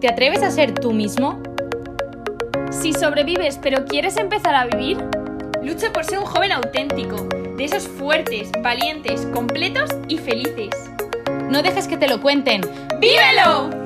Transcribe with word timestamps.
¿Te 0.00 0.06
atreves 0.06 0.44
a 0.44 0.50
ser 0.52 0.74
tú 0.74 0.92
mismo? 0.92 1.42
Si 2.70 2.92
sobrevives 2.92 3.58
pero 3.60 3.84
quieres 3.84 4.16
empezar 4.16 4.54
a 4.54 4.66
vivir, 4.66 4.96
lucha 5.60 5.92
por 5.92 6.04
ser 6.04 6.20
un 6.20 6.24
joven 6.24 6.52
auténtico, 6.52 7.16
de 7.56 7.64
esos 7.64 7.88
fuertes, 7.88 8.52
valientes, 8.62 9.26
completos 9.34 9.90
y 10.06 10.18
felices. 10.18 10.70
No 11.50 11.62
dejes 11.62 11.88
que 11.88 11.96
te 11.96 12.06
lo 12.06 12.20
cuenten. 12.20 12.60
¡Vívelo! 13.00 13.77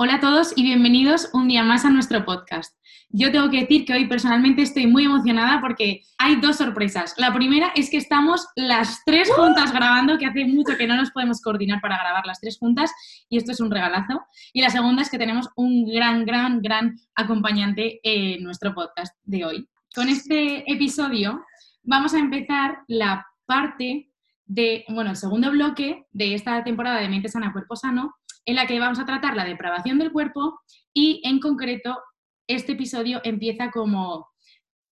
Hola 0.00 0.14
a 0.14 0.20
todos 0.20 0.52
y 0.54 0.62
bienvenidos 0.62 1.28
un 1.32 1.48
día 1.48 1.64
más 1.64 1.84
a 1.84 1.90
nuestro 1.90 2.24
podcast. 2.24 2.72
Yo 3.08 3.32
tengo 3.32 3.50
que 3.50 3.62
decir 3.62 3.84
que 3.84 3.94
hoy 3.94 4.06
personalmente 4.06 4.62
estoy 4.62 4.86
muy 4.86 5.06
emocionada 5.06 5.60
porque 5.60 6.02
hay 6.18 6.36
dos 6.36 6.58
sorpresas. 6.58 7.14
La 7.18 7.34
primera 7.34 7.72
es 7.74 7.90
que 7.90 7.96
estamos 7.96 8.46
las 8.54 9.02
tres 9.04 9.28
juntas 9.34 9.72
grabando, 9.72 10.16
que 10.16 10.26
hace 10.26 10.44
mucho 10.44 10.76
que 10.78 10.86
no 10.86 10.94
nos 10.94 11.10
podemos 11.10 11.40
coordinar 11.40 11.80
para 11.80 11.98
grabar 11.98 12.24
las 12.26 12.38
tres 12.38 12.58
juntas 12.60 12.92
y 13.28 13.38
esto 13.38 13.50
es 13.50 13.58
un 13.58 13.72
regalazo. 13.72 14.22
Y 14.52 14.62
la 14.62 14.70
segunda 14.70 15.02
es 15.02 15.10
que 15.10 15.18
tenemos 15.18 15.48
un 15.56 15.84
gran, 15.92 16.24
gran, 16.24 16.62
gran 16.62 16.94
acompañante 17.16 17.98
en 18.04 18.44
nuestro 18.44 18.76
podcast 18.76 19.16
de 19.24 19.44
hoy. 19.46 19.68
Con 19.96 20.08
este 20.08 20.62
episodio 20.72 21.44
vamos 21.82 22.14
a 22.14 22.20
empezar 22.20 22.82
la 22.86 23.26
parte 23.46 24.12
de, 24.46 24.84
bueno, 24.90 25.10
el 25.10 25.16
segundo 25.16 25.50
bloque 25.50 26.06
de 26.12 26.34
esta 26.34 26.62
temporada 26.62 27.00
de 27.00 27.08
Mente 27.08 27.28
Sana, 27.28 27.52
Cuerpo 27.52 27.74
Sano, 27.74 28.14
en 28.48 28.54
la 28.54 28.66
que 28.66 28.80
vamos 28.80 28.98
a 28.98 29.04
tratar 29.04 29.36
la 29.36 29.44
depravación 29.44 29.98
del 29.98 30.10
cuerpo 30.10 30.62
y 30.94 31.20
en 31.22 31.38
concreto 31.38 31.98
este 32.46 32.72
episodio 32.72 33.20
empieza 33.22 33.70
como 33.70 34.30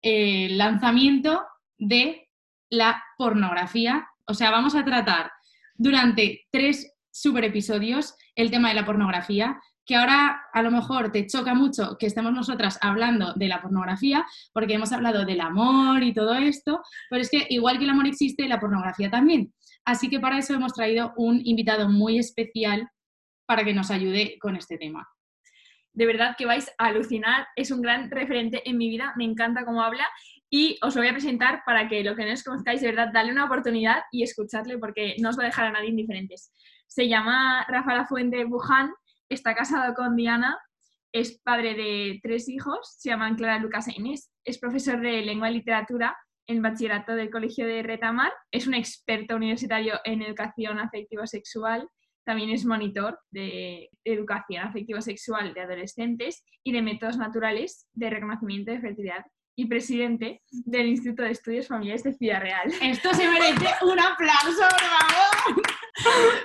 el 0.02 0.58
lanzamiento 0.58 1.44
de 1.78 2.30
la 2.70 3.04
pornografía. 3.18 4.08
O 4.26 4.34
sea, 4.34 4.52
vamos 4.52 4.74
a 4.74 4.86
tratar 4.86 5.34
durante 5.76 6.48
tres 6.50 6.94
super 7.12 7.44
episodios 7.44 8.16
el 8.36 8.52
tema 8.52 8.70
de 8.70 8.76
la 8.76 8.86
pornografía, 8.86 9.60
que 9.86 9.98
ahora 9.98 10.44
a 10.54 10.62
lo 10.64 10.72
mejor 10.72 11.12
te 11.12 11.28
choca 11.28 11.54
mucho 11.54 11.98
que 12.00 12.06
estemos 12.06 12.32
nosotras 12.32 12.80
hablando 12.82 13.34
de 13.34 13.50
la 13.50 13.62
pornografía, 13.62 14.26
porque 14.54 14.76
hemos 14.76 14.94
hablado 14.94 15.26
del 15.26 15.42
amor 15.42 16.04
y 16.04 16.14
todo 16.14 16.36
esto, 16.36 16.82
pero 17.10 17.22
es 17.22 17.30
que 17.30 17.48
igual 17.50 17.80
que 17.80 17.84
el 17.84 17.90
amor 17.90 18.08
existe, 18.08 18.48
la 18.48 18.62
pornografía 18.62 19.12
también. 19.12 19.54
Así 19.84 20.10
que 20.10 20.22
para 20.22 20.38
eso 20.38 20.54
hemos 20.54 20.72
traído 20.72 21.12
un 21.18 21.42
invitado 21.44 21.90
muy 21.90 22.18
especial 22.18 22.90
para 23.52 23.66
que 23.66 23.74
nos 23.74 23.92
ayude 23.92 24.40
con 24.40 24.56
este 24.56 24.78
tema 24.78 25.06
de 25.94 26.06
verdad 26.06 26.36
que 26.38 26.46
vais 26.46 26.72
a 26.78 26.86
alucinar. 26.86 27.48
Es 27.56 27.70
un 27.70 27.82
gran 27.82 28.10
referente 28.10 28.68
en 28.70 28.78
mi 28.78 28.88
vida, 28.90 29.14
me 29.18 29.26
encanta 29.26 29.66
cómo 29.66 29.82
habla 29.82 30.08
y 30.50 30.78
os 30.82 30.96
lo 30.96 31.02
voy 31.02 31.10
a 31.10 31.14
presentar 31.14 31.64
para 31.66 31.90
que 31.90 32.02
lo 32.02 32.16
que 32.16 32.26
no 32.26 32.32
os 32.32 32.44
conozcáis, 32.44 32.80
de 32.82 32.88
verdad, 32.88 33.10
dale 33.14 33.32
una 33.32 33.44
oportunidad 33.44 34.04
y 34.10 34.24
escuchadle 34.24 34.78
porque 34.78 35.16
no 35.20 35.30
os 35.30 35.38
va 35.38 35.44
a 35.44 35.46
dejar 35.48 35.68
a 35.68 35.72
nadie 35.72 35.90
indiferentes. 35.90 36.54
Se 36.88 37.10
llama 37.10 37.66
Rafa 37.68 38.06
Fuente 38.06 38.46
Buján, 38.46 38.92
está 39.30 39.56
casado 39.56 39.94
con 39.94 40.16
Diana, 40.16 40.58
es 41.14 41.40
padre 41.42 41.74
de 41.74 42.22
tres 42.24 42.48
hijos, 42.48 42.96
se 42.98 43.10
llaman 43.10 43.36
Clara, 43.36 43.60
Lucas 43.60 43.90
e 43.90 43.94
Inés, 43.98 44.32
es 44.46 44.60
profesor 44.60 45.02
de 45.02 45.24
lengua 45.24 45.50
y 45.50 45.56
literatura 45.56 46.18
en 46.48 46.62
bachillerato 46.62 47.16
del 47.16 47.30
Colegio 47.30 47.66
de 47.66 47.84
Retamar, 47.84 48.32
es 48.50 48.68
un 48.68 48.74
experto 48.74 49.36
universitario 49.36 50.00
en 50.04 50.22
educación 50.22 50.80
afectivo-sexual 50.80 51.88
también 52.24 52.50
es 52.50 52.66
monitor 52.66 53.20
de 53.32 53.90
educación 54.04 54.64
afectivo-sexual 54.64 55.54
de 55.54 55.62
adolescentes 55.62 56.44
y 56.64 56.72
de 56.72 56.82
métodos 56.82 57.18
naturales 57.18 57.88
de 57.94 58.10
reconocimiento 58.10 58.72
de 58.72 58.82
fertilidad 58.82 59.26
y 59.56 59.66
presidente 59.68 60.42
del 60.50 60.88
Instituto 60.88 61.24
de 61.24 61.32
Estudios 61.32 61.68
Familiares 61.68 62.04
de 62.04 62.14
Ciudad 62.14 62.42
Real. 62.42 62.72
Esto 62.82 63.14
se 63.14 63.28
merece 63.28 63.68
un 63.84 64.00
aplauso, 64.00 64.64
bravo. 64.78 65.62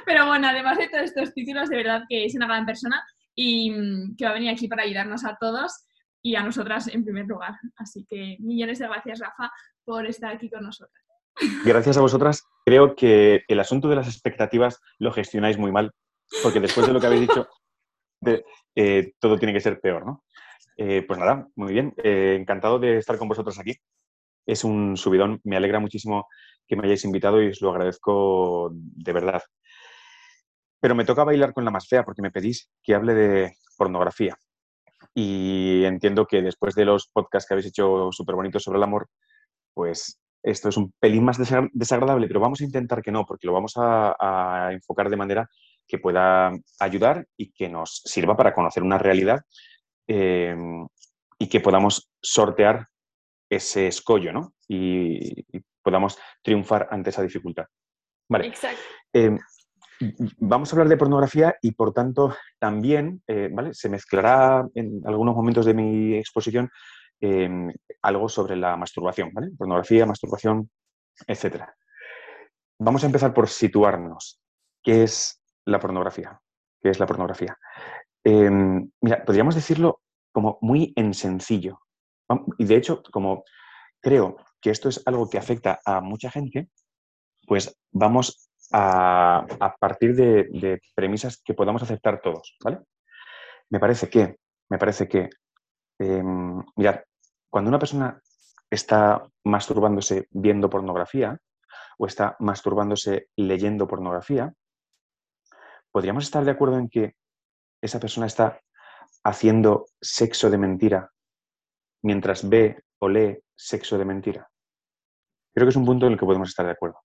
Pero 0.04 0.26
bueno, 0.26 0.48
además 0.48 0.78
de 0.78 0.88
todos 0.88 1.04
estos 1.04 1.32
títulos, 1.32 1.68
de 1.68 1.76
verdad 1.76 2.02
que 2.08 2.24
es 2.24 2.34
una 2.34 2.46
gran 2.46 2.66
persona 2.66 3.02
y 3.34 3.70
mm, 3.70 4.16
que 4.16 4.24
va 4.24 4.32
a 4.32 4.34
venir 4.34 4.50
aquí 4.50 4.68
para 4.68 4.82
ayudarnos 4.82 5.24
a 5.24 5.36
todos 5.40 5.86
y 6.22 6.34
a 6.34 6.42
nosotras 6.42 6.88
en 6.88 7.04
primer 7.04 7.26
lugar. 7.26 7.54
Así 7.76 8.04
que 8.08 8.36
millones 8.40 8.78
de 8.80 8.88
gracias, 8.88 9.20
Rafa, 9.20 9.50
por 9.84 10.06
estar 10.06 10.34
aquí 10.34 10.50
con 10.50 10.64
nosotras. 10.64 11.04
Gracias 11.64 11.96
a 11.96 12.00
vosotras. 12.00 12.42
Creo 12.66 12.96
que 12.96 13.44
el 13.46 13.60
asunto 13.60 13.88
de 13.88 13.94
las 13.94 14.08
expectativas 14.08 14.80
lo 14.98 15.12
gestionáis 15.12 15.56
muy 15.56 15.70
mal, 15.70 15.92
porque 16.42 16.58
después 16.58 16.84
de 16.84 16.92
lo 16.92 17.00
que 17.00 17.06
habéis 17.06 17.28
dicho, 17.28 17.46
eh, 18.74 19.12
todo 19.20 19.38
tiene 19.38 19.52
que 19.52 19.60
ser 19.60 19.78
peor, 19.80 20.04
¿no? 20.04 20.24
Eh, 20.76 21.04
pues 21.06 21.16
nada, 21.16 21.46
muy 21.54 21.72
bien. 21.72 21.94
Eh, 22.02 22.36
encantado 22.36 22.80
de 22.80 22.98
estar 22.98 23.18
con 23.18 23.28
vosotros 23.28 23.56
aquí. 23.60 23.76
Es 24.44 24.64
un 24.64 24.96
subidón. 24.96 25.40
Me 25.44 25.56
alegra 25.56 25.78
muchísimo 25.78 26.26
que 26.66 26.74
me 26.74 26.84
hayáis 26.86 27.04
invitado 27.04 27.40
y 27.40 27.50
os 27.50 27.60
lo 27.60 27.70
agradezco 27.70 28.70
de 28.72 29.12
verdad. 29.12 29.42
Pero 30.80 30.96
me 30.96 31.04
toca 31.04 31.22
bailar 31.22 31.52
con 31.52 31.64
la 31.64 31.70
más 31.70 31.86
fea 31.86 32.04
porque 32.04 32.22
me 32.22 32.32
pedís 32.32 32.68
que 32.82 32.96
hable 32.96 33.14
de 33.14 33.56
pornografía. 33.76 34.36
Y 35.14 35.84
entiendo 35.84 36.26
que 36.26 36.42
después 36.42 36.74
de 36.74 36.84
los 36.84 37.06
podcasts 37.12 37.46
que 37.46 37.54
habéis 37.54 37.68
hecho 37.68 38.10
súper 38.10 38.34
bonitos 38.34 38.64
sobre 38.64 38.78
el 38.78 38.82
amor, 38.82 39.08
pues 39.72 40.18
esto 40.46 40.68
es 40.68 40.76
un 40.76 40.92
pelín 41.00 41.24
más 41.24 41.38
desagradable, 41.72 42.28
pero 42.28 42.38
vamos 42.38 42.60
a 42.60 42.64
intentar 42.64 43.02
que 43.02 43.10
no, 43.10 43.26
porque 43.26 43.48
lo 43.48 43.52
vamos 43.52 43.72
a, 43.76 44.68
enfocar 44.70 45.10
de 45.10 45.16
manera 45.16 45.50
que 45.88 45.98
pueda 45.98 46.52
ayudar 46.78 47.26
y 47.36 47.52
que 47.52 47.68
nos 47.68 48.02
sirva 48.04 48.36
para 48.36 48.54
conocer 48.54 48.84
una 48.84 48.96
realidad 48.96 49.40
em, 50.06 50.86
y 51.38 51.48
que 51.48 51.60
podamos 51.60 52.10
sortear 52.22 52.86
ese 53.50 53.88
escollo, 53.88 54.32
¿no? 54.32 54.54
Y, 54.68 55.44
podamos 55.82 56.18
triunfar 56.42 56.88
ante 56.90 57.10
esa 57.10 57.22
dificultad. 57.22 57.66
Vale. 58.28 58.48
Exacto. 58.48 58.80
Em, 59.12 59.38
vamos 60.38 60.68
a 60.68 60.74
hablar 60.74 60.88
de 60.88 60.96
pornografía 60.96 61.56
y, 61.62 61.72
por 61.72 61.92
tanto, 61.92 62.36
también 62.58 63.22
eh, 63.28 63.48
¿vale? 63.52 63.72
se 63.72 63.88
mezclará 63.88 64.66
en 64.74 65.00
algunos 65.06 65.36
momentos 65.36 65.64
de 65.64 65.74
mi 65.74 66.14
exposición 66.14 66.70
Algo 68.02 68.28
sobre 68.28 68.56
la 68.56 68.76
masturbación, 68.76 69.30
¿vale? 69.32 69.50
Pornografía, 69.56 70.06
masturbación, 70.06 70.70
etc. 71.26 71.64
Vamos 72.78 73.02
a 73.02 73.06
empezar 73.06 73.32
por 73.32 73.48
situarnos. 73.48 74.40
¿Qué 74.82 75.02
es 75.02 75.42
la 75.64 75.80
pornografía? 75.80 76.40
¿Qué 76.80 76.90
es 76.90 77.00
la 77.00 77.06
pornografía? 77.06 77.56
Em, 78.22 78.90
mira, 79.00 79.24
podríamos 79.24 79.54
decirlo 79.54 80.00
como 80.32 80.58
muy 80.60 80.92
en 80.96 81.14
sencillo. 81.14 81.80
Y 82.58 82.64
de 82.64 82.76
hecho, 82.76 83.02
como 83.10 83.44
creo 84.00 84.36
que 84.60 84.70
esto 84.70 84.88
es 84.88 85.02
algo 85.06 85.30
que 85.30 85.38
afecta 85.38 85.80
a 85.84 86.00
mucha 86.00 86.30
gente, 86.30 86.68
pues 87.46 87.78
vamos 87.92 88.50
a, 88.72 89.46
partir 89.80 90.14
de, 90.14 90.44
de, 90.50 90.80
premisas 90.94 91.40
que 91.42 91.54
podamos 91.54 91.82
aceptar 91.82 92.20
todos, 92.20 92.56
¿vale? 92.62 92.80
Me 93.70 93.78
parece 93.78 94.10
que, 94.10 94.36
me 94.68 94.78
parece 94.78 95.08
que 95.08 95.30
Em, 95.98 96.62
mirad, 96.76 97.00
cuando 97.50 97.68
una 97.68 97.78
persona 97.78 98.20
está 98.70 99.26
masturbándose 99.44 100.28
viendo 100.30 100.68
pornografía 100.68 101.38
o 101.98 102.06
está 102.06 102.36
masturbándose 102.40 103.28
leyendo 103.36 103.86
pornografía, 103.86 104.52
podríamos 105.90 106.24
estar 106.24 106.44
de 106.44 106.50
acuerdo 106.50 106.78
en 106.78 106.88
que 106.88 107.14
esa 107.80 108.00
persona 108.00 108.26
está 108.26 108.60
haciendo 109.24 109.86
sexo 110.00 110.50
de 110.50 110.58
mentira 110.58 111.10
mientras 112.02 112.48
ve 112.48 112.82
o 113.00 113.08
lee 113.08 113.38
sexo 113.54 113.96
de 113.98 114.04
mentira. 114.04 114.48
Creo 115.54 115.66
que 115.66 115.70
es 115.70 115.76
un 115.76 115.86
punto 115.86 116.06
en 116.06 116.12
el 116.12 116.18
que 116.18 116.26
podemos 116.26 116.50
estar 116.50 116.66
de 116.66 116.72
acuerdo. 116.72 117.00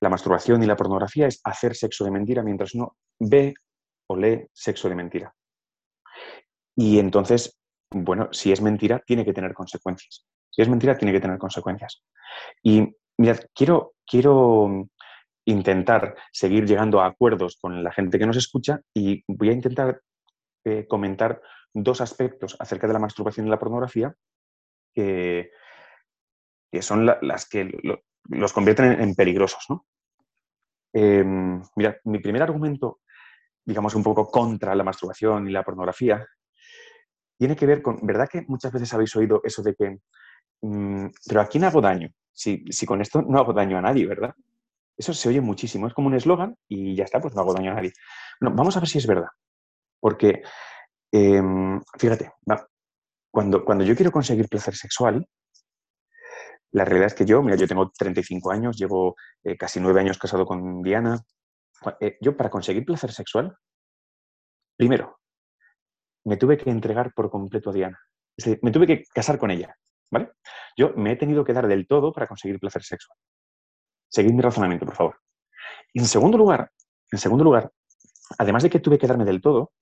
La 0.00 0.08
masturbación 0.08 0.62
y 0.62 0.66
la 0.66 0.76
pornografía 0.76 1.26
es 1.26 1.40
hacer 1.44 1.76
sexo 1.76 2.04
de 2.04 2.10
mentira 2.10 2.42
mientras 2.42 2.74
uno 2.74 2.96
ve 3.18 3.54
o 4.08 4.16
lee 4.16 4.46
sexo 4.52 4.88
de 4.88 4.94
mentira. 4.94 5.34
Y 6.74 6.98
entonces 6.98 7.59
bueno, 7.90 8.28
si 8.32 8.52
es 8.52 8.60
mentira, 8.60 9.00
tiene 9.00 9.24
que 9.24 9.32
tener 9.32 9.52
consecuencias. 9.52 10.26
Si 10.50 10.62
es 10.62 10.68
mentira, 10.68 10.96
tiene 10.96 11.12
que 11.12 11.20
tener 11.20 11.38
consecuencias. 11.38 12.02
Y 12.62 12.94
mirad, 13.18 13.38
quiero, 13.54 13.94
quiero 14.06 14.88
intentar 15.44 16.16
seguir 16.32 16.66
llegando 16.66 17.00
a 17.00 17.06
acuerdos 17.06 17.58
con 17.60 17.82
la 17.82 17.92
gente 17.92 18.18
que 18.18 18.26
nos 18.26 18.36
escucha 18.36 18.80
y 18.94 19.24
voy 19.26 19.50
a 19.50 19.52
intentar 19.52 20.00
eh, 20.64 20.86
comentar 20.86 21.40
dos 21.72 22.00
aspectos 22.00 22.56
acerca 22.58 22.86
de 22.86 22.92
la 22.92 22.98
masturbación 22.98 23.46
y 23.46 23.50
la 23.50 23.58
pornografía 23.58 24.14
que, 24.94 25.50
son 26.80 27.06
las 27.06 27.48
que 27.48 27.70
los 28.28 28.52
convierten 28.52 29.00
en, 29.00 29.14
peligrosos. 29.14 29.64
¿no? 29.68 29.86
Em, 30.92 31.62
mirad, 31.76 31.96
mi 32.04 32.18
primer 32.18 32.42
argumento, 32.42 33.00
digamos, 33.64 33.94
un 33.94 34.02
poco 34.02 34.30
contra 34.30 34.74
la 34.74 34.84
masturbación 34.84 35.48
y 35.48 35.52
la 35.52 35.62
pornografía 35.62 36.26
tiene 37.40 37.56
que 37.56 37.64
ver 37.64 37.80
con, 37.80 37.98
¿verdad 38.02 38.28
que 38.28 38.44
muchas 38.48 38.70
veces 38.70 38.92
habéis 38.92 39.16
oído 39.16 39.40
eso 39.42 39.62
de 39.62 39.74
que, 39.74 39.98
mm, 40.60 41.06
pero 41.26 41.40
¿a 41.40 41.46
quién 41.46 41.64
hago 41.64 41.80
daño? 41.80 42.10
Si, 42.34 42.62
si, 42.68 42.84
con 42.84 43.00
esto 43.00 43.22
no 43.22 43.38
hago 43.38 43.54
daño 43.54 43.78
a 43.78 43.80
nadie, 43.80 44.06
¿verdad? 44.06 44.34
Eso 44.94 45.14
se 45.14 45.30
oye 45.30 45.40
muchísimo, 45.40 45.86
es 45.86 45.94
como 45.94 46.08
un 46.08 46.14
eslogan 46.14 46.54
y 46.68 46.94
ya 46.94 47.04
está, 47.04 47.18
pues 47.18 47.34
no 47.34 47.40
hago 47.40 47.54
daño 47.54 47.70
a 47.70 47.76
nadie. 47.76 47.94
Bueno, 48.38 48.54
vamos 48.54 48.76
a 48.76 48.80
ver 48.80 48.90
si 48.90 48.98
es 48.98 49.06
verdad, 49.06 49.30
porque, 50.00 50.42
em, 51.10 51.80
fíjate, 51.98 52.30
cuando, 53.30 53.64
cuando 53.64 53.84
yo 53.84 53.96
quiero 53.96 54.12
conseguir 54.12 54.46
placer 54.46 54.76
sexual, 54.76 55.26
la 56.72 56.84
realidad 56.84 57.06
es 57.06 57.14
que 57.14 57.24
yo, 57.24 57.42
mira, 57.42 57.56
yo 57.56 57.66
tengo 57.66 57.90
35 57.90 58.50
años, 58.50 58.76
llevo 58.76 59.16
eh, 59.44 59.56
casi 59.56 59.80
nueve 59.80 60.00
años 60.00 60.18
casado 60.18 60.44
con 60.44 60.82
Diana, 60.82 61.18
eh, 62.00 62.18
yo 62.20 62.36
para 62.36 62.50
conseguir 62.50 62.84
placer 62.84 63.12
sexual, 63.12 63.56
primero, 64.76 65.19
me 66.24 66.36
tuve 66.36 66.56
que 66.58 66.70
entregar 66.70 67.12
por 67.14 67.30
completo 67.30 67.70
a 67.70 67.72
Diana. 67.72 67.98
Es 68.36 68.44
decir, 68.44 68.60
me 68.62 68.70
tuve 68.70 68.86
que 68.86 69.04
casar 69.12 69.38
con 69.38 69.50
ella, 69.50 69.76
¿vale? 70.10 70.32
Yo 70.76 70.92
me 70.96 71.12
he 71.12 71.16
tenido 71.16 71.44
que 71.44 71.52
dar 71.52 71.66
del 71.66 71.86
todo 71.86 72.12
para 72.12 72.26
conseguir 72.26 72.58
placer 72.58 72.82
sexual. 72.82 73.16
Seguid 74.08 74.32
mi 74.32 74.42
razonamiento, 74.42 74.86
por 74.86 74.96
favor. 74.96 75.16
Y 75.92 76.00
en 76.00 76.06
segundo 76.06 76.38
lugar, 76.38 76.70
en 77.10 77.18
segundo 77.18 77.44
lugar, 77.44 77.70
además 78.38 78.62
de 78.62 78.70
que 78.70 78.80
tuve 78.80 78.98
que 78.98 79.06
darme 79.06 79.24
del 79.24 79.40
todo, 79.40 79.72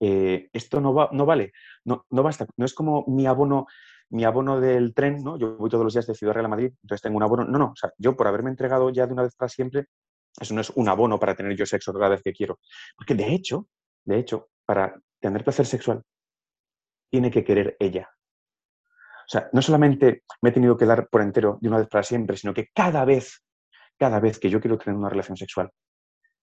eh, 0.00 0.48
esto 0.52 0.80
no, 0.80 0.92
va, 0.92 1.08
no 1.12 1.24
vale, 1.24 1.52
no, 1.84 2.04
no 2.10 2.22
basta, 2.22 2.46
no 2.56 2.64
es 2.64 2.74
como 2.74 3.04
mi 3.06 3.26
abono, 3.26 3.66
mi 4.10 4.24
abono 4.24 4.60
del 4.60 4.94
tren, 4.94 5.22
¿no? 5.22 5.38
Yo 5.38 5.56
voy 5.56 5.70
todos 5.70 5.84
los 5.84 5.94
días 5.94 6.06
de 6.06 6.14
Ciudad 6.14 6.34
Real 6.34 6.46
a 6.46 6.48
Madrid, 6.48 6.72
entonces 6.82 7.02
tengo 7.02 7.16
un 7.16 7.22
abono. 7.22 7.44
No, 7.44 7.58
no, 7.58 7.66
o 7.66 7.76
sea, 7.76 7.90
yo 7.98 8.16
por 8.16 8.26
haberme 8.26 8.50
entregado 8.50 8.90
ya 8.90 9.06
de 9.06 9.12
una 9.12 9.22
vez 9.22 9.34
para 9.36 9.48
siempre, 9.48 9.86
eso 10.38 10.54
no 10.54 10.60
es 10.60 10.70
un 10.70 10.88
abono 10.88 11.18
para 11.18 11.34
tener 11.34 11.56
yo 11.56 11.64
sexo 11.64 11.92
cada 11.92 12.08
vez 12.08 12.22
que 12.22 12.32
quiero. 12.32 12.58
Porque 12.96 13.14
de 13.14 13.32
hecho, 13.32 13.68
de 14.04 14.18
hecho, 14.18 14.48
para 14.66 15.00
tener 15.24 15.42
placer 15.42 15.64
sexual, 15.64 16.02
tiene 17.10 17.30
que 17.30 17.44
querer 17.44 17.76
ella. 17.80 18.10
O 18.76 19.28
sea, 19.28 19.48
no 19.54 19.62
solamente 19.62 20.24
me 20.42 20.50
he 20.50 20.52
tenido 20.52 20.76
que 20.76 20.84
dar 20.84 21.08
por 21.08 21.22
entero 21.22 21.56
de 21.62 21.68
una 21.68 21.78
vez 21.78 21.88
para 21.88 22.02
siempre, 22.02 22.36
sino 22.36 22.52
que 22.52 22.68
cada 22.74 23.06
vez, 23.06 23.42
cada 23.98 24.20
vez 24.20 24.38
que 24.38 24.50
yo 24.50 24.60
quiero 24.60 24.76
tener 24.76 24.98
una 24.98 25.08
relación 25.08 25.38
sexual, 25.38 25.70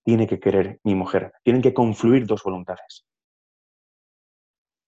tiene 0.03 0.25
que 0.25 0.39
querer 0.39 0.79
mi 0.83 0.95
mujer. 0.95 1.31
Tienen 1.43 1.61
que 1.61 1.75
confluir 1.75 2.25
dos 2.25 2.41
voluntades. 2.41 3.05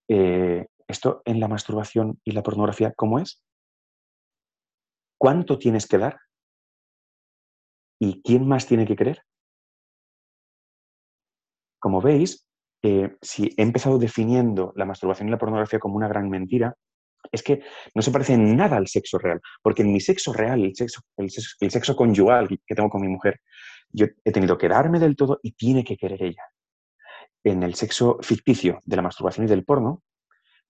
Eh, 0.08 0.66
esto 0.88 1.22
en 1.24 1.38
la 1.38 1.46
masturbación 1.46 2.20
y 2.24 2.32
la 2.32 2.42
pornografía, 2.42 2.92
¿cómo 2.96 3.20
es? 3.20 3.40
¿Cuánto 5.16 5.56
tienes 5.56 5.86
que 5.86 5.98
dar? 5.98 6.18
¿Y 8.00 8.22
quién 8.22 8.48
más 8.48 8.66
tiene 8.66 8.86
que 8.86 8.96
querer? 8.96 9.22
Como 11.78 12.00
veis, 12.00 12.44
eh, 12.86 13.16
si 13.22 13.50
he 13.56 13.62
empezado 13.62 13.96
definiendo 13.96 14.74
la 14.76 14.84
masturbación 14.84 15.28
y 15.28 15.30
la 15.30 15.38
pornografía 15.38 15.78
como 15.78 15.96
una 15.96 16.06
gran 16.06 16.28
mentira, 16.28 16.76
es 17.32 17.42
que 17.42 17.62
no 17.94 18.02
se 18.02 18.10
parece 18.10 18.36
nada 18.36 18.76
al 18.76 18.88
sexo 18.88 19.16
real, 19.16 19.40
porque 19.62 19.80
en 19.80 19.90
mi 19.90 20.00
sexo 20.00 20.34
real, 20.34 20.62
el 20.62 20.76
sexo, 20.76 21.00
el 21.16 21.30
sexo, 21.70 21.96
conyugal 21.96 22.46
que 22.46 22.74
tengo 22.74 22.90
con 22.90 23.00
mi 23.00 23.08
mujer, 23.08 23.40
yo 23.88 24.04
he 24.22 24.32
tenido 24.32 24.58
que 24.58 24.68
darme 24.68 25.00
del 25.00 25.16
todo 25.16 25.40
y 25.42 25.52
tiene 25.52 25.82
que 25.82 25.96
querer 25.96 26.22
ella. 26.22 26.42
En 27.42 27.62
el 27.62 27.74
sexo 27.74 28.18
ficticio 28.20 28.80
de 28.84 28.96
la 28.96 29.02
masturbación 29.02 29.46
y 29.46 29.48
del 29.48 29.64
porno, 29.64 30.02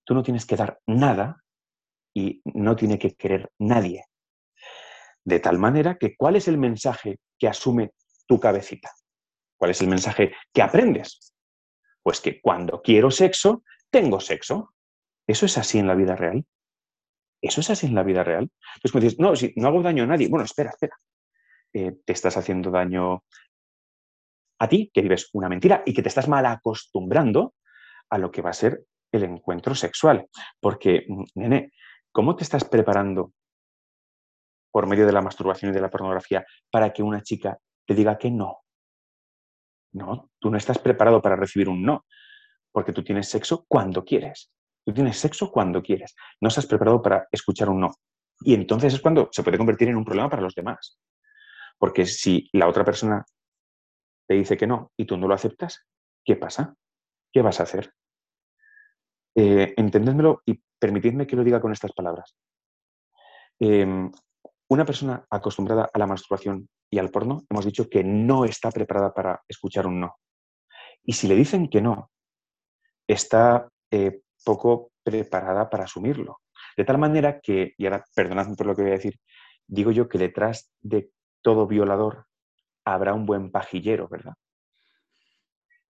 tú 0.05 0.15
no 0.15 0.23
tienes 0.23 0.47
que 0.47 0.55
dar 0.55 0.79
nada 0.87 1.43
y 2.15 2.43
no 2.45 2.77
tiene 2.77 2.97
que 2.97 3.17
querer 3.17 3.51
nadie. 3.59 4.05
De 5.25 5.41
tal 5.41 5.59
manera 5.59 5.97
que, 5.99 6.15
¿cuál 6.17 6.37
es 6.37 6.47
el 6.47 6.59
mensaje 6.59 7.19
que 7.41 7.49
asume 7.49 7.91
tu 8.29 8.39
cabecita? 8.39 8.93
¿Cuál 9.57 9.73
es 9.73 9.81
el 9.81 9.89
mensaje 9.89 10.33
que 10.53 10.63
aprendes? 10.63 11.34
Pues 12.05 12.21
que 12.21 12.41
cuando 12.41 12.83
quiero 12.83 13.11
sexo, 13.11 13.65
tengo 13.91 14.21
sexo. 14.21 14.75
¿Eso 15.27 15.47
es 15.47 15.57
así 15.57 15.79
en 15.79 15.87
la 15.87 15.95
vida 15.95 16.15
real? 16.15 16.45
¿Eso 17.41 17.63
es 17.63 17.71
así 17.71 17.87
en 17.87 17.95
la 17.95 18.03
vida 18.03 18.23
real? 18.23 18.51
Entonces 18.77 18.95
me 18.95 19.01
dices, 19.01 19.19
no, 19.19 19.35
si 19.35 19.55
no 19.57 19.69
hago 19.69 19.83
daño 19.83 20.05
a 20.05 20.07
nadie. 20.07 20.29
Bueno, 20.29 20.45
espera, 20.45 20.71
espera. 20.71 20.97
Eh, 21.73 21.97
te 22.05 22.13
estás 22.13 22.37
haciendo 22.37 22.71
daño 22.71 23.25
a 24.59 24.69
ti, 24.69 24.91
que 24.93 25.01
vives 25.01 25.31
una 25.33 25.49
mentira 25.49 25.83
y 25.87 25.95
que 25.95 26.03
te 26.03 26.09
estás 26.09 26.29
mal 26.29 26.45
acostumbrando 26.45 27.55
a 28.11 28.19
lo 28.19 28.31
que 28.31 28.43
va 28.43 28.51
a 28.51 28.55
ser 28.55 28.85
el 29.11 29.25
encuentro 29.25 29.75
sexual. 29.75 30.29
Porque, 30.61 31.07
mm, 31.09 31.25
nene, 31.37 31.73
¿cómo 32.13 32.37
te 32.37 32.45
estás 32.45 32.65
preparando 32.65 33.33
por 34.71 34.87
medio 34.87 35.07
de 35.07 35.13
la 35.13 35.23
masturbación 35.23 35.71
y 35.71 35.75
de 35.75 35.81
la 35.81 35.91
pornografía 35.91 36.45
para 36.71 36.93
que 36.93 37.03
una 37.03 37.23
chica 37.23 37.59
te 37.87 37.95
diga 37.95 38.19
que 38.19 38.31
no? 38.31 38.64
No, 39.95 40.31
tú 40.41 40.51
no 40.51 40.57
estás 40.57 40.79
preparado 40.79 41.23
para 41.23 41.37
recibir 41.37 41.69
un 41.69 41.83
no, 41.83 42.05
porque 42.73 42.93
tú 42.93 43.03
tienes 43.03 43.29
sexo 43.29 43.65
cuando 43.69 44.05
quieres. 44.05 44.53
Tú 44.85 44.93
tienes 44.93 45.19
sexo 45.19 45.51
cuando 45.51 45.83
quieres. 45.83 46.15
No 46.41 46.49
estás 46.49 46.67
preparado 46.67 47.01
para 47.01 47.29
escuchar 47.31 47.71
un 47.71 47.81
no. 47.81 47.93
Y 48.41 48.55
entonces 48.55 48.93
es 48.93 49.01
cuando 49.01 49.29
se 49.31 49.43
puede 49.43 49.57
convertir 49.57 49.89
en 49.89 49.97
un 49.97 50.05
problema 50.05 50.29
para 50.29 50.43
los 50.43 50.55
demás. 50.55 50.99
Porque 51.79 52.05
si 52.07 52.51
la 52.53 52.69
otra 52.69 52.85
persona 52.85 53.25
te 54.27 54.35
dice 54.35 54.57
que 54.57 54.67
no 54.67 54.93
y 54.97 55.05
tú 55.07 55.17
no 55.17 55.29
lo 55.29 55.35
aceptas, 55.35 55.87
¿qué 56.25 56.37
pasa? 56.37 56.75
¿Qué 57.33 57.43
vas 57.43 57.61
a 57.61 57.63
hacer? 57.63 57.93
Eh, 59.37 59.75
y 60.47 60.63
permitidme 60.79 61.27
que 61.27 61.37
lo 61.37 61.45
diga 61.45 61.61
con 61.61 61.73
estas 61.73 61.93
palabras. 61.93 62.37
Em, 63.61 64.11
una 64.69 64.85
persona 64.85 65.25
acostumbrada 65.31 65.89
a 65.93 65.99
la 65.99 66.07
masturbación 66.07 66.69
y 66.95 66.99
al 67.01 67.11
porno, 67.11 67.45
hemos 67.51 67.65
dicho 67.65 67.91
que 67.91 68.05
no 68.05 68.45
está 68.45 68.71
preparada 68.71 69.13
para 69.13 69.43
escuchar 69.49 69.85
un 69.89 69.99
no. 69.99 70.15
Y 71.03 71.15
si 71.15 71.27
le 71.27 71.35
dicen 71.35 71.69
que 71.69 71.81
no, 71.81 72.13
está 73.09 73.69
eh, 73.91 74.21
poco 74.45 74.93
preparada 75.03 75.69
para 75.69 75.85
asumirlo. 75.85 76.39
De 76.77 76.85
tal 76.85 76.99
manera 76.99 77.41
que, 77.41 77.75
y 77.77 77.87
ahora 77.87 78.05
perdonadme 78.15 78.55
por 78.55 78.67
lo 78.67 78.77
que 78.77 78.83
voy 78.83 78.93
a 78.93 78.95
decir, 78.95 79.19
digo 79.67 79.91
yo 79.91 80.09
que 80.09 80.19
detrás 80.19 80.71
de 80.83 81.11
todo 81.43 81.67
violador 81.67 82.27
habrá 82.85 83.13
un 83.13 83.27
buen 83.27 83.51
pajillero, 83.51 84.07
¿verdad? 84.07 84.35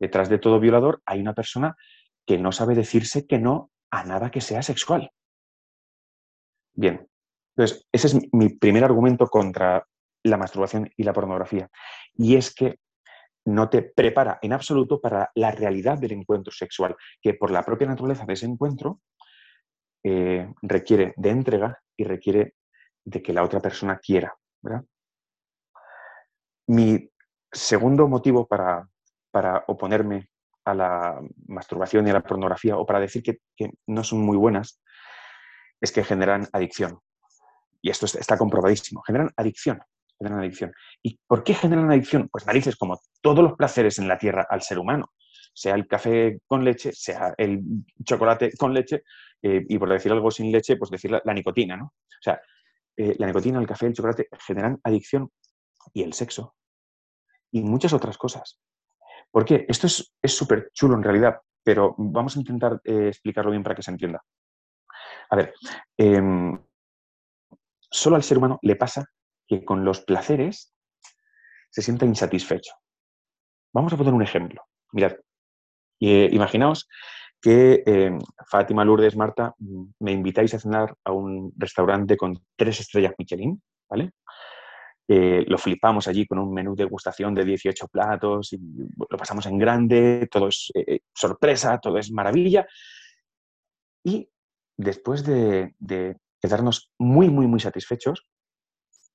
Detrás 0.01 0.31
de 0.31 0.39
todo 0.39 0.59
violador 0.59 1.03
hay 1.05 1.21
una 1.21 1.35
persona 1.35 1.77
que 2.25 2.39
no 2.39 2.51
sabe 2.51 2.75
decirse 2.75 3.27
que 3.27 3.39
no 3.39 3.71
a 3.91 4.05
nada 4.05 4.31
que 4.31 4.41
sea 4.41 4.63
sexual. 4.63 5.11
Bien, 6.73 7.07
entonces 7.55 7.87
ese 7.93 8.07
es 8.07 8.33
mi 8.33 8.49
primer 8.49 8.85
argumento 8.85 9.27
contra 9.27 9.87
la 10.25 10.37
masturbación 10.37 10.91
y 10.97 11.05
la 11.05 11.13
pornografía. 11.13 11.69
Y 12.15 12.37
es 12.37 12.53
que 12.53 12.81
no 13.47 13.69
te 13.69 13.83
prepara 13.83 14.39
en 14.43 14.53
absoluto 14.53 15.01
para 15.01 15.31
la 15.35 15.51
realidad 15.51 15.99
del 15.99 16.13
encuentro 16.13 16.53
sexual, 16.53 16.97
que 17.21 17.35
por 17.35 17.51
la 17.51 17.63
propia 17.63 17.87
naturaleza 17.87 18.25
de 18.25 18.33
ese 18.33 18.47
encuentro 18.47 19.01
eh, 20.03 20.53
requiere 20.63 21.15
de 21.17 21.31
entrega 21.31 21.79
y 21.97 22.05
requiere 22.05 22.55
de 23.05 23.23
que 23.23 23.33
la 23.33 23.43
otra 23.43 23.61
persona 23.61 23.99
quiera. 23.99 24.35
Mi 26.67 27.11
segundo 27.53 28.09
motivo 28.09 28.47
para, 28.47 28.89
para 29.31 29.65
oponerme 29.69 30.31
a 30.65 30.75
la 30.75 31.21
masturbación 31.47 32.07
y 32.07 32.11
a 32.11 32.15
la 32.15 32.23
pornografía 32.23 32.77
o 32.77 32.87
para 32.87 33.01
decir 33.01 33.23
que, 33.23 33.41
no 33.87 34.03
son 34.03 34.21
muy 34.21 34.37
buenas 34.37 34.81
es 35.81 35.93
que 35.93 36.03
generan 36.03 36.49
adicción. 36.53 36.99
Y 37.83 37.91
esto 37.91 38.07
está 38.07 38.39
comprobadísimo. 38.39 39.03
Generan 39.03 39.31
adicción. 39.37 39.83
Generan 40.19 40.41
adicción. 40.41 40.73
¿Y 41.03 41.19
por 41.27 41.43
qué 41.43 41.55
generan 41.55 41.91
adicción? 41.91 42.29
Pues 42.31 42.47
narices, 42.47 42.77
como 42.77 43.01
todos 43.21 43.43
los 43.43 43.55
placeres 43.55 43.99
en 43.99 44.09
la 44.09 44.19
tierra 44.19 44.47
al 44.49 44.63
ser 44.63 44.79
humano. 44.79 45.13
Sea 45.53 45.75
el 45.75 45.87
café 45.87 46.41
con 46.47 46.65
leche, 46.65 46.93
sea 46.93 47.35
el 47.37 47.61
chocolate 48.05 48.53
con 48.59 48.75
leche, 48.75 49.03
eh, 49.43 49.65
y 49.69 49.79
por 49.79 49.89
decir 49.89 50.11
algo 50.11 50.31
sin 50.31 50.51
leche, 50.51 50.77
pues 50.77 50.91
decir 50.91 51.11
la, 51.11 51.35
nicotina, 51.35 51.77
¿no? 51.77 51.85
O 51.87 52.23
sea, 52.23 52.41
eh, 52.97 53.15
la 53.19 53.27
nicotina, 53.27 53.61
el 53.61 53.67
café, 53.67 53.87
el 53.87 53.93
chocolate 53.93 54.29
generan 54.47 54.81
adicción 54.83 55.31
y 55.93 56.03
el 56.03 56.13
sexo 56.13 56.55
y 57.53 57.63
muchas 57.63 57.93
otras 57.93 58.19
cosas. 58.19 58.59
¿Por 59.31 59.45
qué? 59.45 59.65
Esto 59.69 59.87
es 59.87 60.13
súper 60.25 60.71
chulo 60.73 60.97
en 60.97 61.03
realidad, 61.03 61.41
pero 61.63 61.95
vamos 61.97 62.37
a 62.37 62.41
intentar 62.41 62.81
eh, 62.85 63.09
explicarlo 63.09 63.51
bien 63.51 63.63
para 63.63 63.75
que 63.75 63.83
se 63.83 63.91
entienda. 63.91 64.23
A 65.31 65.37
ver, 65.37 65.55
em, 65.97 66.59
solo 67.91 68.17
al 68.17 68.23
ser 68.23 68.39
humano 68.39 68.59
le 68.63 68.77
pasa 68.77 69.07
que 69.47 69.65
con 69.65 69.85
los 69.85 70.01
placeres 70.01 70.75
se 71.71 71.83
sienta 71.83 72.07
insatisfecho. 72.07 72.75
Vamos 73.73 73.93
a 73.93 73.97
poner 73.97 74.15
un 74.15 74.23
ejemplo. 74.23 74.63
Mirad, 74.93 75.17
eh, 76.01 76.29
imaginaos 76.33 76.89
que 77.41 77.83
em, 77.85 78.19
Fátima, 78.49 78.85
Lourdes, 78.85 79.17
Marta, 79.17 79.55
me 80.01 80.13
invitáis 80.13 80.55
a 80.55 80.59
cenar 80.59 80.95
a 81.05 81.13
un 81.13 81.53
restaurante 81.57 82.17
con 82.17 82.43
tres 82.57 82.81
estrellas 82.81 83.13
Michelin, 83.19 83.61
¿vale? 83.89 84.13
Eh, 85.07 85.45
lo 85.47 85.59
flipamos 85.59 86.09
allí 86.09 86.27
con 86.27 86.39
un 86.39 86.55
menú 86.55 86.75
de 86.75 86.85
gustación 86.85 87.35
de 87.35 87.45
18 87.45 87.89
platos, 87.89 88.55
y 88.55 88.59
lo 88.59 89.19
pasamos 89.19 89.45
en 89.45 89.59
grande, 89.59 90.27
todo 90.31 90.49
es 90.49 90.73
eh, 90.75 91.01
sorpresa, 91.13 91.79
todo 91.79 91.99
es 91.99 92.11
maravilla. 92.11 92.67
Y 94.03 94.29
después 94.79 95.25
de, 95.25 95.75
quedarnos 96.41 96.91
muy, 96.99 97.29
muy, 97.29 97.47
muy 97.47 97.61
satisfechos, 97.61 98.27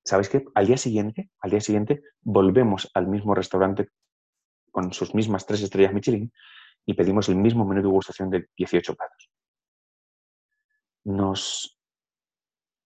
¿sabéis 0.04 0.28
qué? 0.28 0.44
Al 0.54 0.66
día 0.66 0.76
siguiente, 0.76 1.30
al 1.40 1.50
día 1.50 1.60
siguiente, 1.60 2.02
volvemos 2.22 2.90
al 2.94 3.06
mismo 3.06 3.34
restaurante 3.34 3.88
con 4.70 4.92
sus 4.92 5.14
mismas 5.14 5.46
tres 5.46 5.62
estrellas 5.62 5.92
Michelin 5.92 6.32
y 6.86 6.94
pedimos 6.94 7.28
el 7.28 7.36
mismo 7.36 7.64
menú 7.64 7.82
de 7.82 7.88
gustación 7.88 8.30
de 8.30 8.48
18 8.56 8.94
platos. 8.94 9.30
¿Nos 11.04 11.78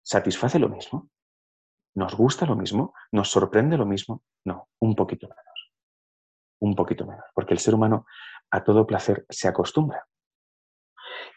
satisface 0.02 0.59
lo 0.59 0.68
mismo? 0.68 1.11
¿Nos 1.94 2.16
gusta 2.16 2.47
lo 2.47 2.56
mismo? 2.56 2.94
¿Nos 3.12 3.30
sorprende 3.30 3.76
lo 3.76 3.87
mismo? 3.87 4.23
No, 4.44 4.68
un 4.80 4.94
poquito 4.94 5.28
menos. 5.28 5.73
Un 6.61 6.75
poquito 6.75 7.06
menos, 7.06 7.25
porque 7.35 7.54
el 7.54 7.61
ser 7.61 7.75
humano 7.75 8.06
a 8.50 8.64
todo 8.64 8.87
placer 8.87 9.25
se 9.28 9.49
acostumbra. 9.49 10.06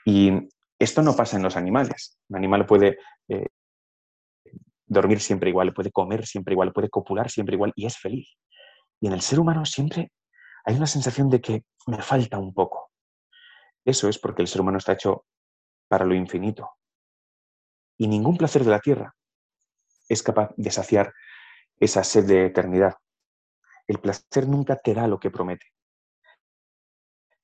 Y 0.06 0.32
esto 0.80 1.02
no 1.02 1.16
pasa 1.16 1.38
en 1.38 1.44
los 1.44 1.58
animales. 1.58 2.18
Un 2.30 2.38
animal 2.38 2.66
puede 2.66 3.00
eh, 3.28 3.48
dormir 4.88 5.20
siempre 5.20 5.50
igual, 5.50 5.74
puede 5.74 5.92
comer 5.92 6.26
siempre 6.26 6.54
igual, 6.54 6.74
puede 6.74 6.90
copular 6.90 7.30
siempre 7.30 7.56
igual 7.56 7.74
y 7.76 7.86
es 7.86 7.98
feliz. 7.98 8.38
Y 9.00 9.08
en 9.08 9.14
el 9.14 9.22
ser 9.22 9.40
humano 9.40 9.66
siempre 9.66 10.12
hay 10.66 10.76
una 10.76 10.88
sensación 10.88 11.30
de 11.30 11.42
que 11.42 11.64
me 11.86 12.02
falta 12.02 12.38
un 12.38 12.54
poco. 12.54 12.92
Eso 13.86 14.10
es 14.10 14.18
porque 14.18 14.42
el 14.42 14.48
ser 14.48 14.62
humano 14.62 14.78
está 14.78 14.94
hecho 14.94 15.26
para 15.88 16.06
lo 16.06 16.16
infinito. 16.16 16.72
Y 17.98 18.08
ningún 18.08 18.38
placer 18.38 18.64
de 18.64 18.72
la 18.72 18.80
tierra 18.80 19.16
es 20.10 20.24
capaz 20.24 20.52
de 20.58 20.72
saciar 20.72 21.14
esa 21.80 22.04
sed 22.04 22.26
de 22.26 22.46
eternidad. 22.46 22.96
El 23.88 24.00
placer 24.00 24.48
nunca 24.48 24.76
te 24.78 24.94
da 24.94 25.08
lo 25.08 25.20
que 25.20 25.32
promete. 25.32 25.68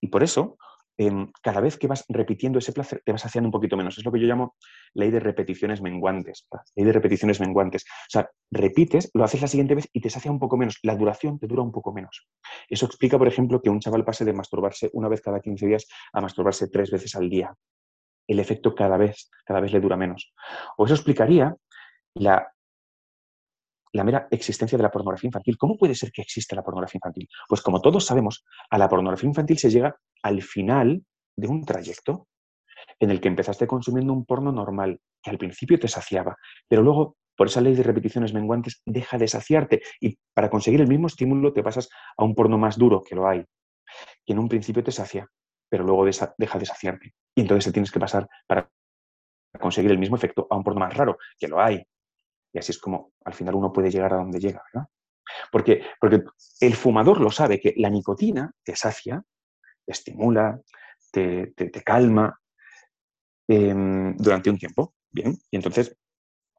Y 0.02 0.08
por 0.08 0.24
eso, 0.24 0.58
em, 0.98 1.32
cada 1.42 1.62
vez 1.62 1.78
que 1.78 1.88
vas 1.88 2.06
repitiendo 2.08 2.60
ese 2.60 2.72
placer, 2.72 3.02
te 3.06 3.12
vas 3.12 3.26
haciendo 3.26 3.48
un 3.48 3.52
poquito 3.52 3.78
menos. 3.78 3.98
Es 3.98 4.06
lo 4.06 4.12
que 4.12 4.20
yo 4.20 4.28
llamo 4.28 4.56
ley 4.94 5.12
de 5.12 5.20
repeticiones 5.20 5.82
menguantes. 5.82 6.48
Ley 6.76 6.86
de 6.86 6.94
repeticiones 6.94 7.40
menguantes. 7.40 7.84
O 7.84 8.10
sea, 8.10 8.30
repites, 8.52 9.10
lo 9.14 9.24
haces 9.24 9.42
la 9.42 9.48
siguiente 9.48 9.76
vez 9.76 9.90
y 9.92 10.02
te 10.02 10.10
sacia 10.10 10.32
un 10.32 10.40
poco 10.40 10.58
menos. 10.58 10.80
La 10.84 10.96
duración 10.96 11.40
te 11.40 11.48
dura 11.48 11.64
un 11.64 11.72
poco 11.72 11.94
menos. 11.94 12.28
Eso 12.70 12.86
explica, 12.86 13.18
por 13.18 13.28
ejemplo, 13.28 13.62
que 13.62 13.70
un 13.70 13.80
chaval 13.80 14.06
pase 14.06 14.26
de 14.26 14.34
masturbarse 14.34 14.90
una 14.94 15.10
vez 15.10 15.22
cada 15.22 15.40
15 15.40 15.66
días 15.66 15.88
a 16.14 16.22
masturbarse 16.22 16.70
tres 16.70 16.92
veces 16.92 17.16
al 17.16 17.30
día. 17.30 17.54
El 18.28 18.40
efecto 18.40 18.74
cada 18.74 18.98
vez, 18.98 19.30
cada 19.46 19.60
vez 19.60 19.74
le 19.74 19.80
dura 19.80 19.98
menos. 19.98 20.34
O 20.78 20.86
eso 20.86 20.94
explicaría 20.94 21.56
la 22.16 22.48
la 23.94 24.04
mera 24.04 24.28
existencia 24.32 24.78
de 24.78 24.84
la 24.84 24.92
pornografía 24.92 25.28
infantil. 25.28 25.58
¿Cómo 25.58 25.78
puede 25.78 25.96
ser 25.96 26.12
que 26.12 26.24
exista 26.24 26.56
la 26.56 26.64
pornografía 26.64 26.98
infantil? 26.98 27.30
Pues 27.48 27.62
como 27.62 27.80
todos 27.80 28.06
sabemos, 28.06 28.44
a 28.70 28.78
la 28.78 28.90
pornografía 28.90 29.28
infantil 29.28 29.58
se 29.58 29.70
llega 29.70 29.96
al 30.24 30.42
final 30.42 31.04
de 31.38 31.48
un 31.48 31.66
trayecto 31.66 32.28
en 33.00 33.12
el 33.12 33.22
que 33.22 33.28
empezaste 33.28 33.68
consumiendo 33.68 34.14
un 34.14 34.26
porno 34.26 34.52
normal, 34.52 35.00
que 35.22 35.30
al 35.30 35.38
principio 35.38 35.80
te 35.80 35.88
saciaba, 35.88 36.38
pero 36.68 36.82
luego, 36.82 37.16
por 37.36 37.48
esa 37.48 37.62
ley 37.62 37.76
de 37.76 37.84
repeticiones 37.84 38.34
menguantes, 38.34 38.82
deja 38.86 39.18
de 39.18 39.28
saciarte 39.28 39.82
y 40.00 40.18
para 40.34 40.50
conseguir 40.50 40.82
el 40.82 40.88
mismo 40.88 41.08
estímulo 41.08 41.54
te 41.54 41.64
pasas 41.64 41.90
a 42.18 42.24
un 42.24 42.36
porno 42.36 42.58
más 42.58 42.78
duro, 42.78 43.02
que 43.02 43.16
lo 43.16 43.28
hay, 43.28 43.44
que 44.26 44.34
en 44.34 44.40
un 44.40 44.50
principio 44.50 44.84
te 44.84 44.92
sacia, 44.92 45.28
pero 45.70 45.84
luego 45.84 46.06
deja 46.06 46.60
de 46.60 46.66
saciarte. 46.66 47.14
Y 47.36 47.42
entonces 47.42 47.66
te 47.66 47.72
tienes 47.72 47.92
que 47.92 48.00
pasar 48.00 48.28
para 48.48 48.70
conseguir 49.60 49.92
el 49.92 50.00
mismo 50.00 50.16
efecto 50.16 50.48
a 50.50 50.56
un 50.56 50.64
porno 50.64 50.82
más 50.82 50.94
raro, 50.96 51.18
que 51.40 51.48
lo 51.48 51.60
hay, 51.60 51.84
y 52.54 52.60
así 52.60 52.72
es 52.72 52.80
como 52.80 53.14
al 53.26 53.34
final 53.34 53.56
uno 53.56 53.74
puede 53.74 53.90
llegar 53.90 54.14
a 54.14 54.18
donde 54.18 54.40
llega, 54.40 54.62
¿verdad? 54.72 54.88
Porque, 55.52 55.82
porque 56.00 56.22
el 56.60 56.76
fumador 56.76 57.20
lo 57.20 57.32
sabe, 57.32 57.60
que 57.60 57.74
la 57.78 57.90
nicotina 57.90 58.52
te 58.64 58.76
sacia, 58.76 59.24
te 59.86 59.92
estimula, 59.92 60.60
te, 61.12 61.54
calma 61.86 62.40
em, 63.48 64.16
durante 64.18 64.50
un 64.50 64.58
tiempo. 64.58 64.96
Bien, 65.12 65.38
y 65.52 65.56
entonces 65.56 65.96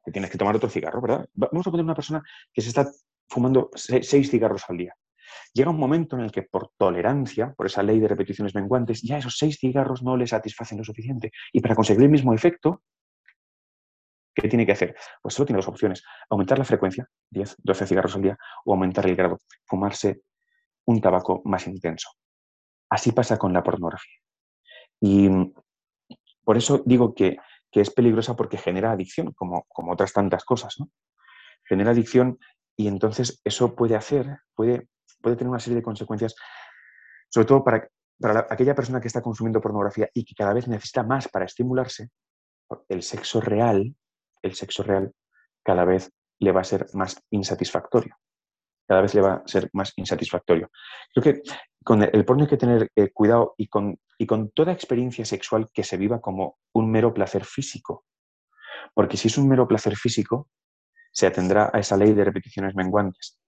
te 0.03 0.11
tienes 0.11 0.31
que 0.31 0.37
tomar 0.37 0.55
otro 0.55 0.69
cigarro, 0.69 1.01
¿verdad? 1.01 1.27
Vamos 1.33 1.67
a 1.67 1.71
poner 1.71 1.83
una 1.83 1.95
persona 1.95 2.21
que 2.53 2.61
se 2.61 2.69
está 2.69 2.89
fumando 3.27 3.69
seis 3.75 4.29
cigarros 4.29 4.63
al 4.69 4.77
día. 4.77 4.95
Llega 5.53 5.71
un 5.71 5.79
momento 5.79 6.15
en 6.15 6.23
el 6.23 6.31
que 6.31 6.43
por 6.43 6.71
tolerancia, 6.77 7.53
por 7.53 7.65
esa 7.65 7.81
ley 7.81 7.99
de 7.99 8.07
repeticiones 8.07 8.53
menguantes, 8.53 9.01
ya 9.01 9.17
esos 9.17 9.37
seis 9.37 9.57
cigarros 9.59 10.03
no 10.03 10.15
le 10.15 10.27
satisfacen 10.27 10.77
lo 10.77 10.83
suficiente. 10.83 11.31
Y 11.51 11.61
para 11.61 11.75
conseguir 11.75 12.03
el 12.03 12.09
mismo 12.09 12.33
efecto, 12.33 12.83
¿Qué 14.35 14.49
tiene 14.49 14.65
que 14.65 14.73
hacer? 14.73 14.95
Pues 15.21 15.33
solo 15.33 15.45
tiene 15.45 15.59
dos 15.59 15.69
opciones. 15.69 16.03
Aumentar 16.29 16.59
la 16.59 16.65
frecuencia, 16.65 17.07
10, 17.29 17.55
12 17.63 17.87
cigarros 17.87 18.15
al 18.17 18.21
día, 18.21 18.37
o 18.65 18.73
aumentar 18.73 19.07
el 19.07 19.15
grado, 19.15 19.39
fumarse 19.63 20.23
un 20.85 20.99
tabaco 20.99 21.41
más 21.45 21.65
intenso. 21.67 22.09
Así 22.95 23.11
pasa 23.11 23.37
con 23.37 23.51
la 23.51 23.61
pornografía. 23.61 24.17
Y 25.01 25.29
por 26.45 26.55
eso 26.55 26.81
digo 26.85 27.13
que, 27.13 27.37
es 27.71 27.89
peligrosa 27.89 28.37
porque 28.37 28.57
genera 28.57 28.91
adicción, 28.91 29.33
como, 29.33 29.65
como 29.67 29.91
otras 29.91 30.13
tantas 30.13 30.45
cosas. 30.45 30.75
¿no? 30.79 30.89
Genera 31.65 31.91
adicción 31.91 32.39
y 32.77 32.87
entonces 32.87 33.41
eso 33.43 33.75
puede 33.75 33.97
hacer, 33.97 34.37
puede, 34.53 34.87
puede 35.21 35.35
tener 35.35 35.49
una 35.49 35.59
serie 35.59 35.75
de 35.75 35.83
consecuencias, 35.83 36.35
sobre 37.27 37.47
todo 37.47 37.65
para, 37.65 37.89
para 38.17 38.47
aquella 38.49 38.73
persona 38.73 39.01
que 39.01 39.09
está 39.09 39.21
consumiendo 39.21 39.59
pornografía 39.59 40.09
y 40.13 40.23
que 40.23 40.35
cada 40.35 40.53
vez 40.53 40.69
necesita 40.69 41.03
más 41.03 41.27
para 41.27 41.43
estimularse, 41.43 42.11
el 42.87 43.03
sexo 43.03 43.41
real 43.41 43.93
el 44.45 44.55
sexo 44.55 44.83
real 44.83 45.11
cada 45.63 45.83
vez 45.85 46.11
le 46.39 46.51
va 46.51 46.61
a 46.61 46.65
ser 46.65 46.87
más 46.93 47.21
insatisfactorio. 47.31 48.15
Cada 48.87 49.01
vez 49.01 49.13
le 49.15 49.21
va 49.21 49.33
a 49.33 49.47
ser 49.47 49.69
más 49.73 49.93
insatisfactorio. 49.95 50.69
Creo 51.13 51.23
que 51.23 51.41
con 51.83 52.03
el 52.03 52.25
porno 52.25 52.43
hay 52.43 52.49
que 52.49 52.57
tener 52.57 52.89
eh, 52.95 53.11
cuidado 53.11 53.53
y 53.57 53.67
con, 53.67 53.99
y 54.17 54.25
con 54.25 54.51
toda 54.51 54.71
experiencia 54.71 55.25
sexual 55.25 55.69
que 55.73 55.83
se 55.83 55.97
viva 55.97 56.21
como 56.21 56.57
un 56.73 56.91
mero 56.91 57.13
placer 57.13 57.45
físico. 57.45 58.05
Porque 58.93 59.17
si 59.17 59.27
es 59.27 59.37
un 59.37 59.47
mero 59.47 59.67
placer 59.67 59.95
físico, 59.95 60.49
se 61.11 61.27
atendrá 61.27 61.69
a 61.73 61.79
esa 61.79 61.97
ley 61.97 62.13
de 62.13 62.23
repeticiones 62.23 62.75
menguantes. 62.75 63.39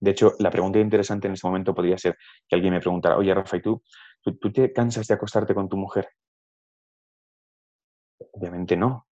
De 0.00 0.10
hecho, 0.10 0.34
la 0.38 0.50
pregunta 0.50 0.78
interesante 0.78 1.28
en 1.28 1.34
este 1.34 1.46
momento 1.46 1.74
podría 1.74 1.96
ser 1.96 2.18
que 2.48 2.56
alguien 2.56 2.74
me 2.74 2.80
preguntara, 2.80 3.16
oye, 3.16 3.32
Rafa, 3.32 3.56
¿y 3.56 3.62
tú, 3.62 3.82
tú 4.22 4.52
te 4.52 4.72
cansas 4.72 5.06
de 5.06 5.14
acostarte 5.14 5.54
con 5.54 5.68
tu 5.68 5.76
mujer? 5.76 6.08
Obviamente 8.32 8.76
no. 8.76 9.06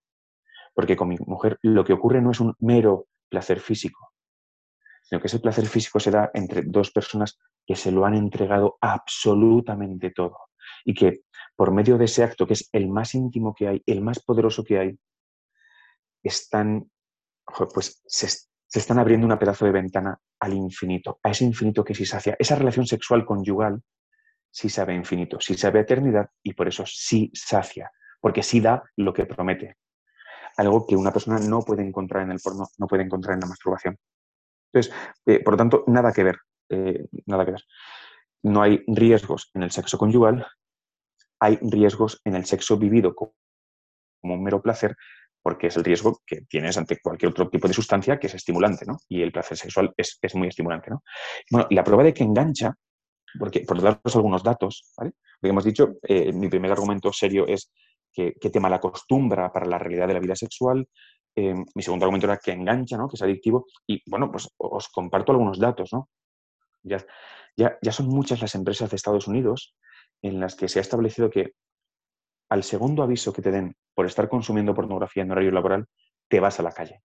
Porque 0.74 0.96
con 0.96 1.08
mi 1.08 1.16
mujer 1.26 1.58
lo 1.62 1.84
que 1.84 1.92
ocurre 1.92 2.20
no 2.20 2.30
es 2.30 2.40
un 2.40 2.54
mero 2.58 3.06
placer 3.28 3.60
físico, 3.60 4.11
sino 5.12 5.20
que 5.20 5.26
ese 5.26 5.40
placer 5.40 5.66
físico 5.66 6.00
se 6.00 6.10
da 6.10 6.30
entre 6.32 6.62
dos 6.62 6.90
personas 6.90 7.38
que 7.66 7.76
se 7.76 7.92
lo 7.92 8.06
han 8.06 8.14
entregado 8.14 8.78
absolutamente 8.80 10.10
todo 10.10 10.38
y 10.86 10.94
que 10.94 11.24
por 11.54 11.70
medio 11.70 11.98
de 11.98 12.06
ese 12.06 12.24
acto, 12.24 12.46
que 12.46 12.54
es 12.54 12.70
el 12.72 12.88
más 12.88 13.14
íntimo 13.14 13.54
que 13.54 13.68
hay, 13.68 13.82
el 13.84 14.00
más 14.00 14.20
poderoso 14.20 14.64
que 14.64 14.78
hay, 14.78 14.98
están, 16.22 16.90
pues 17.74 18.00
se, 18.06 18.26
se 18.26 18.78
están 18.78 18.98
abriendo 18.98 19.26
una 19.26 19.38
pedazo 19.38 19.66
de 19.66 19.72
ventana 19.72 20.18
al 20.40 20.54
infinito, 20.54 21.20
a 21.22 21.28
ese 21.28 21.44
infinito 21.44 21.84
que 21.84 21.94
sí 21.94 22.06
sacia. 22.06 22.34
Esa 22.38 22.54
relación 22.54 22.86
sexual 22.86 23.26
conyugal 23.26 23.82
sí 24.50 24.70
sabe 24.70 24.94
infinito, 24.94 25.38
sí 25.40 25.58
sabe 25.58 25.80
eternidad 25.80 26.30
y 26.42 26.54
por 26.54 26.68
eso 26.68 26.84
sí 26.86 27.30
sacia, 27.34 27.92
porque 28.18 28.42
sí 28.42 28.62
da 28.62 28.82
lo 28.96 29.12
que 29.12 29.26
promete 29.26 29.76
algo 30.56 30.86
que 30.86 30.96
una 30.96 31.12
persona 31.12 31.38
no 31.38 31.62
puede 31.62 31.82
encontrar 31.82 32.24
en 32.24 32.32
el 32.32 32.40
porno, 32.40 32.66
no 32.78 32.86
puede 32.86 33.02
encontrar 33.02 33.34
en 33.34 33.40
la 33.40 33.46
masturbación. 33.46 33.98
Entonces, 34.72 34.94
eh, 35.26 35.40
por 35.40 35.54
lo 35.54 35.58
tanto, 35.58 35.84
nada 35.86 36.12
que 36.12 36.24
ver, 36.24 36.38
eh, 36.70 37.06
nada 37.26 37.44
que 37.44 37.52
ver. 37.52 37.64
No 38.42 38.62
hay 38.62 38.82
riesgos 38.86 39.50
en 39.54 39.62
el 39.62 39.70
sexo 39.70 39.98
conyugal, 39.98 40.46
hay 41.40 41.58
riesgos 41.60 42.20
en 42.24 42.36
el 42.36 42.44
sexo 42.44 42.76
vivido 42.76 43.14
como, 43.14 43.34
un 44.22 44.42
mero 44.42 44.62
placer, 44.62 44.96
porque 45.42 45.66
es 45.66 45.76
el 45.76 45.84
riesgo 45.84 46.20
que 46.24 46.42
tienes 46.42 46.78
ante 46.78 47.00
cualquier 47.00 47.30
otro 47.30 47.48
tipo 47.48 47.66
de 47.66 47.74
sustancia 47.74 48.18
que 48.18 48.28
es 48.28 48.34
estimulante, 48.34 48.86
¿no? 48.86 48.98
Y 49.08 49.22
el 49.22 49.32
placer 49.32 49.58
sexual 49.58 49.92
es, 49.96 50.18
muy 50.34 50.48
estimulante, 50.48 50.90
¿no? 50.90 51.02
Bueno, 51.50 51.66
la 51.70 51.82
prueba 51.82 52.04
de 52.04 52.14
que 52.14 52.22
engancha, 52.22 52.72
porque 53.38 53.60
por 53.60 53.82
daros 53.82 54.16
algunos 54.16 54.42
datos, 54.42 54.92
¿vale? 54.96 55.12
Lo 55.40 55.46
que 55.46 55.50
hemos 55.50 55.64
dicho, 55.64 55.94
eh, 56.02 56.32
mi 56.32 56.48
primer 56.48 56.70
argumento 56.70 57.12
serio 57.12 57.46
es 57.48 57.72
que, 58.12 58.32
te 58.32 58.60
malacostumbra 58.60 59.50
para 59.52 59.66
la 59.66 59.78
realidad 59.78 60.06
de 60.06 60.14
la 60.14 60.20
vida 60.20 60.36
sexual. 60.36 60.86
Eh, 61.34 61.54
mi 61.74 61.82
segundo 61.82 62.04
argumento 62.04 62.26
era 62.26 62.38
que 62.38 62.52
engancha, 62.52 62.96
¿no? 62.96 63.08
que 63.08 63.16
es 63.16 63.22
adictivo. 63.22 63.66
Y 63.86 64.02
bueno, 64.10 64.30
pues 64.30 64.48
os 64.56 64.88
comparto 64.88 65.32
algunos 65.32 65.58
datos. 65.58 65.92
¿no? 65.92 66.08
Ya, 66.82 67.04
ya, 67.56 67.78
ya 67.80 67.92
son 67.92 68.08
muchas 68.08 68.40
las 68.40 68.54
empresas 68.54 68.90
de 68.90 68.96
Estados 68.96 69.28
Unidos 69.28 69.74
en 70.22 70.40
las 70.40 70.54
que 70.54 70.68
se 70.68 70.78
ha 70.78 70.82
establecido 70.82 71.30
que 71.30 71.52
al 72.48 72.62
segundo 72.62 73.02
aviso 73.02 73.32
que 73.32 73.42
te 73.42 73.50
den 73.50 73.74
por 73.94 74.06
estar 74.06 74.28
consumiendo 74.28 74.74
pornografía 74.74 75.22
en 75.22 75.30
horario 75.30 75.50
laboral, 75.50 75.86
te 76.28 76.40
vas 76.40 76.60
a 76.60 76.62
la 76.62 76.72
calle. 76.72 77.02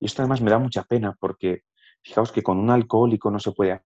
Y 0.00 0.06
esto 0.06 0.22
además 0.22 0.40
me 0.40 0.50
da 0.50 0.58
mucha 0.58 0.82
pena 0.82 1.16
porque 1.18 1.62
fijaos 2.02 2.32
que 2.32 2.42
con 2.42 2.58
un 2.58 2.70
alcohólico 2.70 3.30
no 3.30 3.38
se 3.38 3.52
puede 3.52 3.80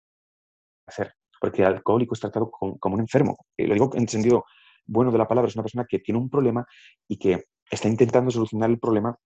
hacer, 0.87 1.15
porque 1.41 1.63
el 1.63 1.69
alcohólico 1.69 2.15
es 2.15 2.21
tratado 2.21 2.51
como, 2.51 2.95
un 2.95 3.01
enfermo. 3.01 3.37
lo 3.59 3.75
digo 3.75 3.91
en 3.95 4.09
sentido 4.09 4.45
bueno 4.87 5.11
de 5.11 5.19
la 5.19 5.29
palabra, 5.29 5.49
es 5.49 5.57
una 5.57 5.65
persona 5.65 5.85
que 5.87 5.99
tiene 5.99 6.19
un 6.19 6.31
problema 6.31 6.67
y 7.09 7.19
que 7.19 7.45
está 7.71 7.89
intentando 7.89 8.31
solucionar 8.31 8.71
el 8.71 8.79
problema. 8.79 9.17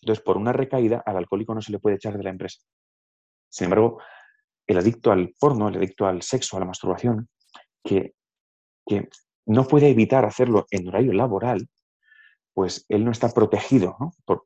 Entonces, 0.00 0.24
por 0.24 0.36
una 0.36 0.52
recaída, 0.52 1.02
al 1.04 1.16
alcohólico 1.16 1.54
no 1.54 1.62
se 1.62 1.72
le 1.72 1.78
puede 1.78 1.96
echar 1.96 2.16
de 2.16 2.24
la 2.24 2.30
empresa. 2.30 2.60
Sin 3.48 3.64
embargo, 3.64 4.00
el 4.66 4.78
adicto 4.78 5.10
al 5.10 5.34
porno, 5.38 5.68
el 5.68 5.76
adicto 5.76 6.06
al 6.06 6.22
sexo, 6.22 6.56
a 6.56 6.60
la 6.60 6.66
masturbación, 6.66 7.28
que, 7.82 8.14
que 8.86 9.08
no 9.46 9.66
puede 9.66 9.88
evitar 9.88 10.24
hacerlo 10.24 10.66
en 10.70 10.88
horario 10.88 11.12
laboral, 11.12 11.68
pues 12.58 12.84
él 12.88 13.04
no 13.04 13.12
está 13.12 13.28
protegido 13.28 13.96
Por, 14.24 14.42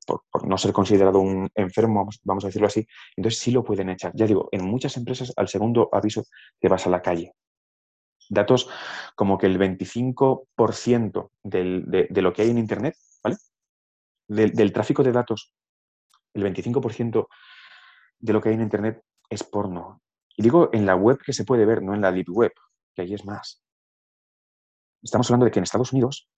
no 0.47 0.59
ser 0.59 0.75
considerado 0.75 1.18
un 1.18 1.49
enfermo, 1.54 2.06
vamos 2.25 2.44
a 2.44 2.49
decirlo 2.49 2.66
así, 2.66 2.87
entonces 3.16 3.40
sí 3.40 3.50
lo 3.50 3.64
pueden 3.64 3.88
echar. 3.88 4.12
Ya 4.14 4.26
digo, 4.26 4.50
en 4.52 4.66
muchas 4.66 4.99
empresas 4.99 5.32
al 5.35 5.49
segundo 5.49 5.88
aviso 5.90 6.25
te 6.61 6.68
vas 6.68 6.87
a 6.87 6.90
la 6.90 7.00
calle. 7.00 7.32
Datos 8.29 8.69
como 9.14 9.38
que 9.38 9.47
el 9.47 9.59
25% 9.59 11.31
de, 11.43 12.23
lo 12.23 12.33
que 12.33 12.43
hay 12.43 12.50
en 12.50 12.59
Internet, 12.59 12.97
¿vale? 13.23 13.37
Del, 14.29 14.73
tráfico 14.73 15.02
de 15.02 15.12
datos, 15.12 15.55
el 16.35 16.45
25% 16.45 17.26
de 18.19 18.33
lo 18.33 18.41
que 18.41 18.49
hay 18.49 18.55
en 18.55 18.62
Internet 18.62 19.02
es 19.29 19.43
porno. 19.45 20.00
Y 20.37 20.43
digo 20.43 20.71
en 20.73 20.87
la 20.87 20.95
web 20.95 21.19
que 21.19 21.33
se 21.33 21.45
puede 21.45 21.67
ver, 21.67 21.83
no 21.83 21.95
en 21.95 22.00
la 22.00 22.12
deep 22.12 22.31
web, 22.31 22.52
que 22.95 23.02
ahí 23.02 23.14
es 23.14 23.25
más. 23.25 23.62
Estamos 25.02 25.29
hablando 25.29 25.45
de 25.45 25.50
que 25.50 25.59
en 25.59 25.64
Estados 25.64 25.93
Unidos, 25.93 26.31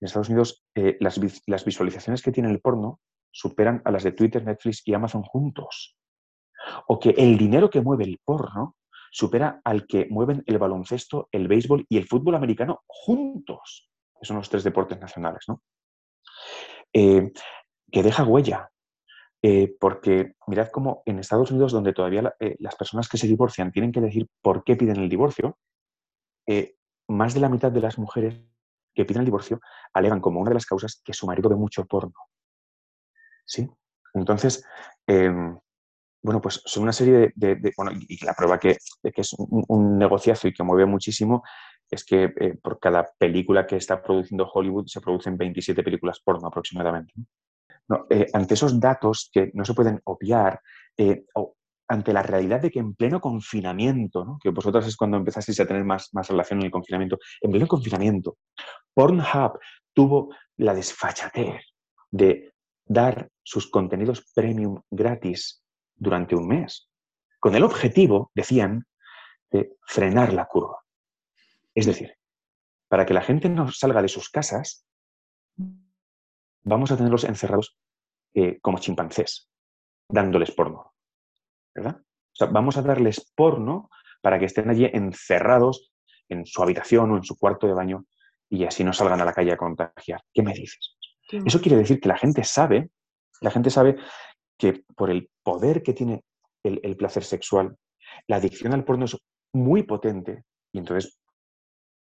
en 0.00 0.06
Estados 0.06 0.28
Unidos 0.28 0.64
eh, 0.74 0.96
las, 1.00 1.20
las 1.46 1.64
visualizaciones 1.64 2.22
que 2.22 2.32
tiene 2.32 2.50
el 2.50 2.60
porno 2.60 3.00
superan 3.30 3.82
a 3.84 3.90
las 3.90 4.04
de 4.04 4.12
Twitter, 4.12 4.44
Netflix 4.44 4.82
y 4.86 4.94
Amazon 4.94 5.22
juntos. 5.22 5.96
O 6.86 6.98
que 6.98 7.10
el 7.10 7.36
dinero 7.36 7.68
que 7.68 7.80
mueve 7.80 8.04
el 8.04 8.20
porno 8.24 8.76
supera 9.12 9.60
al 9.62 9.86
que 9.86 10.06
mueven 10.10 10.42
el 10.46 10.58
baloncesto, 10.58 11.28
el 11.30 11.46
béisbol 11.46 11.84
y 11.88 11.98
el 11.98 12.08
fútbol 12.08 12.34
americano 12.34 12.82
juntos. 12.86 13.90
Son 14.22 14.38
los 14.38 14.48
tres 14.48 14.64
deportes 14.64 14.98
nacionales, 14.98 15.44
¿no? 15.48 15.62
Eh, 16.92 17.30
que 17.90 18.02
deja 18.02 18.24
huella. 18.24 18.70
Eh, 19.44 19.76
porque 19.78 20.34
mirad 20.46 20.68
cómo 20.68 21.02
en 21.04 21.18
Estados 21.18 21.50
Unidos, 21.50 21.72
donde 21.72 21.92
todavía 21.92 22.32
eh, 22.38 22.56
las 22.60 22.76
personas 22.76 23.08
que 23.08 23.18
se 23.18 23.26
divorcian 23.26 23.72
tienen 23.72 23.90
que 23.92 24.00
decir 24.00 24.28
por 24.40 24.62
qué 24.64 24.76
piden 24.76 24.96
el 24.96 25.08
divorcio, 25.08 25.58
más 27.08 27.34
de 27.34 27.40
la 27.40 27.48
mitad 27.48 27.70
de 27.70 27.80
las 27.80 27.98
mujeres 27.98 28.40
que 28.94 29.04
piden 29.04 29.20
el 29.20 29.26
divorcio 29.26 29.60
alegan 29.92 30.20
como 30.20 30.40
una 30.40 30.50
de 30.50 30.54
las 30.54 30.66
causas 30.66 31.00
que 31.04 31.12
su 31.12 31.26
marido 31.26 31.48
ve 31.48 31.56
mucho 31.56 31.84
porno. 31.86 32.14
¿Sí? 33.44 33.68
Entonces, 34.14 34.64
em, 35.06 35.58
bueno, 36.22 36.40
pues 36.40 36.62
son 36.64 36.84
una 36.84 36.92
serie 36.92 37.32
de, 37.34 37.72
bueno, 37.76 37.92
y 38.08 38.24
la 38.24 38.34
prueba 38.34 38.58
que, 38.58 38.76
de 39.02 39.12
que 39.12 39.22
es 39.22 39.34
un, 39.36 39.98
negociazo 39.98 40.48
y 40.48 40.52
que 40.52 40.62
mueve 40.62 40.86
muchísimo 40.86 41.42
es 41.90 42.04
que 42.04 42.24
eh, 42.24 42.54
por 42.62 42.78
cada 42.78 43.06
película 43.18 43.66
que 43.66 43.76
está 43.76 44.00
produciendo 44.00 44.48
Hollywood 44.52 44.86
se 44.86 45.00
producen 45.00 45.36
27 45.36 45.82
películas 45.82 46.20
porno 46.24 46.48
aproximadamente. 46.48 47.12
Eh, 48.08 48.26
ante 48.32 48.54
esos 48.54 48.78
datos 48.80 49.30
que 49.32 49.50
no 49.54 49.64
se 49.64 49.74
pueden 49.74 50.00
obviar, 50.04 50.60
eh, 50.96 51.24
o 51.34 51.56
ante 51.88 52.12
la 52.12 52.22
realidad 52.22 52.60
de 52.60 52.70
que 52.70 52.78
en 52.78 52.94
pleno 52.94 53.20
confinamiento, 53.20 54.38
que 54.40 54.50
vosotras 54.50 54.86
es 54.86 54.96
cuando 54.96 55.16
empezasteis 55.16 55.60
a 55.60 55.66
tener 55.66 55.84
más, 55.84 56.08
más 56.12 56.28
relación 56.28 56.60
en 56.60 56.66
el 56.66 56.70
confinamiento, 56.70 57.18
en 57.40 57.50
pleno 57.50 57.66
confinamiento, 57.66 58.38
Pornhub 58.94 59.58
tuvo 59.92 60.34
la 60.56 60.72
desfachatez 60.72 61.60
de 62.10 62.52
dar 62.86 63.28
sus 63.42 63.68
contenidos 63.70 64.24
premium 64.34 64.80
gratis 64.90 65.61
durante 66.02 66.34
un 66.34 66.48
mes, 66.48 66.90
con 67.38 67.54
el 67.54 67.62
objetivo, 67.62 68.32
decían, 68.34 68.86
de 69.50 69.76
frenar 69.86 70.32
la 70.32 70.46
curva. 70.46 70.80
Es 71.74 71.86
decir, 71.86 72.16
para 72.88 73.06
que 73.06 73.14
la 73.14 73.22
gente 73.22 73.48
no 73.48 73.70
salga 73.70 74.02
de 74.02 74.08
sus 74.08 74.28
casas, 74.28 74.84
vamos 76.64 76.90
a 76.90 76.96
tenerlos 76.96 77.24
encerrados 77.24 77.78
eh, 78.34 78.58
como 78.60 78.78
chimpancés, 78.78 79.48
dándoles 80.08 80.50
porno. 80.50 80.92
¿Verdad? 81.74 82.00
O 82.00 82.34
sea, 82.34 82.48
vamos 82.48 82.76
a 82.76 82.82
darles 82.82 83.32
porno 83.36 83.88
para 84.20 84.38
que 84.38 84.46
estén 84.46 84.70
allí 84.70 84.84
encerrados 84.92 85.92
en 86.28 86.44
su 86.46 86.62
habitación 86.62 87.12
o 87.12 87.16
en 87.16 87.24
su 87.24 87.38
cuarto 87.38 87.66
de 87.66 87.74
baño 87.74 88.06
y 88.48 88.64
así 88.64 88.82
no 88.82 88.92
salgan 88.92 89.20
a 89.20 89.24
la 89.24 89.32
calle 89.32 89.52
a 89.52 89.56
contagiar. 89.56 90.22
¿Qué 90.32 90.42
me 90.42 90.52
dices? 90.52 90.96
Eso 91.30 91.60
quiere 91.60 91.78
decir 91.78 92.00
que 92.00 92.08
la 92.08 92.18
gente 92.18 92.44
sabe, 92.44 92.90
la 93.40 93.50
gente 93.50 93.70
sabe 93.70 93.96
que 94.58 94.84
por 94.94 95.10
el 95.10 95.30
poder 95.42 95.82
que 95.82 95.92
tiene 95.92 96.24
el, 96.62 96.96
placer 96.96 97.24
sexual, 97.24 97.76
la 98.28 98.36
adicción 98.36 98.72
al 98.72 98.84
porno 98.84 99.04
es 99.04 99.16
muy 99.52 99.82
potente 99.82 100.44
y 100.72 100.78
entonces 100.78 101.18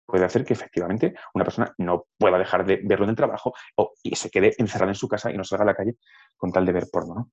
puede 0.07 0.25
hacer 0.25 0.45
que 0.45 0.53
efectivamente 0.53 1.15
una 1.35 1.45
persona 1.45 1.73
no 1.79 2.07
pueda 2.19 2.39
dejar 2.39 2.67
de 2.67 2.81
verlo 2.85 3.05
en 3.05 3.11
el 3.11 3.17
trabajo 3.17 3.55
o 3.77 3.93
y 4.03 4.15
se 4.15 4.31
quede 4.31 4.55
encerrada 4.59 4.91
en 4.91 4.97
su 4.97 5.09
casa 5.09 5.31
y 5.31 5.37
no 5.37 5.45
salga 5.45 5.65
a 5.65 5.67
la 5.67 5.75
calle 5.75 5.97
con 6.37 6.53
tal 6.53 6.67
de 6.67 6.73
ver 6.73 6.87
porno. 6.93 7.31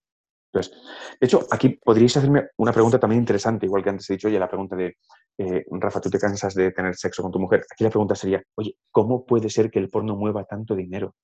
Entonces, 0.52 0.82
de 1.20 1.28
hecho, 1.28 1.46
aquí 1.52 1.80
podríais 1.84 2.18
hacerme 2.18 2.48
una 2.58 2.72
pregunta 2.72 3.00
también 3.00 3.20
interesante, 3.20 3.68
igual 3.68 3.84
que 3.84 3.90
antes 3.90 4.10
he 4.10 4.14
dicho, 4.14 4.30
oye, 4.30 4.40
la 4.40 4.48
pregunta 4.48 4.76
de, 4.76 4.98
eh, 5.38 5.64
Rafa, 5.70 6.02
¿tú 6.02 6.10
te 6.10 6.18
cansas 6.18 6.56
de 6.56 6.72
tener 6.72 6.96
sexo 6.96 7.22
con 7.22 7.32
tu 7.32 7.40
mujer? 7.40 7.66
Aquí 7.72 7.84
la 7.84 7.92
pregunta 7.92 8.16
sería, 8.16 8.42
oye, 8.56 8.76
¿cómo 8.92 9.26
puede 9.26 9.50
ser 9.50 9.70
que 9.70 9.78
el 9.78 9.90
porno 9.90 10.16
mueva 10.16 10.46
tanto 10.46 10.76
dinero 10.76 11.16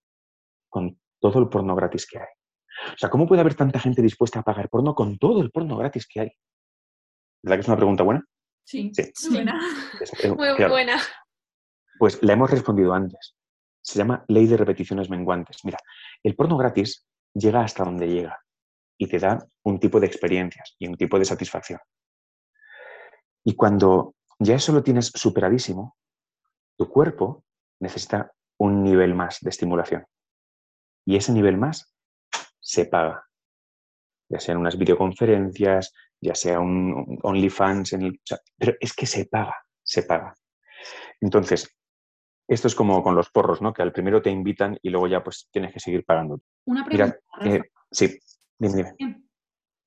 con 0.69 0.99
todo 1.19 1.39
el 1.39 1.49
porno 1.49 1.75
gratis 1.75 2.05
que 2.05 2.19
hay? 2.19 2.27
O 2.93 2.97
sea, 2.97 3.09
¿cómo 3.09 3.27
puede 3.27 3.41
haber 3.41 3.55
tanta 3.55 3.79
gente 3.79 4.01
dispuesta 4.01 4.39
a 4.39 4.43
pagar 4.43 4.69
porno 4.69 4.93
con 4.93 5.17
todo 5.17 5.41
el 5.41 5.51
porno 5.51 5.77
gratis 5.77 6.07
que 6.07 6.19
hay? 6.21 6.31
¿Verdad 7.41 7.57
que 7.57 7.61
es 7.61 7.67
una 7.67 7.77
pregunta 7.77 8.03
buena? 8.03 8.25
Sí, 8.63 8.91
sí. 8.93 9.29
buena. 9.29 9.59
Muy 10.35 10.67
buena. 10.67 10.99
Pues 11.99 12.21
la 12.23 12.33
hemos 12.33 12.49
respondido 12.49 12.93
antes. 12.93 13.35
Se 13.81 13.99
llama 13.99 14.25
ley 14.27 14.47
de 14.47 14.57
repeticiones 14.57 15.09
menguantes. 15.09 15.63
Mira, 15.63 15.77
el 16.23 16.35
porno 16.35 16.57
gratis 16.57 17.05
llega 17.33 17.61
hasta 17.61 17.83
donde 17.83 18.07
llega 18.07 18.39
y 18.97 19.07
te 19.07 19.19
da 19.19 19.45
un 19.63 19.79
tipo 19.79 19.99
de 19.99 20.07
experiencias 20.07 20.75
y 20.79 20.87
un 20.87 20.95
tipo 20.95 21.19
de 21.19 21.25
satisfacción. 21.25 21.79
Y 23.43 23.55
cuando 23.55 24.15
ya 24.39 24.55
eso 24.55 24.73
lo 24.73 24.83
tienes 24.83 25.07
superadísimo, 25.07 25.95
tu 26.77 26.89
cuerpo 26.89 27.45
necesita 27.79 28.33
un 28.57 28.83
nivel 28.83 29.13
más 29.13 29.39
de 29.41 29.49
estimulación. 29.49 30.05
Y 31.05 31.17
ese 31.17 31.31
nivel 31.31 31.57
más 31.57 31.94
se 32.65 32.85
paga. 32.85 33.23
Ya 34.27 34.39
sean 34.39 34.57
unas 34.57 34.77
videoconferencias, 34.77 35.93
ya 36.19 36.33
sea 36.33 36.59
un 36.59 37.19
OnlyFans, 37.21 37.93
en 37.93 38.01
el, 38.01 38.21
pero 38.57 38.73
es 38.79 38.93
que 38.93 39.05
se 39.05 39.25
paga, 39.25 39.55
se 39.83 40.01
paga. 40.01 40.33
Entonces, 41.21 41.69
esto 42.47 42.67
es 42.67 42.73
como 42.73 43.03
con 43.03 43.15
los 43.15 43.29
porros, 43.29 43.61
¿no? 43.61 43.71
Que 43.71 43.83
al 43.83 43.91
primero 43.91 44.21
te 44.21 44.31
invitan 44.31 44.79
y 44.81 44.89
luego 44.89 45.07
ya 45.07 45.23
pues 45.23 45.47
tienes 45.51 45.71
que 45.73 45.79
seguir 45.79 46.03
pagando. 46.03 46.41
Una 46.65 46.83
pregunta. 46.83 47.19
Eh, 47.41 47.61
sí, 47.91 48.17
Dime, 48.57 48.95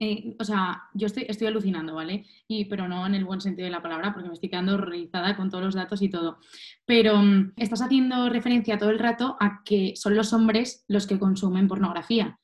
eh, 0.00 0.36
o 0.38 0.44
sea, 0.44 0.82
yo 0.94 1.08
estoy, 1.08 1.26
estoy 1.28 1.48
alucinando, 1.48 1.96
¿vale? 1.96 2.26
Y, 2.46 2.66
pero 2.66 2.86
no 2.86 3.04
en 3.06 3.16
el 3.16 3.24
buen 3.24 3.40
sentido 3.40 3.64
de 3.64 3.72
la 3.72 3.82
palabra, 3.82 4.12
porque 4.12 4.28
me 4.28 4.34
estoy 4.34 4.50
quedando 4.50 4.74
horrorizada 4.74 5.36
con 5.36 5.50
todos 5.50 5.64
los 5.64 5.74
datos 5.74 6.00
y 6.02 6.08
todo. 6.08 6.38
Pero 6.86 7.16
mm, 7.16 7.54
estás 7.56 7.82
haciendo 7.82 8.28
referencia 8.28 8.78
todo 8.78 8.90
el 8.90 9.00
rato 9.00 9.36
a 9.40 9.62
que 9.64 9.94
son 9.96 10.14
los 10.14 10.32
hombres 10.32 10.84
los 10.86 11.08
que 11.08 11.18
consumen 11.18 11.66
pornografía. 11.66 12.38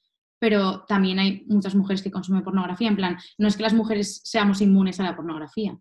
Pero 0.45 0.85
también 0.85 1.19
hay 1.19 1.43
muchas 1.47 1.75
mujeres 1.75 2.03
que 2.03 2.11
consumen 2.11 2.45
pornografía. 2.45 2.89
En 2.89 2.97
plan, 2.97 3.17
no 3.39 3.49
es 3.49 3.57
que 3.57 3.63
las 3.63 3.73
mujeres 3.73 4.21
seamos 4.25 4.61
inmunes 4.61 5.01
a 5.01 5.05
la 5.05 5.17
pornografía. 5.17 5.75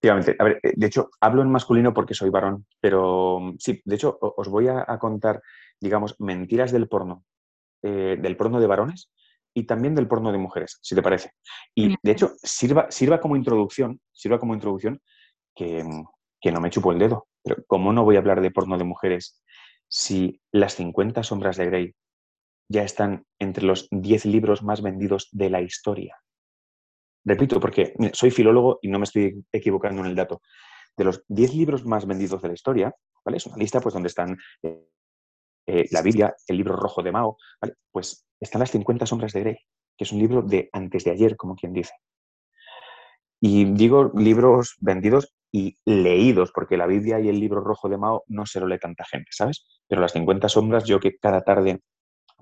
Efectivamente. 0.00 0.34
A 0.40 0.42
ver, 0.42 0.60
eh, 0.60 0.72
de 0.74 0.86
hecho, 0.88 1.08
hablo 1.20 1.40
en 1.40 1.52
masculino 1.52 1.94
porque 1.94 2.12
soy 2.12 2.28
varón, 2.28 2.66
pero 2.80 3.38
mm, 3.38 3.58
sí, 3.60 3.80
de 3.84 3.94
hecho, 3.94 4.18
os 4.20 4.48
voy 4.48 4.66
a, 4.66 4.84
contar, 4.98 5.40
digamos, 5.80 6.16
mentiras 6.18 6.72
del 6.72 6.88
porno, 6.88 7.24
eh, 7.80 8.18
del 8.20 8.36
porno 8.36 8.58
de 8.58 8.66
varones 8.66 9.12
y 9.54 9.66
también 9.66 9.94
del 9.94 10.08
porno 10.08 10.32
de 10.32 10.38
mujeres, 10.38 10.80
si 10.82 10.96
te 10.96 11.02
parece. 11.02 11.30
Y 11.72 11.94
de 12.02 12.10
hecho, 12.10 12.32
sirva, 12.42 12.90
sirva 12.90 13.20
como 13.20 13.36
introducción, 13.36 14.00
sirva 14.10 14.40
como 14.40 14.54
introducción 14.54 15.00
que, 15.54 15.84
no 15.84 16.60
me 16.60 16.70
chupo 16.70 16.90
el 16.90 16.98
dedo. 16.98 17.28
Pero 17.44 17.62
¿cómo 17.68 17.92
no 17.92 18.02
voy 18.02 18.16
a 18.16 18.18
hablar 18.18 18.40
de 18.40 18.50
porno 18.50 18.76
de 18.78 18.82
mujeres 18.82 19.40
si 19.86 20.40
las 20.50 20.74
50 20.74 21.22
sombras 21.22 21.56
de 21.56 21.66
Grey 21.66 21.94
ya 22.68 22.82
están 22.82 23.24
entre 23.38 23.64
los 23.64 23.88
10 23.90 24.26
libros 24.26 24.62
más 24.62 24.82
vendidos 24.82 25.28
de 25.32 25.50
la 25.50 25.60
historia? 25.60 26.16
Repito, 27.24 27.60
porque 27.60 27.94
soy 28.12 28.30
filólogo 28.30 28.78
y 28.82 28.88
no 28.88 28.98
me 28.98 29.04
estoy 29.04 29.44
equivocando 29.52 30.00
en 30.00 30.08
el 30.08 30.16
dato. 30.16 30.40
De 30.96 31.04
los 31.04 31.24
10 31.28 31.54
libros 31.54 31.84
más 31.84 32.06
vendidos 32.06 32.42
de 32.42 32.48
la 32.48 32.54
historia, 32.54 32.94
¿vale? 33.24 33.36
Es 33.36 33.46
una 33.46 33.56
lista 33.56 33.80
pues, 33.80 33.94
donde 33.94 34.08
están 34.08 34.36
eh, 34.62 34.88
eh, 35.66 35.86
la 35.90 36.02
Biblia, 36.02 36.34
el 36.46 36.56
libro 36.56 36.76
rojo 36.76 37.02
de 37.02 37.12
Mao, 37.12 37.36
pues 37.90 38.26
están 38.40 38.60
las 38.60 38.70
50 38.72 39.06
sombras 39.06 39.32
de 39.32 39.40
Grey, 39.40 39.56
que 39.96 40.04
es 40.04 40.12
un 40.12 40.18
libro 40.18 40.42
de 40.42 40.68
antes 40.72 41.04
de 41.04 41.12
ayer, 41.12 41.36
como 41.36 41.54
quien 41.54 41.72
dice. 41.72 41.92
Y 43.40 43.64
digo 43.64 44.12
libros 44.14 44.76
vendidos 44.80 45.34
y 45.52 45.78
leídos, 45.84 46.50
porque 46.52 46.76
la 46.76 46.86
Biblia 46.86 47.20
y 47.20 47.28
el 47.28 47.38
libro 47.38 47.60
rojo 47.60 47.88
de 47.88 47.98
Mao 47.98 48.24
no 48.26 48.46
se 48.46 48.58
lo 48.58 48.66
lee 48.66 48.78
tanta 48.78 49.04
gente, 49.04 49.30
¿sabes? 49.30 49.66
Pero 49.88 50.00
las 50.00 50.12
50 50.12 50.48
sombras, 50.48 50.84
yo 50.84 50.98
que 50.98 51.16
cada 51.18 51.42
tarde, 51.42 51.80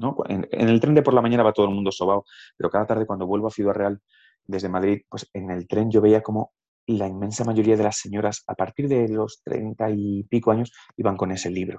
¿no? 0.01 0.17
en, 0.29 0.47
el 0.51 0.81
tren 0.81 0.95
de 0.95 1.03
por 1.03 1.15
la 1.15 1.23
mañana 1.23 1.43
va 1.43 1.53
todo 1.53 1.67
el 1.67 1.75
mundo 1.75 1.93
sobao, 1.93 2.25
pero 2.57 2.71
cada 2.71 2.87
tarde 2.87 3.07
cuando 3.07 3.27
vuelvo 3.27 3.47
a 3.47 3.51
Ciudad 3.51 3.75
Real 3.75 4.01
desde 4.45 4.69
Madrid, 4.69 5.03
pues 5.09 5.29
en 5.33 5.51
el 5.51 5.69
tren 5.69 5.91
yo 5.91 6.01
veía 6.01 6.23
como 6.23 6.53
la 6.87 7.07
inmensa 7.07 7.45
mayoría 7.45 7.77
de 7.77 7.85
las 7.85 7.99
señoras, 7.99 8.43
a 8.49 8.55
partir 8.55 8.89
de 8.89 9.09
los 9.09 9.43
30 9.45 9.91
y 9.91 10.25
pico 10.25 10.51
años, 10.51 10.73
iban 10.97 11.17
con 11.17 11.31
ese 11.31 11.51
libro 11.51 11.79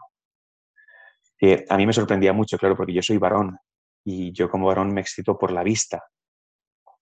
a 1.69 1.77
mí 1.77 1.85
me 1.85 1.93
sorprendía 1.93 2.33
mucho, 2.33 2.57
claro, 2.57 2.75
porque 2.77 2.93
yo 2.93 3.01
soy 3.01 3.17
varón 3.17 3.57
y 4.03 4.31
yo 4.31 4.49
como 4.49 4.67
varón 4.67 4.93
me 4.93 5.01
excito 5.01 5.37
por 5.37 5.51
la 5.51 5.63
vista. 5.63 6.03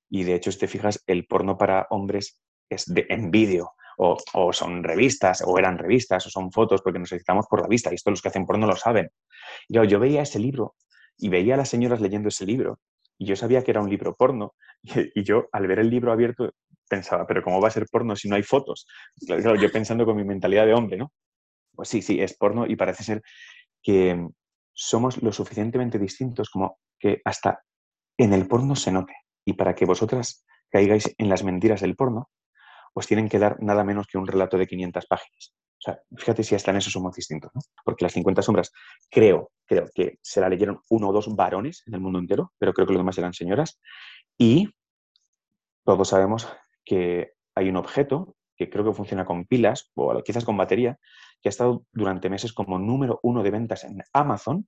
Y 0.10 0.24
de 0.24 0.36
hecho, 0.36 0.52
si 0.52 0.60
te 0.60 0.68
fijas, 0.68 1.04
el 1.08 1.26
porno 1.26 1.58
para 1.58 1.88
hombres 1.90 2.42
es 2.70 2.86
de, 2.86 3.06
en 3.10 3.32
vídeo, 3.32 3.74
o, 3.98 4.18
son 4.54 4.84
revistas, 4.84 5.44
o 5.46 5.58
eran 5.60 5.78
revistas, 5.78 6.26
o 6.26 6.30
son 6.30 6.52
fotos, 6.52 6.82
porque 6.82 7.00
nos 7.00 7.12
excitamos 7.12 7.48
por 7.48 7.62
la 7.62 7.68
vista, 7.68 7.92
y 7.92 7.96
esto 7.96 8.12
los 8.12 8.22
que 8.22 8.30
hacen 8.30 8.46
porno 8.46 8.66
lo 8.66 8.78
saben. 8.78 9.12
Yo, 9.68 9.84
yo 9.84 10.00
veía 10.00 10.22
ese 10.22 10.40
libro 10.40 10.76
y 11.20 11.30
veía 11.30 11.54
a 11.54 11.58
las 11.58 11.70
señoras 11.70 12.02
leyendo 12.02 12.30
ese 12.30 12.46
libro, 12.46 12.80
y 13.18 13.26
yo 13.26 13.36
sabía 13.36 13.64
que 13.64 13.72
era 13.72 13.82
un 13.82 13.90
libro 13.90 14.16
porno, 14.16 14.56
y, 15.16 15.24
yo 15.24 15.48
al 15.52 15.68
ver 15.68 15.80
el 15.80 15.90
libro 15.90 16.12
abierto 16.12 16.52
pensaba, 16.90 17.28
pero 17.28 17.44
¿cómo 17.44 17.62
va 17.62 17.68
a 17.68 17.72
ser 17.72 17.86
porno 17.92 18.16
si 18.16 18.30
no 18.30 18.36
hay 18.36 18.44
fotos? 18.44 18.88
Claro, 19.26 19.56
yo 19.56 19.72
pensando 19.72 20.06
con 20.06 20.16
mi 20.16 20.24
mentalidad 20.24 20.66
de 20.66 20.74
hombre, 20.74 20.98
¿no? 20.98 21.12
Pues 21.76 21.90
sí, 21.90 22.02
sí, 22.02 22.20
es 22.20 22.36
porno 22.36 22.66
y 22.66 22.76
parece 22.76 23.04
ser 23.04 23.22
que 23.82 24.28
somos 24.74 25.22
lo 25.22 25.32
suficientemente 25.32 26.00
distintos 26.00 26.50
como 26.50 26.80
que 26.98 27.22
hasta 27.26 27.62
en 28.18 28.34
el 28.34 28.48
porno 28.48 28.76
se 28.76 28.92
note. 28.92 29.14
Y 29.46 29.54
para 29.54 29.76
que 29.76 29.86
vosotras 29.86 30.46
caigáis 30.70 31.14
en 31.18 31.30
las 31.30 31.44
mentiras 31.44 31.82
del 31.82 31.96
porno, 31.96 32.30
os 32.94 33.08
tienen 33.08 33.30
que 33.30 33.40
dar 33.40 33.62
nada 33.62 33.84
menos 33.84 34.08
que 34.08 34.18
un 34.18 34.28
relato 34.28 34.58
de 34.58 34.68
500 34.68 35.06
páginas. 35.06 35.54
O 35.80 35.82
sea, 35.82 36.02
fíjate 36.18 36.44
si 36.44 36.56
hasta 36.56 36.72
en 36.72 36.78
eso 36.78 36.90
somos 36.90 37.16
distintos, 37.16 37.52
¿no? 37.54 37.62
Porque 37.86 38.04
las 38.04 38.12
50 38.12 38.42
sombras, 38.42 38.72
creo, 39.10 39.52
creo 39.66 39.90
que 39.96 40.20
se 40.22 40.42
la 40.42 40.50
leyeron 40.50 40.82
uno 40.90 41.10
o 41.10 41.14
dos 41.14 41.34
varones 41.34 41.84
en 41.86 41.94
el 41.94 42.02
mundo 42.02 42.20
entero, 42.20 42.52
pero 42.58 42.74
creo 42.74 42.86
que 42.86 42.94
los 42.94 43.00
demás 43.00 43.18
eran 43.18 43.34
señoras. 43.34 43.80
Y 44.38 44.70
todos 45.86 46.10
sabemos 46.10 46.50
que 46.84 47.32
hay 47.56 47.70
un 47.70 47.78
objeto 47.78 48.36
que 48.58 48.70
creo 48.70 48.84
que 48.84 48.94
funciona 48.94 49.24
con 49.24 49.46
pilas 49.46 49.90
o 49.96 50.22
quizás 50.22 50.44
con 50.44 50.58
batería, 50.58 51.00
que 51.42 51.48
ha 51.48 51.52
estado 51.52 51.86
durante 51.94 52.30
meses 52.30 52.52
como 52.52 52.78
número 52.78 53.22
uno 53.24 53.42
de 53.42 53.52
ventas 53.52 53.86
en 53.86 54.04
Amazon, 54.12 54.68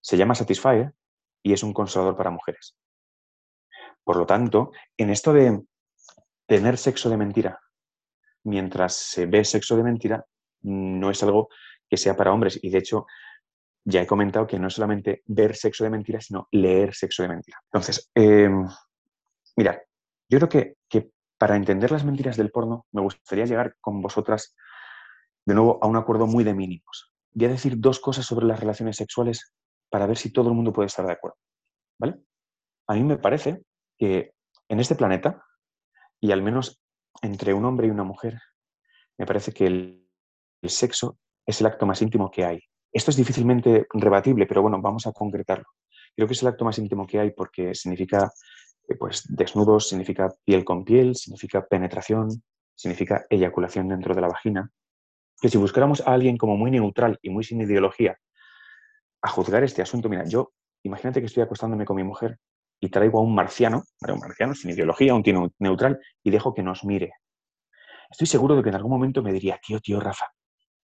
se 0.00 0.16
llama 0.16 0.36
Satisfyer 0.36 0.94
y 1.42 1.52
es 1.52 1.64
un 1.64 1.72
consolador 1.72 2.16
para 2.16 2.30
mujeres. 2.30 2.76
Por 4.04 4.16
lo 4.16 4.26
tanto, 4.26 4.70
en 4.96 5.10
esto 5.10 5.32
de 5.32 5.60
tener 6.46 6.78
sexo 6.78 7.10
de 7.10 7.16
mentira 7.16 7.60
mientras 8.44 8.94
se 8.94 9.26
ve 9.26 9.44
sexo 9.44 9.76
de 9.76 9.82
mentira, 9.82 10.24
no 10.62 11.10
es 11.10 11.22
algo 11.22 11.48
que 11.88 11.96
sea 11.96 12.16
para 12.16 12.32
hombres. 12.32 12.58
Y 12.62 12.70
de 12.70 12.78
hecho, 12.78 13.06
ya 13.84 14.02
he 14.02 14.06
comentado 14.06 14.46
que 14.46 14.58
no 14.58 14.68
es 14.68 14.74
solamente 14.74 15.22
ver 15.26 15.56
sexo 15.56 15.84
de 15.84 15.90
mentira, 15.90 16.20
sino 16.20 16.48
leer 16.52 16.94
sexo 16.94 17.22
de 17.22 17.28
mentira. 17.28 17.58
Entonces, 17.64 18.10
eh, 18.14 18.50
mira, 19.56 19.82
yo 20.28 20.38
creo 20.38 20.48
que, 20.48 20.74
que 20.88 21.10
para 21.38 21.56
entender 21.56 21.90
las 21.90 22.04
mentiras 22.04 22.36
del 22.36 22.50
porno, 22.50 22.86
me 22.92 23.02
gustaría 23.02 23.46
llegar 23.46 23.74
con 23.80 24.02
vosotras 24.02 24.54
de 25.46 25.54
nuevo 25.54 25.78
a 25.82 25.86
un 25.86 25.96
acuerdo 25.96 26.26
muy 26.26 26.44
de 26.44 26.54
mínimos. 26.54 27.12
Voy 27.32 27.46
a 27.46 27.50
decir 27.50 27.74
dos 27.78 28.00
cosas 28.00 28.26
sobre 28.26 28.46
las 28.46 28.60
relaciones 28.60 28.96
sexuales 28.96 29.52
para 29.88 30.06
ver 30.06 30.16
si 30.16 30.32
todo 30.32 30.50
el 30.50 30.54
mundo 30.54 30.72
puede 30.72 30.86
estar 30.86 31.06
de 31.06 31.12
acuerdo. 31.12 31.38
¿Vale? 31.98 32.20
A 32.86 32.94
mí 32.94 33.02
me 33.02 33.18
parece 33.18 33.62
que 33.98 34.34
en 34.68 34.80
este 34.80 34.94
planeta, 34.94 35.44
y 36.20 36.32
al 36.32 36.42
menos 36.42 36.80
entre 37.22 37.54
un 37.54 37.64
hombre 37.64 37.86
y 37.86 37.90
una 37.90 38.04
mujer, 38.04 38.40
me 39.18 39.26
parece 39.26 39.52
que 39.52 39.66
el, 39.66 40.08
sexo 40.62 41.18
es 41.46 41.60
el 41.60 41.66
acto 41.66 41.86
más 41.86 42.02
íntimo 42.02 42.30
que 42.30 42.44
hay. 42.44 42.60
Esto 42.92 43.10
es 43.10 43.16
difícilmente 43.16 43.86
rebatible, 43.92 44.46
pero 44.46 44.62
bueno, 44.62 44.80
vamos 44.80 45.06
a 45.06 45.12
concretarlo. 45.12 45.66
Creo 46.14 46.26
que 46.26 46.34
es 46.34 46.42
el 46.42 46.48
acto 46.48 46.64
más 46.64 46.78
íntimo 46.78 47.06
que 47.06 47.20
hay 47.20 47.30
porque 47.30 47.74
significa 47.74 48.30
eh, 48.88 48.94
pues, 48.96 49.24
desnudos, 49.28 49.88
significa 49.88 50.34
piel 50.44 50.64
con 50.64 50.84
piel, 50.84 51.16
significa 51.16 51.66
penetración, 51.66 52.42
significa 52.74 53.24
eyaculación 53.30 53.88
dentro 53.88 54.14
de 54.14 54.20
la 54.20 54.28
vagina. 54.28 54.70
Que 55.40 55.48
si 55.48 55.56
buscáramos 55.56 56.00
a 56.06 56.12
alguien 56.12 56.36
como 56.36 56.56
muy 56.56 56.70
neutral 56.70 57.18
y 57.22 57.30
muy 57.30 57.44
sin 57.44 57.60
ideología 57.60 58.18
a 59.22 59.28
juzgar 59.28 59.64
este 59.64 59.82
asunto, 59.82 60.08
mira, 60.08 60.24
yo, 60.24 60.52
imagínate 60.82 61.20
que 61.20 61.26
estoy 61.26 61.42
acostándome 61.42 61.84
con 61.84 61.96
mi 61.96 62.04
mujer 62.04 62.38
y 62.80 62.88
traigo 62.88 63.20
a 63.20 63.22
un 63.22 63.34
marciano, 63.34 63.84
un 64.00 64.18
marciano 64.18 64.54
sin 64.54 64.70
ideología, 64.70 65.14
un 65.14 65.22
tío 65.22 65.52
neutral, 65.58 66.00
y 66.22 66.30
dejo 66.30 66.54
que 66.54 66.62
nos 66.62 66.84
mire. 66.84 67.12
Estoy 68.10 68.26
seguro 68.26 68.56
de 68.56 68.62
que 68.62 68.70
en 68.70 68.74
algún 68.74 68.90
momento 68.90 69.22
me 69.22 69.32
diría, 69.32 69.60
tío, 69.64 69.78
tío, 69.80 70.00
Rafa, 70.00 70.26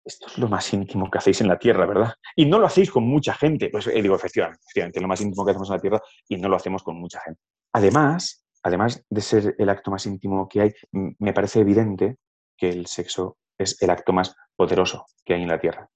esto 0.03 0.27
es 0.27 0.37
lo 0.37 0.47
más 0.47 0.71
íntimo 0.73 1.09
que 1.11 1.17
hacéis 1.17 1.41
en 1.41 1.47
la 1.47 1.59
Tierra, 1.59 1.85
¿verdad? 1.85 2.13
Y 2.35 2.45
no 2.45 2.59
lo 2.59 2.65
hacéis 2.65 2.89
con 2.89 3.03
mucha 3.03 3.33
gente. 3.33 3.69
Pues 3.69 3.87
eh, 3.87 4.01
digo, 4.01 4.15
efectivamente, 4.15 4.61
efectivamente, 4.63 5.01
lo 5.01 5.07
más 5.07 5.21
íntimo 5.21 5.45
que 5.45 5.51
hacemos 5.51 5.69
en 5.69 5.75
la 5.75 5.81
Tierra 5.81 6.01
y 6.27 6.37
no 6.37 6.49
lo 6.49 6.55
hacemos 6.55 6.83
con 6.83 6.99
mucha 6.99 7.19
gente. 7.21 7.41
Además, 7.73 8.45
además 8.63 9.03
de 9.09 9.21
ser 9.21 9.55
el 9.57 9.69
acto 9.69 9.91
más 9.91 10.05
íntimo 10.05 10.47
que 10.47 10.61
hay, 10.61 10.73
me 10.91 11.33
parece 11.33 11.59
evidente 11.59 12.17
que 12.57 12.69
el 12.69 12.87
sexo 12.87 13.37
es 13.57 13.81
el 13.81 13.89
acto 13.89 14.13
más 14.13 14.35
poderoso 14.55 15.05
que 15.23 15.33
hay 15.33 15.43
en 15.43 15.49
la 15.49 15.59
Tierra. 15.59 15.89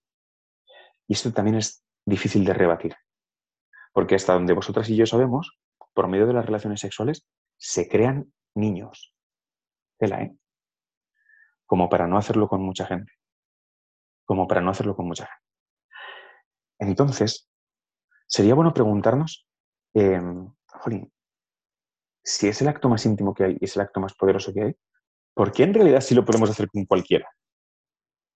Y 1.08 1.14
esto 1.14 1.32
también 1.32 1.58
es 1.58 1.84
difícil 2.06 2.46
de 2.46 2.54
rebatir. 2.54 2.96
Porque 3.94 4.16
hasta 4.16 4.34
donde 4.34 4.54
vosotras 4.54 4.90
y 4.90 4.96
yo 4.96 5.06
sabemos, 5.06 5.58
por 5.96 6.08
medio 6.08 6.28
de 6.28 6.34
las 6.34 6.46
relaciones 6.46 6.82
sexuales, 6.82 7.26
se 7.58 7.88
crean 7.88 8.32
niños. 8.54 9.16
Tela, 9.98 10.22
¿eh? 10.22 10.38
Como 11.66 11.90
para 11.90 12.06
no 12.06 12.18
hacerlo 12.18 12.48
con 12.48 12.62
mucha 12.62 12.86
gente. 12.86 13.14
Como 14.26 14.48
para 14.48 14.62
no 14.62 14.72
hacerlo 14.72 14.96
con 14.96 15.08
mucha 15.08 15.26
gente. 15.26 15.44
Entonces, 16.80 17.50
sería 18.28 18.54
bueno 18.54 18.74
preguntarnos, 18.74 19.48
eh, 19.94 20.22
si 22.24 22.48
es 22.48 22.62
el 22.62 22.68
acto 22.68 22.90
más 22.90 23.06
íntimo 23.06 23.34
que 23.34 23.46
hay 23.46 23.58
y 23.60 23.66
es 23.66 23.76
el 23.78 23.84
acto 23.84 24.02
más 24.02 24.14
poderoso 24.14 24.54
que 24.54 24.64
hay, 24.64 24.76
¿por 25.34 25.52
qué 25.54 25.64
en 25.64 25.74
realidad 25.74 26.02
sí 26.02 26.14
lo 26.14 26.26
podemos 26.26 26.50
hacer 26.50 26.68
con 26.70 26.86
cualquiera? 26.86 27.30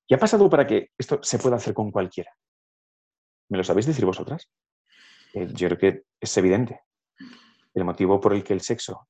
¿Qué 0.07 0.15
ha 0.15 0.19
pasado 0.19 0.49
para 0.49 0.65
que 0.65 0.91
esto 0.97 1.19
se 1.21 1.37
pueda 1.37 1.57
hacer 1.57 1.73
con 1.73 1.91
cualquiera? 1.91 2.31
¿Me 3.49 3.57
lo 3.57 3.63
sabéis 3.63 3.87
decir 3.87 4.05
vosotras? 4.05 4.49
Eh, 5.33 5.47
yo 5.53 5.67
creo 5.67 5.77
que 5.77 6.03
es 6.19 6.37
evidente 6.37 6.81
el 7.73 7.85
motivo 7.85 8.19
por 8.19 8.33
el 8.33 8.43
que 8.43 8.53
el 8.53 8.61
sexo 8.61 9.07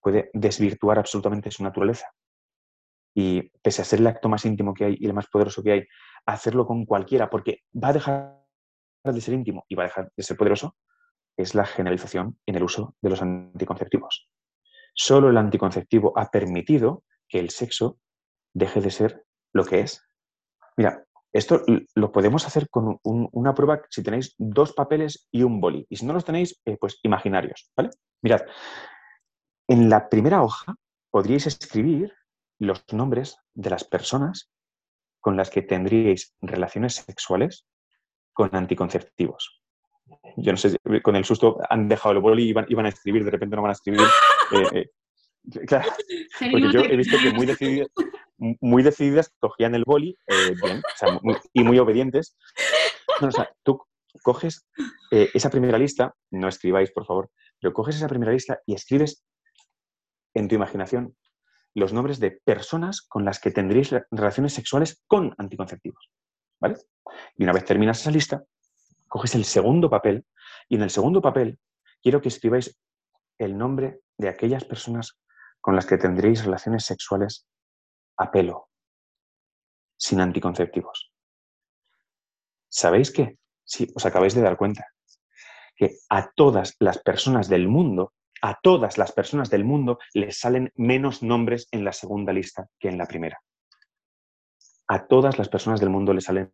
puede 0.00 0.30
desvirtuar 0.34 0.98
absolutamente 0.98 1.50
su 1.50 1.62
naturaleza. 1.62 2.06
Y 3.16 3.42
pese 3.62 3.82
a 3.82 3.84
ser 3.84 4.00
el 4.00 4.06
acto 4.06 4.28
más 4.28 4.44
íntimo 4.44 4.74
que 4.74 4.84
hay 4.84 4.96
y 4.98 5.06
el 5.06 5.14
más 5.14 5.28
poderoso 5.28 5.62
que 5.62 5.72
hay, 5.72 5.86
hacerlo 6.26 6.66
con 6.66 6.84
cualquiera, 6.84 7.30
porque 7.30 7.60
va 7.72 7.88
a 7.88 7.92
dejar 7.92 8.44
de 9.04 9.20
ser 9.20 9.34
íntimo 9.34 9.64
y 9.68 9.74
va 9.74 9.84
a 9.84 9.86
dejar 9.86 10.12
de 10.16 10.22
ser 10.22 10.36
poderoso, 10.36 10.76
es 11.36 11.54
la 11.54 11.64
generalización 11.64 12.38
en 12.46 12.56
el 12.56 12.62
uso 12.62 12.96
de 13.00 13.10
los 13.10 13.22
anticonceptivos. 13.22 14.28
Solo 14.94 15.30
el 15.30 15.36
anticonceptivo 15.36 16.12
ha 16.16 16.30
permitido 16.30 17.04
que 17.28 17.38
el 17.38 17.50
sexo 17.50 17.98
deje 18.52 18.80
de 18.80 18.90
ser 18.90 19.24
lo 19.52 19.64
que 19.64 19.80
es. 19.80 20.02
Mira, 20.76 21.04
esto 21.34 21.62
lo 21.96 22.12
podemos 22.12 22.46
hacer 22.46 22.68
con 22.70 23.00
una 23.02 23.54
prueba 23.54 23.82
si 23.90 24.04
tenéis 24.04 24.34
dos 24.38 24.72
papeles 24.72 25.26
y 25.32 25.42
un 25.42 25.60
boli. 25.60 25.84
Y 25.90 25.96
si 25.96 26.06
no 26.06 26.12
los 26.12 26.24
tenéis, 26.24 26.60
eh, 26.64 26.76
pues 26.80 27.00
imaginarios, 27.02 27.72
¿vale? 27.76 27.90
Mirad, 28.22 28.42
en 29.68 29.90
la 29.90 30.08
primera 30.08 30.42
hoja 30.42 30.76
podríais 31.10 31.48
escribir 31.48 32.12
los 32.60 32.84
nombres 32.92 33.36
de 33.52 33.70
las 33.70 33.82
personas 33.82 34.52
con 35.20 35.36
las 35.36 35.50
que 35.50 35.62
tendríais 35.62 36.36
relaciones 36.40 36.94
sexuales 36.94 37.66
con 38.32 38.54
anticonceptivos. 38.54 39.60
Yo 40.36 40.52
no 40.52 40.56
sé, 40.56 40.78
con 41.02 41.16
el 41.16 41.24
susto 41.24 41.58
han 41.68 41.88
dejado 41.88 42.14
el 42.14 42.20
boli 42.20 42.44
y 42.44 42.50
iban, 42.50 42.86
a 42.86 42.88
escribir, 42.88 43.24
de 43.24 43.30
repente 43.32 43.56
no 43.56 43.62
van 43.62 43.70
a 43.70 43.72
escribir. 43.72 44.06
Eh, 44.52 44.68
eh, 44.72 44.90
Claro, 45.66 45.90
porque 46.50 46.72
yo 46.72 46.80
he 46.80 46.96
visto 46.96 47.18
que 47.22 47.32
muy 47.32 47.46
decididas, 47.46 47.88
muy 48.38 48.82
decididas 48.82 49.32
cogían 49.38 49.74
el 49.74 49.84
boli 49.84 50.18
eh, 50.26 50.54
y 51.52 51.64
muy 51.64 51.78
obedientes. 51.78 52.36
o 53.20 53.30
sea, 53.30 53.50
tú 53.62 53.80
coges 54.22 54.66
eh, 55.10 55.30
esa 55.34 55.50
primera 55.50 55.78
lista, 55.78 56.14
no 56.30 56.48
escribáis, 56.48 56.90
por 56.92 57.06
favor, 57.06 57.30
pero 57.60 57.72
coges 57.72 57.96
esa 57.96 58.08
primera 58.08 58.32
lista 58.32 58.60
y 58.66 58.74
escribes 58.74 59.24
en 60.34 60.48
tu 60.48 60.54
imaginación 60.54 61.16
los 61.74 61.92
nombres 61.92 62.20
de 62.20 62.40
personas 62.44 63.02
con 63.02 63.24
las 63.24 63.40
que 63.40 63.50
tendréis 63.50 63.90
relaciones 64.10 64.52
sexuales 64.52 65.02
con 65.06 65.34
anticonceptivos. 65.38 66.10
¿Vale? 66.60 66.76
Y 67.36 67.42
una 67.42 67.52
vez 67.52 67.64
terminas 67.64 68.00
esa 68.00 68.10
lista, 68.10 68.44
coges 69.08 69.34
el 69.34 69.44
segundo 69.44 69.90
papel 69.90 70.24
y 70.68 70.76
en 70.76 70.82
el 70.82 70.90
segundo 70.90 71.20
papel 71.20 71.58
quiero 72.02 72.20
que 72.20 72.28
escribáis 72.28 72.78
el 73.38 73.58
nombre 73.58 74.00
de 74.18 74.28
aquellas 74.28 74.64
personas 74.64 75.18
con 75.60 75.74
las 75.74 75.86
que 75.86 75.98
tendréis 75.98 76.44
relaciones 76.44 76.84
sexuales 76.84 77.46
a 78.16 78.30
pelo, 78.30 78.68
sin 79.96 80.20
anticonceptivos. 80.20 81.12
¿Sabéis 82.68 83.10
qué? 83.10 83.38
Sí, 83.64 83.90
os 83.94 84.04
acabáis 84.04 84.34
de 84.34 84.42
dar 84.42 84.56
cuenta 84.56 84.86
que 85.76 85.96
a 86.08 86.30
todas 86.32 86.76
las 86.78 86.98
personas 86.98 87.48
del 87.48 87.68
mundo, 87.68 88.12
a 88.42 88.58
todas 88.60 88.98
las 88.98 89.12
personas 89.12 89.50
del 89.50 89.64
mundo 89.64 89.98
les 90.12 90.38
salen 90.38 90.72
menos 90.76 91.22
nombres 91.22 91.68
en 91.70 91.84
la 91.84 91.92
segunda 91.92 92.32
lista 92.32 92.68
que 92.78 92.88
en 92.88 92.98
la 92.98 93.06
primera. 93.06 93.38
A 94.88 95.06
todas 95.06 95.38
las 95.38 95.48
personas 95.48 95.80
del 95.80 95.90
mundo 95.90 96.12
les 96.12 96.24
salen 96.24 96.52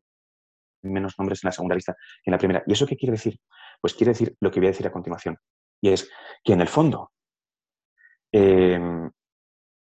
menos 0.83 1.19
nombres 1.19 1.43
en 1.43 1.49
la 1.49 1.53
segunda 1.53 1.75
lista 1.75 1.95
que 2.23 2.31
en 2.31 2.33
la 2.33 2.39
primera. 2.39 2.63
¿Y 2.67 2.73
eso 2.73 2.87
qué 2.87 2.97
quiere 2.97 3.13
decir? 3.13 3.39
Pues 3.81 3.95
quiere 3.95 4.13
decir 4.13 4.37
lo 4.41 4.51
que 4.51 4.61
voy 4.61 4.69
a 4.69 4.71
decir 4.71 4.87
a 4.87 4.93
continuación. 4.93 5.37
Y 5.83 5.91
es 5.91 6.09
que 6.45 6.53
en 6.53 6.61
el 6.61 6.69
fondo 6.69 7.11
Em, 8.33 9.11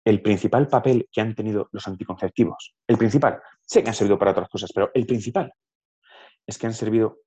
el 0.06 0.22
principal 0.22 0.68
papel 0.68 1.08
que 1.12 1.22
han 1.22 1.36
tenido 1.36 1.70
los 1.72 1.88
anticonceptivos, 1.88 2.76
el 2.88 2.98
principal, 2.98 3.42
sé 3.62 3.84
que 3.84 3.89
han 3.89 3.96
servido 3.96 4.20
para 4.20 4.32
otras 4.32 4.50
cosas, 4.50 4.72
pero 4.74 4.92
el 4.94 5.06
principal 5.06 5.54
es 6.46 6.58
que 6.58 6.68
han 6.68 6.74
servido 6.74 7.20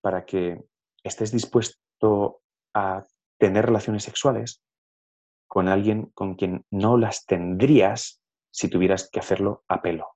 para 0.00 0.24
que 0.24 0.62
estés 1.02 1.32
dispuesto 1.32 2.42
a 2.74 3.04
tener 3.38 3.66
relaciones 3.66 4.04
sexuales 4.04 4.62
con 5.48 5.66
alguien 5.68 6.10
con 6.14 6.36
quien 6.36 6.64
no 6.70 6.96
las 6.96 7.26
tendrías 7.26 8.22
si 8.52 8.68
tuvieras 8.68 9.10
que 9.10 9.18
hacerlo 9.18 9.64
a 9.66 9.82
pelo. 9.82 10.06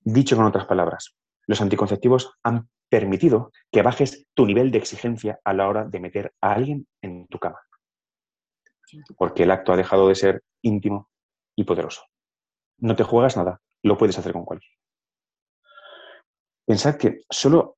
Dicho 0.00 0.36
con 0.36 0.44
otras 0.44 0.66
palabras, 0.66 1.16
los 1.46 1.60
anticonceptivos 1.60 2.34
han 2.42 2.68
permitido 2.90 3.50
que 3.70 3.82
bajes 3.82 4.26
tu 4.34 4.44
nivel 4.44 4.70
de 4.70 4.78
exigencia 4.78 5.40
a 5.44 5.54
la 5.54 5.68
hora 5.68 5.84
de 5.84 6.00
meter 6.00 6.34
a 6.40 6.52
alguien 6.52 6.86
en 7.00 7.26
tu 7.28 7.38
cama 7.38 7.60
porque 9.16 9.44
el 9.44 9.50
acto 9.50 9.72
ha 9.72 9.76
dejado 9.76 10.08
de 10.08 10.14
ser 10.14 10.42
íntimo 10.62 11.10
y 11.56 11.64
poderoso. 11.64 12.02
No 12.78 12.96
te 12.96 13.04
juegas 13.04 13.36
nada, 13.36 13.60
lo 13.82 13.98
puedes 13.98 14.18
hacer 14.18 14.32
con 14.32 14.44
cualquiera. 14.44 14.76
Pensad 16.66 16.96
que 16.96 17.22
solo, 17.28 17.76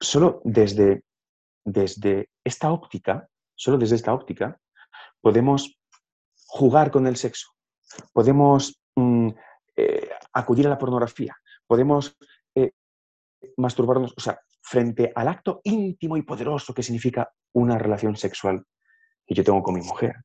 solo 0.00 0.40
desde, 0.44 1.04
desde 1.64 2.30
esta 2.44 2.72
óptica, 2.72 3.28
solo 3.54 3.78
desde 3.78 3.96
esta 3.96 4.14
óptica, 4.14 4.58
podemos 5.20 5.78
jugar 6.46 6.90
con 6.90 7.06
el 7.06 7.16
sexo, 7.16 7.50
podemos 8.12 8.80
mm, 8.96 9.28
eh, 9.76 10.10
acudir 10.32 10.66
a 10.66 10.70
la 10.70 10.78
pornografía, 10.78 11.36
podemos 11.66 12.16
eh, 12.54 12.72
masturbarnos, 13.56 14.14
o 14.16 14.20
sea, 14.20 14.40
frente 14.62 15.12
al 15.14 15.28
acto 15.28 15.60
íntimo 15.64 16.16
y 16.16 16.22
poderoso 16.22 16.74
que 16.74 16.82
significa 16.82 17.30
una 17.52 17.78
relación 17.78 18.16
sexual 18.16 18.64
que 19.26 19.34
yo 19.34 19.44
tengo 19.44 19.62
con 19.62 19.74
mi 19.74 19.80
mujer, 19.80 20.16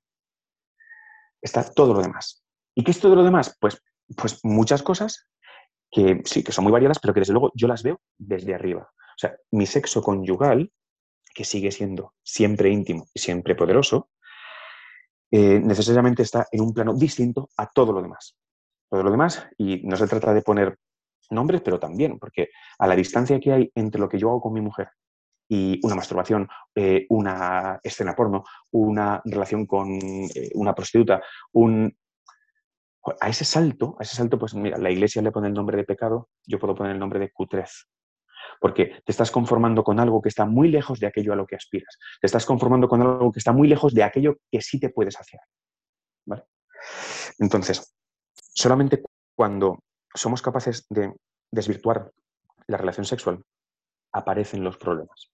está 1.42 1.64
todo 1.64 1.94
lo 1.94 2.02
demás. 2.02 2.44
¿Y 2.76 2.84
qué 2.84 2.92
es 2.92 3.00
todo 3.00 3.16
lo 3.16 3.24
demás? 3.24 3.58
Pues, 3.60 3.82
pues 4.16 4.40
muchas 4.44 4.84
cosas 4.84 5.28
que 5.92 6.22
sí, 6.26 6.44
que 6.44 6.52
son 6.52 6.64
muy 6.64 6.72
variadas, 6.72 7.00
pero 7.00 7.14
que 7.14 7.22
desde 7.22 7.34
luego 7.34 7.52
yo 7.56 7.68
las 7.68 7.84
veo 7.84 8.02
desde 8.18 8.54
arriba. 8.54 8.82
O 8.82 9.18
sea, 9.18 9.36
mi 9.52 9.66
sexo 9.66 10.02
conyugal, 10.02 10.72
que 11.34 11.46
sigue 11.46 11.72
siendo 11.72 12.14
siempre 12.24 12.70
íntimo 12.70 13.08
y 13.14 13.20
siempre 13.20 13.56
poderoso, 13.56 14.10
eh, 15.32 15.60
necesariamente 15.60 16.24
está 16.24 16.48
en 16.52 16.62
un 16.62 16.74
plano 16.74 16.94
distinto 16.94 17.50
a 17.58 17.68
todo 17.68 17.94
lo 17.94 18.02
demás. 18.02 18.38
Todo 18.90 19.04
lo 19.04 19.12
demás, 19.12 19.48
y 19.58 19.82
no 19.84 19.96
se 19.96 20.08
trata 20.08 20.34
de 20.34 20.42
poner 20.42 20.78
nombres, 21.30 21.62
pero 21.62 21.80
también, 21.80 22.20
porque 22.20 22.50
a 22.78 22.88
la 22.88 22.96
distancia 22.96 23.40
que 23.40 23.52
hay 23.52 23.72
entre 23.76 24.00
lo 24.00 24.10
que 24.10 24.20
yo 24.20 24.30
hago 24.30 24.42
con 24.42 24.54
mi 24.54 24.62
mujer 24.62 24.90
y 25.48 25.80
una 25.84 25.96
masturbación, 25.96 26.48
eh, 26.74 27.06
una 27.10 27.80
escena 27.84 28.16
porno, 28.16 28.44
una 28.72 29.22
relación 29.26 29.66
con 29.66 29.92
eh, 29.92 30.52
una 30.56 30.74
prostituta, 30.74 31.22
un... 31.54 31.96
A 33.22 33.30
ese 33.30 33.46
salto, 33.46 33.96
a 34.00 34.04
ese 34.04 34.16
salto, 34.16 34.40
pues 34.40 34.56
mira, 34.56 34.80
la 34.80 34.90
iglesia 34.90 35.22
le 35.22 35.32
pone 35.32 35.48
el 35.48 35.54
nombre 35.54 35.78
de 35.78 35.84
pecado, 35.84 36.30
yo 36.44 36.58
puedo 36.58 36.74
poner 36.74 36.94
el 36.94 37.00
nombre 37.00 37.20
de 37.20 37.32
cutrez. 37.32 37.88
Porque 38.60 39.00
te 39.06 39.12
estás 39.12 39.30
conformando 39.30 39.84
con 39.84 40.00
algo 40.00 40.22
que 40.22 40.30
está 40.30 40.46
muy 40.46 40.70
lejos 40.70 41.00
de 41.00 41.08
aquello 41.08 41.34
a 41.34 41.36
lo 41.36 41.46
que 41.46 41.56
aspiras. 41.56 42.00
Te 42.20 42.26
estás 42.26 42.46
conformando 42.46 42.88
con 42.88 43.02
algo 43.02 43.32
que 43.32 43.40
está 43.40 43.52
muy 43.52 43.68
lejos 43.68 43.94
de 43.94 44.04
aquello 44.04 44.38
que 44.52 44.62
sí 44.62 44.80
te 44.80 44.90
puedes 44.90 45.20
hacer. 45.20 45.40
Entonces, 47.40 47.96
solamente 48.34 49.04
cuando 49.36 49.80
somos 50.14 50.42
capaces 50.42 50.86
de 50.90 51.14
desvirtuar 51.52 52.12
la 52.68 52.78
relación 52.78 53.06
sexual, 53.06 53.44
aparecen 54.16 54.64
los 54.64 54.78
problemas. 54.78 55.32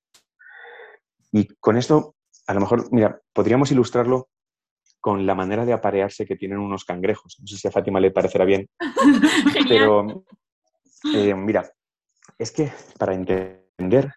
Y 1.32 1.48
con 1.60 1.78
esto, 1.78 2.16
a 2.48 2.54
lo 2.54 2.60
mejor, 2.60 2.92
mira, 2.92 3.22
podríamos 3.32 3.72
ilustrarlo 3.72 4.30
con 5.00 5.26
la 5.26 5.36
manera 5.36 5.66
de 5.66 5.74
aparearse 5.74 6.26
que 6.26 6.36
tienen 6.36 6.60
unos 6.60 6.84
cangrejos. 6.84 7.38
No 7.40 7.48
sé 7.48 7.58
si 7.58 7.68
a 7.68 7.72
Fátima 7.72 8.00
le 8.00 8.12
parecerá 8.12 8.44
bien, 8.44 8.68
pero 9.70 10.24
eh, 11.14 11.34
mira, 11.34 11.72
es 12.38 12.52
que 12.52 12.72
para 12.98 13.14
entender 13.14 14.14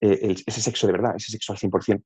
eh, 0.00 0.34
ese 0.46 0.60
sexo 0.60 0.86
de 0.86 0.92
verdad, 0.92 1.14
ese 1.16 1.32
sexo 1.32 1.52
al 1.52 1.58
100%, 1.58 2.04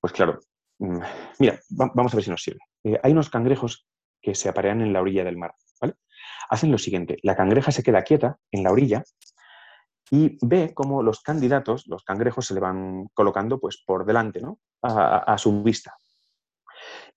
pues 0.00 0.12
claro, 0.12 0.40
mm, 0.78 0.98
mira, 1.38 1.58
vamos 1.70 2.12
a 2.12 2.16
ver 2.16 2.24
si 2.24 2.30
nos 2.30 2.42
sirve. 2.42 2.60
Eh, 2.84 2.98
hay 3.02 3.12
unos 3.12 3.30
cangrejos 3.30 3.86
que 4.20 4.34
se 4.34 4.48
aparean 4.48 4.82
en 4.82 4.92
la 4.92 5.00
orilla 5.00 5.24
del 5.24 5.36
mar, 5.36 5.54
¿vale? 5.80 5.94
Hacen 6.50 6.70
lo 6.70 6.78
siguiente, 6.78 7.16
la 7.22 7.36
cangreja 7.36 7.70
se 7.70 7.82
queda 7.82 8.02
quieta 8.02 8.38
en 8.50 8.62
la 8.62 8.70
orilla 8.70 9.02
y 10.10 10.38
ve 10.46 10.72
cómo 10.74 11.02
los 11.02 11.20
candidatos, 11.20 11.86
los 11.86 12.04
cangrejos, 12.04 12.46
se 12.46 12.54
le 12.54 12.60
van 12.60 13.08
colocando 13.14 13.58
pues, 13.58 13.82
por 13.84 14.04
delante, 14.04 14.40
¿no? 14.40 14.58
a, 14.82 15.38
su 15.38 15.62
vista. 15.62 15.96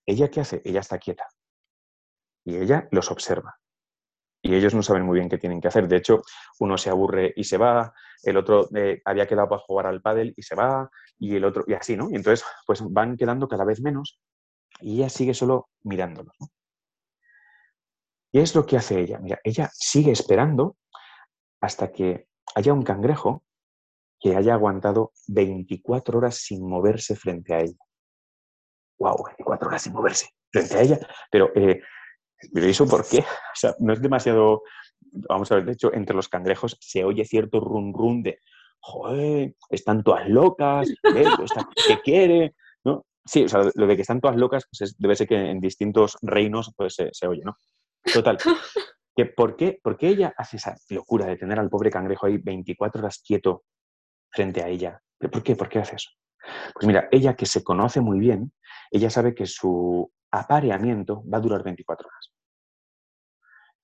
¿Ella 0.06 0.30
qué 0.30 0.40
hace? 0.40 0.62
Ella 0.64 0.80
está 0.80 0.98
quieta. 0.98 1.26
Y 2.44 2.56
ella 2.56 2.88
los 2.90 3.10
observa. 3.10 3.58
Y 4.40 4.54
ellos 4.54 4.74
no 4.74 4.82
saben 4.82 5.02
muy 5.02 5.18
bien 5.18 5.28
qué 5.28 5.36
tienen 5.36 5.60
que 5.60 5.68
hacer. 5.68 5.86
De 5.86 5.96
hecho, 5.96 6.22
uno 6.60 6.78
se 6.78 6.88
aburre 6.88 7.34
y 7.36 7.44
se 7.44 7.58
va, 7.58 7.92
el 8.22 8.36
otro 8.36 8.68
eh, 8.74 9.02
había 9.04 9.26
quedado 9.26 9.48
para 9.48 9.62
jugar 9.62 9.86
al 9.86 10.00
pádel 10.00 10.32
y 10.36 10.42
se 10.42 10.54
va, 10.54 10.88
y 11.18 11.36
el 11.36 11.44
otro, 11.44 11.64
y 11.66 11.74
así, 11.74 11.96
¿no? 11.96 12.10
Y 12.10 12.14
entonces, 12.14 12.46
pues 12.66 12.80
van 12.82 13.16
quedando 13.16 13.48
cada 13.48 13.64
vez 13.64 13.80
menos 13.80 14.20
y 14.80 14.96
ella 14.96 15.08
sigue 15.08 15.34
solo 15.34 15.68
mirándolos, 15.82 16.36
Y 18.32 18.40
es 18.40 18.54
lo 18.54 18.64
que 18.64 18.76
hace 18.76 19.00
ella. 19.00 19.18
Mira, 19.18 19.40
ella 19.42 19.68
sigue 19.72 20.12
esperando 20.12 20.76
hasta 21.60 21.92
que 21.92 22.27
haya 22.54 22.72
un 22.72 22.82
cangrejo 22.82 23.44
que 24.20 24.36
haya 24.36 24.54
aguantado 24.54 25.12
24 25.28 26.18
horas 26.18 26.36
sin 26.36 26.68
moverse 26.68 27.14
frente 27.16 27.54
a 27.54 27.60
ella. 27.60 27.78
¡Wow! 28.98 29.24
24 29.26 29.68
horas 29.68 29.82
sin 29.82 29.92
moverse 29.92 30.28
frente 30.50 30.76
a 30.76 30.82
ella. 30.82 30.98
Pero, 31.30 31.52
eh, 31.54 31.80
eso 32.54 32.86
por 32.86 33.06
qué? 33.06 33.18
O 33.18 33.54
sea, 33.54 33.74
no 33.78 33.92
es 33.92 34.02
demasiado... 34.02 34.62
Vamos 35.10 35.50
a 35.50 35.56
ver, 35.56 35.64
de 35.64 35.72
hecho, 35.72 35.92
entre 35.94 36.14
los 36.14 36.28
cangrejos 36.28 36.76
se 36.80 37.04
oye 37.04 37.24
cierto 37.24 37.60
run 37.60 37.94
run 37.94 38.22
de 38.22 38.40
joder, 38.80 39.54
están 39.70 40.02
todas 40.02 40.28
locas, 40.28 40.88
¿qué 41.86 41.98
quiere? 42.02 42.54
¿No? 42.84 43.04
Sí, 43.24 43.44
o 43.44 43.48
sea, 43.48 43.68
lo 43.74 43.86
de 43.86 43.96
que 43.96 44.02
están 44.02 44.20
todas 44.20 44.36
locas 44.36 44.64
pues 44.70 44.96
debe 44.98 45.16
ser 45.16 45.26
que 45.26 45.36
en 45.36 45.60
distintos 45.60 46.16
reinos 46.22 46.72
pues, 46.76 46.94
se, 46.94 47.10
se 47.12 47.26
oye, 47.26 47.42
¿no? 47.44 47.56
Total, 48.12 48.38
por, 49.26 49.56
qué, 49.56 49.80
ella 50.00 50.34
hace 50.36 50.58
esa 50.58 50.76
locura 50.90 51.26
de 51.26 51.36
tener 51.36 51.58
al 51.58 51.68
pobre 51.68 51.90
cangrejo 51.90 52.26
ahí 52.26 52.38
24 52.38 53.00
horas 53.00 53.22
quieto 53.24 53.64
frente 54.30 54.62
a 54.62 54.68
ella? 54.68 55.00
¿Por 55.18 55.42
qué? 55.42 55.56
¿Por 55.56 55.68
qué 55.68 55.80
hace 55.80 55.96
eso? 55.96 56.10
Pues 56.74 56.86
mira, 56.86 57.08
ella 57.10 57.34
que 57.34 57.46
se 57.46 57.64
conoce 57.64 58.00
muy 58.00 58.18
bien, 58.18 58.52
ella 58.90 59.10
sabe 59.10 59.34
que 59.34 59.46
su 59.46 60.10
apareamiento 60.30 61.22
va 61.28 61.38
a 61.38 61.40
durar 61.40 61.62
24 61.62 62.08
horas. 62.08 62.32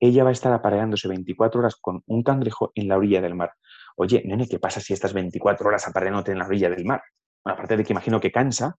Ella 0.01 0.25
va 0.25 0.31
a 0.31 0.33
estar 0.33 0.53
apareándose 0.53 1.09
24 1.09 1.61
horas 1.61 1.77
con 1.77 2.03
un 2.07 2.23
cangrejo 2.23 2.73
en 2.75 2.89
la 2.89 2.97
orilla 2.97 3.21
del 3.21 3.35
mar. 3.35 3.55
Oye, 3.97 4.23
nene, 4.25 4.49
¿qué 4.49 4.59
pasa 4.59 4.81
si 4.81 4.93
estás 4.93 5.13
24 5.13 5.69
horas 5.69 5.87
apareándote 5.87 6.33
en 6.33 6.39
la 6.39 6.47
orilla 6.47 6.69
del 6.69 6.85
mar? 6.85 7.03
Bueno, 7.45 7.55
aparte 7.55 7.77
de 7.77 7.85
que 7.85 7.93
imagino 7.93 8.21
que 8.21 8.33
cansa, 8.33 8.77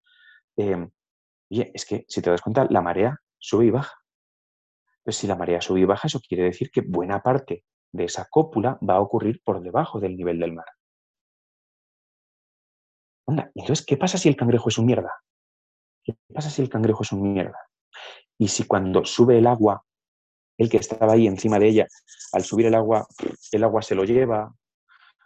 eh, 0.57 0.87
oye, 1.49 1.71
es 1.73 1.85
que 1.85 2.05
si 2.07 2.21
te 2.21 2.29
das 2.29 2.41
cuenta, 2.41 2.67
la 2.69 2.81
marea 2.81 3.19
sube 3.37 3.65
y 3.65 3.71
baja. 3.71 4.04
Pues 5.05 5.17
si 5.17 5.27
la 5.27 5.35
marea 5.35 5.61
sube 5.61 5.81
y 5.81 5.85
baja, 5.85 6.07
eso 6.07 6.19
quiere 6.19 6.45
decir 6.45 6.71
que 6.71 6.81
buena 6.81 7.21
parte 7.21 7.63
de 7.93 8.05
esa 8.05 8.25
cópula 8.27 8.79
va 8.87 8.95
a 8.95 9.01
ocurrir 9.01 9.39
por 9.43 9.61
debajo 9.61 9.99
del 9.99 10.17
nivel 10.17 10.39
del 10.39 10.53
mar. 10.53 10.65
entonces, 13.53 13.85
¿qué 13.85 13.97
pasa 13.97 14.17
si 14.17 14.29
el 14.29 14.35
cangrejo 14.35 14.69
es 14.69 14.77
un 14.79 14.87
mierda? 14.87 15.11
¿Qué 16.03 16.15
pasa 16.33 16.49
si 16.49 16.61
el 16.63 16.69
cangrejo 16.69 17.03
es 17.03 17.11
un 17.11 17.33
mierda? 17.33 17.59
Y 18.39 18.47
si 18.47 18.65
cuando 18.65 19.05
sube 19.05 19.37
el 19.37 19.45
agua, 19.45 19.83
el 20.57 20.69
que 20.69 20.77
estaba 20.77 21.13
ahí 21.13 21.27
encima 21.27 21.59
de 21.59 21.67
ella, 21.67 21.87
al 22.33 22.43
subir 22.43 22.65
el 22.65 22.75
agua, 22.75 23.07
el 23.51 23.63
agua 23.63 23.81
se 23.83 23.93
lo 23.93 24.05
lleva, 24.05 24.53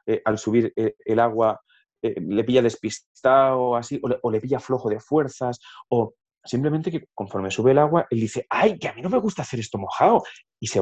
eh, 0.05 0.21
al 0.25 0.37
subir 0.37 0.73
eh, 0.75 0.95
el 1.05 1.19
agua 1.19 1.61
eh, 2.01 2.19
le 2.19 2.43
pilla 2.43 2.61
despistado 2.61 3.75
así, 3.75 3.99
o 4.03 4.09
le, 4.09 4.19
o 4.21 4.31
le, 4.31 4.41
pilla 4.41 4.59
flojo 4.59 4.89
de 4.89 4.99
fuerzas, 4.99 5.59
o 5.89 6.13
Simplemente 6.49 6.89
que 6.89 7.05
conforme 7.13 7.51
sube 7.51 7.71
el 7.71 7.77
agua, 7.77 8.07
él 8.09 8.21
dice, 8.21 8.47
ay, 8.49 8.79
que 8.79 8.87
a 8.87 8.93
mí 8.93 9.03
no 9.03 9.09
me 9.11 9.19
gusta 9.19 9.43
hacer 9.43 9.59
esto 9.59 9.77
mojado, 9.77 10.23
y 10.59 10.65
se 10.65 10.81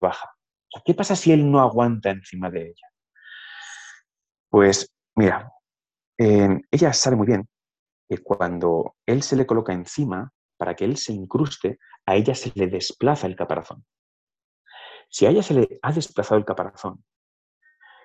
baja. 0.00 0.28
¿Qué 0.84 0.92
pasa 0.92 1.14
si 1.14 1.30
él 1.30 1.48
no 1.48 1.60
aguanta 1.60 2.10
encima 2.10 2.50
de 2.50 2.70
ella? 2.70 2.88
Pues 4.50 4.92
mira, 5.14 5.52
ella 6.16 6.92
sabe 6.92 7.14
muy 7.14 7.28
bien 7.28 7.48
que 8.08 8.18
cuando 8.18 8.96
él 9.06 9.22
se 9.22 9.36
le 9.36 9.46
coloca 9.46 9.72
encima, 9.72 10.32
para 10.56 10.74
que 10.74 10.84
él 10.84 10.96
se 10.96 11.12
incruste, 11.12 11.78
a 12.04 12.16
ella 12.16 12.34
se 12.34 12.50
le 12.56 12.66
desplaza 12.66 13.28
el 13.28 13.36
caparazón. 13.36 13.86
Si 15.08 15.26
a 15.26 15.30
ella 15.30 15.44
se 15.44 15.54
le 15.54 15.78
ha 15.80 15.92
desplazado 15.92 16.38
el 16.38 16.44
caparazón, 16.44 17.04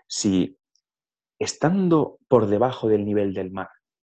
si 0.08 0.60
estando 1.39 2.19
por 2.27 2.45
debajo 2.45 2.88
del 2.88 3.03
nivel 3.03 3.34
del 3.34 3.49
mar, 3.49 3.69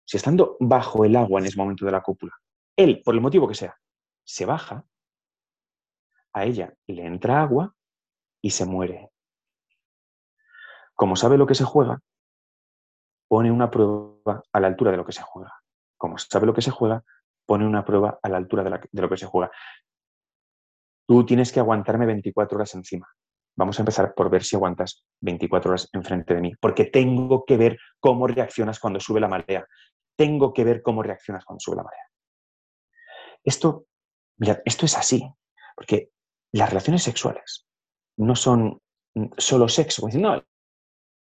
si 0.07 0.17
estando 0.17 0.57
bajo 0.61 1.05
el 1.05 1.15
agua 1.17 1.41
en 1.41 1.47
ese 1.47 1.59
momento 1.59 1.85
de 1.85 1.93
la 1.93 2.01
cúpula, 2.01 2.33
él, 2.83 3.03
por 3.05 3.15
el 3.15 3.21
motivo 3.21 3.49
que 3.49 3.55
sea, 3.55 3.77
se 4.25 4.47
baja, 4.47 4.85
a 6.33 6.45
ella 6.45 6.75
le 6.87 7.05
entra 7.05 7.43
agua 7.43 7.75
y 8.41 8.51
se 8.51 8.65
muere. 8.65 9.11
Como 10.95 11.17
sabe 11.17 11.39
lo 11.39 11.47
que 11.47 11.55
se 11.55 11.65
juega, 11.65 12.01
pone 13.29 13.51
una 13.51 13.71
prueba 13.71 14.43
a 14.53 14.61
la 14.61 14.67
altura 14.67 14.91
de 14.91 14.97
lo 14.97 15.05
que 15.05 15.13
se 15.13 15.23
juega. 15.23 15.53
Como 15.97 16.19
sabe 16.19 16.47
lo 16.47 16.55
que 16.55 16.63
se 16.63 16.71
juega, 16.71 17.03
pone 17.47 17.67
una 17.67 17.85
prueba 17.85 18.19
a 18.23 18.29
la 18.29 18.37
altura 18.37 18.63
de, 18.63 19.01
lo 19.01 19.09
que 19.09 19.17
se 19.17 19.27
juega. 19.27 19.51
Tú 21.07 21.25
tienes 21.27 21.53
que 21.53 21.61
aguantarme 21.61 22.07
24 22.07 22.57
horas 22.57 22.75
encima. 22.75 23.09
Vamos 23.57 23.79
a 23.79 23.83
empezar 23.83 24.15
por 24.15 24.31
ver 24.31 24.45
si 24.45 24.57
aguantas 24.57 25.05
24 25.21 25.71
horas 25.71 25.89
enfrente 25.93 26.35
de 26.35 26.41
mí, 26.41 26.53
porque 26.61 26.85
tengo 26.85 27.45
que 27.45 27.57
ver 27.57 27.79
cómo 27.99 28.27
reaccionas 28.27 28.79
cuando 28.79 29.01
sube 29.01 29.21
la 29.21 29.29
marea. 29.29 29.67
Tengo 30.17 30.53
que 30.53 30.65
ver 30.65 30.83
cómo 30.83 31.03
reaccionas 31.03 31.45
cuando 31.45 31.61
sube 31.61 31.77
la 31.77 31.83
marea. 31.83 32.10
Esto, 33.45 33.87
mira, 34.39 34.61
esto 34.65 34.87
es 34.87 34.97
así, 34.97 35.23
porque 35.75 36.11
las 36.53 36.69
relaciones 36.69 37.03
sexuales 37.03 37.67
no 38.17 38.37
son 38.37 38.81
solo 39.37 39.69
sexo. 39.69 40.09
no, 40.15 40.43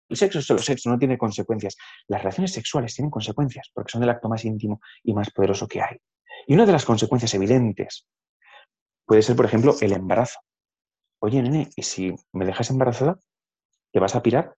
el 0.09 0.17
sexo 0.17 0.39
es 0.39 0.45
solo 0.45 0.59
sexo, 0.59 0.89
no 0.89 0.99
tiene 0.99 1.17
consecuencias. 1.17 1.75
Las 2.07 2.21
relaciones 2.21 2.53
sexuales 2.53 2.93
tienen 2.93 3.09
consecuencias 3.09 3.69
porque 3.73 3.91
son 3.91 4.03
el 4.03 4.09
acto 4.09 4.29
más 4.29 4.45
íntimo 4.45 4.79
y 5.03 5.13
más 5.13 5.31
poderoso 5.31 5.67
que 5.67 5.81
hay. 5.81 5.97
Y 6.47 6.53
una 6.53 6.65
de 6.65 6.71
las 6.71 6.85
consecuencias 6.85 7.33
evidentes 7.33 8.05
puede 9.05 9.21
ser, 9.21 9.35
por 9.35 9.45
ejemplo, 9.45 9.75
el 9.81 9.93
embarazo. 9.93 10.39
Oye, 11.19 11.41
nene, 11.41 11.69
¿y 11.75 11.83
si 11.83 12.13
me 12.33 12.45
dejas 12.45 12.69
embarazada? 12.69 13.17
¿Te 13.91 13.99
vas 13.99 14.15
a 14.15 14.21
pirar? 14.21 14.55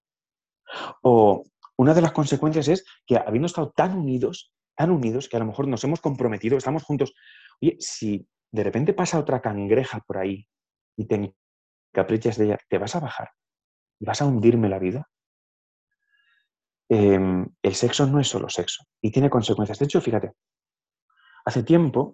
O 1.03 1.43
una 1.77 1.93
de 1.93 2.01
las 2.01 2.11
consecuencias 2.11 2.67
es 2.67 2.85
que 3.05 3.17
habiendo 3.17 3.45
estado 3.45 3.71
tan 3.71 3.97
unidos, 3.97 4.51
tan 4.75 4.91
unidos, 4.91 5.29
que 5.29 5.37
a 5.37 5.39
lo 5.39 5.45
mejor 5.45 5.67
nos 5.67 5.83
hemos 5.83 6.01
comprometido, 6.01 6.57
estamos 6.57 6.83
juntos 6.83 7.13
Oye, 7.61 7.77
si 7.79 8.27
de 8.51 8.63
repente 8.63 8.93
pasa 8.93 9.19
otra 9.19 9.41
cangreja 9.41 9.99
por 10.01 10.17
ahí 10.17 10.47
y 10.97 11.05
te 11.05 11.35
caprichas 11.91 12.37
de 12.37 12.45
ella, 12.45 12.57
¿te 12.69 12.77
vas 12.77 12.95
a 12.95 12.99
bajar? 12.99 13.29
¿Vas 13.99 14.21
a 14.21 14.25
hundirme 14.25 14.69
la 14.69 14.79
vida? 14.79 15.09
Em, 16.89 17.47
el 17.63 17.75
sexo 17.75 18.05
no 18.05 18.19
es 18.19 18.27
solo 18.27 18.47
sexo 18.49 18.83
y 19.01 19.11
tiene 19.11 19.29
consecuencias. 19.29 19.79
De 19.79 19.85
hecho, 19.85 20.01
fíjate, 20.01 20.33
hace 21.45 21.63
tiempo 21.63 22.13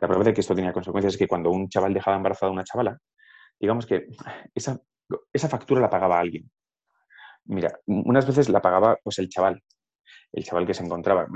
La 0.00 0.08
prueba 0.08 0.24
de 0.24 0.34
que 0.34 0.40
esto 0.42 0.54
tenía 0.54 0.72
consecuencias 0.72 1.14
es 1.14 1.18
que 1.18 1.28
cuando 1.28 1.50
un 1.50 1.68
chaval 1.68 1.94
dejaba 1.94 2.16
embarazada 2.16 2.50
a 2.50 2.52
una 2.52 2.64
chavala, 2.64 2.98
digamos 3.60 3.86
que 3.86 4.08
esa, 4.54 4.80
esa 5.32 5.48
factura 5.48 5.80
la 5.80 5.90
pagaba 5.90 6.18
alguien. 6.18 6.50
Mira, 7.46 7.78
unas 7.86 8.26
veces 8.26 8.48
la 8.48 8.60
pagaba 8.60 8.98
pues 9.02 9.18
el 9.18 9.28
chaval, 9.28 9.62
el 10.32 10.44
chaval 10.44 10.66
que 10.66 10.74
se 10.74 10.84
encontraba. 10.84 11.26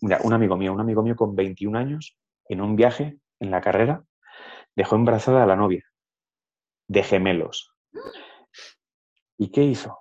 Un 0.00 0.32
amigo 0.32 0.56
mío, 0.56 0.72
un 0.72 0.80
amigo 0.80 1.02
mío 1.02 1.16
con 1.16 1.34
21 1.36 1.76
años, 1.76 2.18
en 2.50 2.60
un 2.60 2.76
viaje, 2.76 3.18
en 3.38 3.50
la 3.50 3.60
carrera, 3.60 4.04
dejó 4.74 4.96
embarazada 4.96 5.44
a 5.44 5.46
la 5.46 5.56
novia, 5.56 5.84
de 6.88 7.02
gemelos. 7.02 7.72
¿Y 9.38 9.50
qué 9.50 9.62
hizo? 9.62 9.98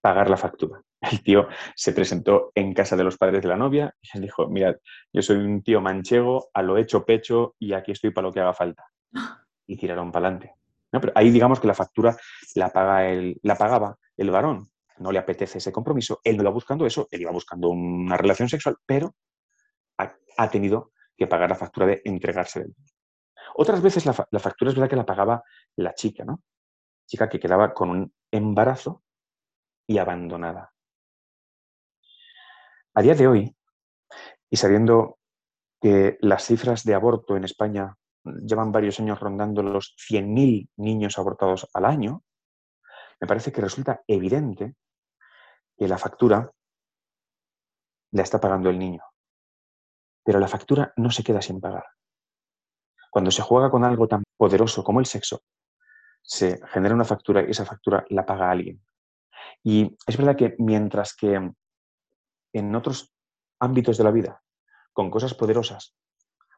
Pagar 0.00 0.30
la 0.30 0.36
factura. 0.36 0.82
El 1.00 1.22
tío 1.22 1.48
se 1.76 1.92
presentó 1.92 2.50
en 2.54 2.72
casa 2.72 2.96
de 2.96 3.04
los 3.04 3.18
padres 3.18 3.42
de 3.42 3.48
la 3.48 3.56
novia 3.56 3.94
y 4.00 4.08
les 4.14 4.22
dijo, 4.22 4.48
mirad, 4.48 4.76
yo 5.12 5.22
soy 5.22 5.36
un 5.36 5.62
tío 5.62 5.80
manchego, 5.80 6.48
a 6.54 6.62
lo 6.62 6.78
hecho 6.78 7.04
pecho 7.04 7.54
y 7.58 7.74
aquí 7.74 7.92
estoy 7.92 8.10
para 8.10 8.28
lo 8.28 8.32
que 8.32 8.40
haga 8.40 8.54
falta. 8.54 8.84
Y 9.66 9.78
tiraron 9.78 10.12
para 10.12 10.26
adelante. 10.26 10.56
Pero 10.90 11.12
ahí 11.14 11.30
digamos 11.30 11.58
que 11.58 11.66
la 11.66 11.72
factura 11.72 12.14
la, 12.54 12.68
paga 12.70 13.08
el, 13.08 13.38
la 13.42 13.56
pagaba 13.56 13.96
el 14.16 14.30
varón. 14.30 14.70
No 14.98 15.10
le 15.10 15.18
apetece 15.18 15.56
ese 15.56 15.72
compromiso, 15.72 16.20
él 16.22 16.36
no 16.36 16.42
iba 16.42 16.50
buscando 16.50 16.84
eso, 16.84 17.08
él 17.10 17.22
iba 17.22 17.32
buscando 17.32 17.70
una 17.70 18.18
relación 18.18 18.48
sexual, 18.50 18.76
pero 18.84 19.14
ha, 20.36 20.50
tenido 20.50 20.92
que 21.16 21.26
pagar 21.26 21.50
la 21.50 21.56
factura 21.56 21.86
de 21.86 22.02
entregarse 22.04 22.60
del 22.60 22.74
Otras 23.54 23.80
veces 23.82 24.06
la, 24.06 24.14
la, 24.30 24.40
factura 24.40 24.70
es 24.70 24.76
verdad 24.76 24.90
que 24.90 24.96
la 24.96 25.06
pagaba 25.06 25.42
la 25.76 25.94
chica, 25.94 26.24
¿no? 26.24 26.42
Chica 27.06 27.28
que 27.28 27.40
quedaba 27.40 27.72
con 27.72 27.90
un 27.90 28.14
embarazo 28.30 29.02
y 29.86 29.98
abandonada. 29.98 30.72
A 32.94 33.02
día 33.02 33.14
de 33.14 33.26
hoy, 33.26 33.56
y 34.50 34.56
sabiendo 34.56 35.18
que 35.80 36.16
las 36.20 36.44
cifras 36.44 36.84
de 36.84 36.94
aborto 36.94 37.36
en 37.36 37.44
España 37.44 37.96
llevan 38.24 38.72
varios 38.72 39.00
años 39.00 39.20
rondando 39.20 39.62
los 39.62 39.94
100.000 39.96 40.70
niños 40.76 41.18
abortados 41.18 41.68
al 41.74 41.84
año, 41.84 42.22
me 43.20 43.26
parece 43.26 43.52
que 43.52 43.60
resulta 43.60 44.02
evidente 44.06 44.74
que 45.76 45.88
la 45.88 45.98
factura 45.98 46.50
la 48.12 48.22
está 48.22 48.40
pagando 48.40 48.70
el 48.70 48.78
niño. 48.78 49.02
Pero 50.24 50.40
la 50.40 50.48
factura 50.48 50.92
no 50.96 51.10
se 51.10 51.22
queda 51.22 51.42
sin 51.42 51.60
pagar. 51.60 51.84
Cuando 53.10 53.30
se 53.30 53.42
juega 53.42 53.70
con 53.70 53.84
algo 53.84 54.08
tan 54.08 54.22
poderoso 54.36 54.82
como 54.82 55.00
el 55.00 55.06
sexo, 55.06 55.42
se 56.22 56.58
genera 56.68 56.94
una 56.94 57.04
factura 57.04 57.42
y 57.42 57.50
esa 57.50 57.64
factura 57.64 58.04
la 58.08 58.24
paga 58.24 58.50
alguien. 58.50 58.82
Y 59.62 59.96
es 60.06 60.16
verdad 60.16 60.36
que 60.36 60.54
mientras 60.58 61.14
que 61.14 61.52
en 62.52 62.74
otros 62.74 63.14
ámbitos 63.60 63.98
de 63.98 64.04
la 64.04 64.10
vida, 64.10 64.42
con 64.92 65.10
cosas 65.10 65.34
poderosas, 65.34 65.94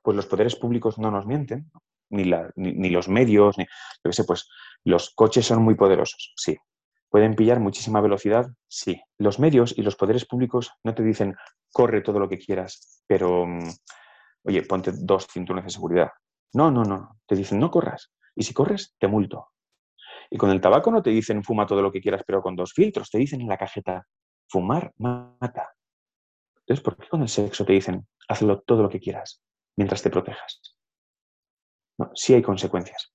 pues 0.02 0.16
los 0.16 0.26
poderes 0.26 0.56
públicos 0.56 0.98
no 0.98 1.10
nos 1.10 1.26
mienten, 1.26 1.70
ni, 2.10 2.24
los 2.24 3.08
medios, 3.08 3.58
ni, 3.58 3.66
yo 4.04 4.12
sé, 4.12 4.24
pues 4.24 4.48
los 4.84 5.10
coches 5.14 5.46
son 5.46 5.62
muy 5.62 5.74
poderosos, 5.74 6.32
sí. 6.36 6.56
Pueden 7.08 7.34
pillar 7.34 7.60
muchísima 7.60 8.00
velocidad, 8.00 8.46
sí. 8.68 9.00
Los 9.18 9.38
medios 9.38 9.76
y 9.76 9.82
los 9.82 9.96
poderes 9.96 10.24
públicos 10.24 10.72
no 10.84 10.94
te 10.94 11.02
dicen 11.02 11.34
corre 11.72 12.00
todo 12.00 12.18
lo 12.18 12.28
que 12.28 12.38
quieras, 12.38 13.02
pero 13.06 13.46
mm, 13.46 13.68
oye, 14.44 14.62
ponte 14.62 14.92
dos 14.92 15.26
cinturones 15.26 15.66
de 15.66 15.70
seguridad. 15.70 16.10
No, 16.54 16.70
no, 16.70 16.84
no. 16.84 17.18
Te 17.26 17.36
dicen 17.36 17.58
no 17.58 17.70
corras. 17.70 18.12
Y 18.34 18.42
si 18.44 18.54
corres, 18.54 18.94
te 18.98 19.08
multo. 19.08 19.48
Y 20.30 20.36
con 20.36 20.50
el 20.50 20.60
tabaco 20.60 20.90
no 20.90 21.02
te 21.02 21.10
dicen 21.10 21.44
fuma 21.44 21.66
todo 21.66 21.82
lo 21.82 21.92
que 21.92 22.00
quieras, 22.00 22.22
pero 22.26 22.42
con 22.42 22.56
dos 22.56 22.72
filtros. 22.72 23.10
Te 23.10 23.18
dicen 23.18 23.40
en 23.40 23.48
la 23.48 23.56
cajeta, 23.56 24.06
fumar 24.48 24.92
mata. 24.98 25.74
Entonces, 26.60 26.82
¿por 26.84 26.96
qué 26.96 27.08
con 27.08 27.22
el 27.22 27.28
sexo 27.28 27.64
te 27.64 27.72
dicen 27.72 28.06
hazlo 28.28 28.60
todo 28.60 28.82
lo 28.82 28.88
que 28.88 28.98
quieras? 29.00 29.40
mientras 29.76 30.02
te 30.02 30.10
protejas. 30.10 30.60
No, 31.98 32.10
sí 32.14 32.34
hay 32.34 32.42
consecuencias. 32.42 33.14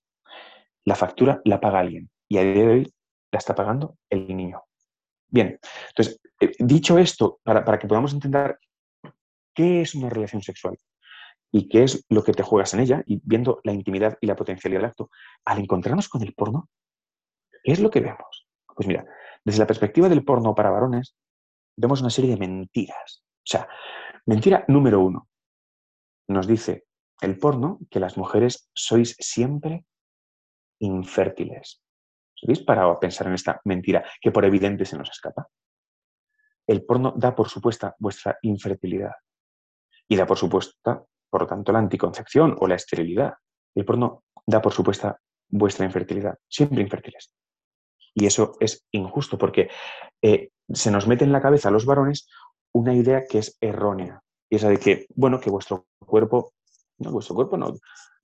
La 0.86 0.96
factura 0.96 1.42
la 1.46 1.60
paga 1.60 1.80
alguien 1.80 2.10
y 2.28 2.38
a 2.38 2.44
día 2.44 2.54
de 2.54 2.68
hoy 2.68 2.94
la 3.32 3.40
está 3.40 3.56
pagando 3.56 3.98
el 4.10 4.28
niño. 4.36 4.64
Bien, 5.28 5.60
entonces, 5.90 6.20
eh, 6.40 6.52
dicho 6.60 6.98
esto, 6.98 7.40
para, 7.44 7.64
para 7.64 7.80
que 7.80 7.88
podamos 7.88 8.14
entender 8.14 8.60
qué 9.54 9.82
es 9.82 9.96
una 9.96 10.10
relación 10.10 10.42
sexual 10.42 10.78
y 11.52 11.68
qué 11.68 11.84
es 11.84 12.06
lo 12.10 12.24
que 12.24 12.34
te 12.34 12.44
juegas 12.44 12.74
en 12.74 12.80
ella, 12.80 13.04
y 13.06 13.22
viendo 13.24 13.60
la 13.64 13.74
intimidad 13.74 14.18
y 14.22 14.28
la 14.28 14.38
potencialidad 14.38 14.82
del 14.82 14.90
acto, 14.90 15.10
al 15.46 15.60
encontrarnos 15.60 16.08
con 16.08 16.22
el 16.22 16.34
porno, 16.34 16.70
¿qué 17.64 17.74
es 17.74 17.80
lo 17.80 17.90
que 17.90 18.00
vemos? 18.00 18.48
Pues 18.74 18.88
mira, 18.88 19.06
desde 19.44 19.60
la 19.60 19.68
perspectiva 19.68 20.08
del 20.08 20.24
porno 20.24 20.56
para 20.56 20.70
varones, 20.70 21.16
vemos 21.76 22.00
una 22.00 22.10
serie 22.10 22.32
de 22.32 22.38
mentiras. 22.38 23.24
O 23.38 23.46
sea, 23.46 23.68
mentira 24.26 24.64
número 24.70 25.02
uno, 25.02 25.28
nos 26.30 26.48
dice 26.48 26.86
el 27.22 27.38
porno 27.38 27.80
que 27.90 28.00
las 28.00 28.18
mujeres 28.18 28.70
sois 28.74 29.16
siempre 29.20 29.86
infértiles. 30.80 31.84
¿Os 32.42 32.50
habéis 32.50 32.66
parado 32.66 32.92
a 32.92 33.00
pensar 33.00 33.28
en 33.28 33.34
esta 33.34 33.62
mentira 33.66 34.04
que 34.20 34.32
por 34.32 34.46
evidente 34.46 34.84
se 34.84 34.98
nos 34.98 35.12
escapa? 35.12 35.48
El 36.66 36.84
porno 36.84 37.14
da 37.16 37.36
por 37.36 37.50
supuesta 37.50 37.96
vuestra 38.00 38.40
infertilidad 38.42 39.14
y 40.08 40.16
da 40.16 40.26
por 40.26 40.38
supuesta, 40.38 41.04
por 41.30 41.42
lo 41.42 41.48
tanto, 41.48 41.72
la 41.72 41.80
anticoncepción 41.80 42.56
o 42.60 42.68
la 42.68 42.76
esterilidad. 42.76 43.36
El 43.76 43.86
porno 43.86 44.24
da 44.46 44.60
por 44.60 44.74
supuesta 44.74 45.20
vuestra 45.50 45.86
infertilidad, 45.86 46.38
siempre 46.50 46.82
infértiles. 46.82 47.32
Y 48.16 48.26
eso 48.26 48.54
es 48.60 48.88
injusto 48.92 49.38
porque 49.38 49.70
eh, 50.22 50.50
se 50.68 50.90
nos 50.90 51.08
mete 51.08 51.24
en 51.24 51.32
la 51.32 51.42
cabeza 51.42 51.70
a 51.70 51.72
los 51.72 51.86
varones 51.86 52.28
una 52.74 52.94
idea 52.96 53.24
que 53.30 53.38
es 53.38 53.56
errónea. 53.62 54.22
Y 54.50 54.56
esa 54.56 54.68
de 54.68 54.80
que, 54.80 55.06
bueno, 55.14 55.40
que 55.40 55.52
vuestro 55.52 55.86
cuerpo, 56.00 56.54
no, 56.98 57.12
vuestro 57.12 57.36
cuerpo 57.36 57.56
no, 57.56 57.74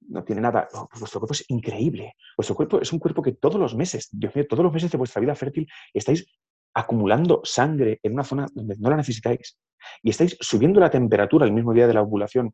no 0.07 0.23
tiene 0.23 0.41
nada, 0.41 0.67
vuestro 0.99 1.19
cuerpo 1.19 1.33
es 1.33 1.45
increíble. 1.49 2.15
Vuestro 2.35 2.55
cuerpo 2.55 2.81
es 2.81 2.91
un 2.93 2.99
cuerpo 2.99 3.21
que 3.21 3.33
todos 3.33 3.59
los 3.59 3.75
meses, 3.75 4.09
Dios 4.11 4.35
mío, 4.35 4.45
todos 4.47 4.63
los 4.63 4.73
meses 4.73 4.91
de 4.91 4.97
vuestra 4.97 5.19
vida 5.19 5.35
fértil 5.35 5.67
estáis 5.93 6.25
acumulando 6.73 7.41
sangre 7.43 7.99
en 8.03 8.13
una 8.13 8.23
zona 8.23 8.47
donde 8.53 8.75
no 8.77 8.89
la 8.89 8.97
necesitáis. 8.97 9.57
Y 10.01 10.09
estáis 10.09 10.37
subiendo 10.39 10.79
la 10.79 10.89
temperatura 10.89 11.45
el 11.45 11.51
mismo 11.51 11.73
día 11.73 11.87
de 11.87 11.93
la 11.93 12.01
ovulación, 12.01 12.53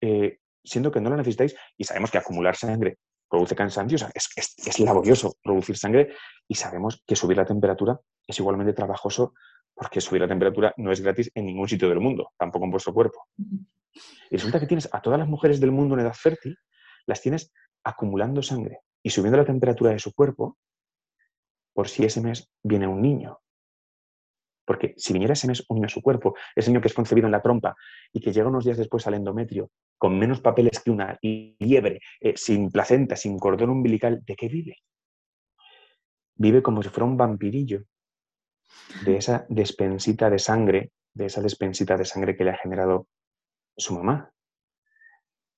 eh, 0.00 0.38
siendo 0.64 0.90
que 0.90 1.00
no 1.00 1.10
la 1.10 1.16
necesitáis. 1.16 1.56
Y 1.76 1.84
sabemos 1.84 2.10
que 2.10 2.18
acumular 2.18 2.56
sangre 2.56 2.98
produce 3.28 3.56
cansancio, 3.56 3.98
es 4.14 4.80
laborioso 4.80 5.34
producir 5.42 5.76
sangre 5.76 6.14
y 6.46 6.54
sabemos 6.54 7.02
que 7.04 7.16
subir 7.16 7.36
la 7.36 7.44
temperatura 7.44 7.98
es 8.24 8.38
igualmente 8.38 8.72
trabajoso 8.72 9.34
porque 9.76 10.00
subir 10.00 10.22
la 10.22 10.28
temperatura 10.28 10.72
no 10.78 10.90
es 10.90 11.00
gratis 11.00 11.30
en 11.34 11.46
ningún 11.46 11.68
sitio 11.68 11.88
del 11.88 12.00
mundo, 12.00 12.32
tampoco 12.38 12.64
en 12.64 12.70
vuestro 12.70 12.94
cuerpo. 12.94 13.26
Y 14.30 14.36
resulta 14.36 14.60
que 14.60 14.66
tienes 14.66 14.88
a 14.92 15.00
todas 15.00 15.18
las 15.18 15.28
mujeres 15.28 15.60
del 15.60 15.72
mundo 15.72 15.94
en 15.94 16.00
edad 16.00 16.14
fértil, 16.14 16.56
las 17.06 17.20
tienes 17.20 17.52
acumulando 17.84 18.42
sangre 18.42 18.80
y 19.02 19.10
subiendo 19.10 19.38
la 19.38 19.44
temperatura 19.44 19.92
de 19.92 19.98
su 19.98 20.12
cuerpo 20.12 20.58
por 21.72 21.88
si 21.88 22.04
ese 22.04 22.20
mes 22.20 22.50
viene 22.62 22.86
un 22.86 23.00
niño. 23.00 23.38
Porque 24.64 24.94
si 24.96 25.12
viniera 25.12 25.34
ese 25.34 25.46
mes 25.46 25.64
un 25.68 25.76
niño 25.76 25.86
a 25.86 25.90
su 25.90 26.02
cuerpo, 26.02 26.34
ese 26.56 26.70
niño 26.70 26.80
que 26.80 26.88
es 26.88 26.94
concebido 26.94 27.26
en 27.26 27.32
la 27.32 27.42
trompa 27.42 27.76
y 28.12 28.20
que 28.20 28.32
llega 28.32 28.48
unos 28.48 28.64
días 28.64 28.78
después 28.78 29.06
al 29.06 29.14
endometrio 29.14 29.70
con 29.98 30.18
menos 30.18 30.40
papeles 30.40 30.80
que 30.80 30.90
una 30.90 31.18
liebre, 31.22 32.00
eh, 32.20 32.34
sin 32.36 32.70
placenta, 32.70 33.16
sin 33.16 33.38
cordón 33.38 33.70
umbilical, 33.70 34.22
¿de 34.24 34.36
qué 34.36 34.48
vive? 34.48 34.78
Vive 36.34 36.62
como 36.62 36.82
si 36.82 36.88
fuera 36.88 37.06
un 37.06 37.16
vampirillo 37.16 37.84
de 39.04 39.16
esa 39.16 39.46
despensita 39.48 40.28
de 40.28 40.38
sangre, 40.38 40.92
de 41.14 41.26
esa 41.26 41.40
despensita 41.40 41.96
de 41.96 42.04
sangre 42.04 42.36
que 42.36 42.44
le 42.44 42.50
ha 42.50 42.58
generado 42.58 43.06
su 43.76 43.94
mamá. 43.94 44.30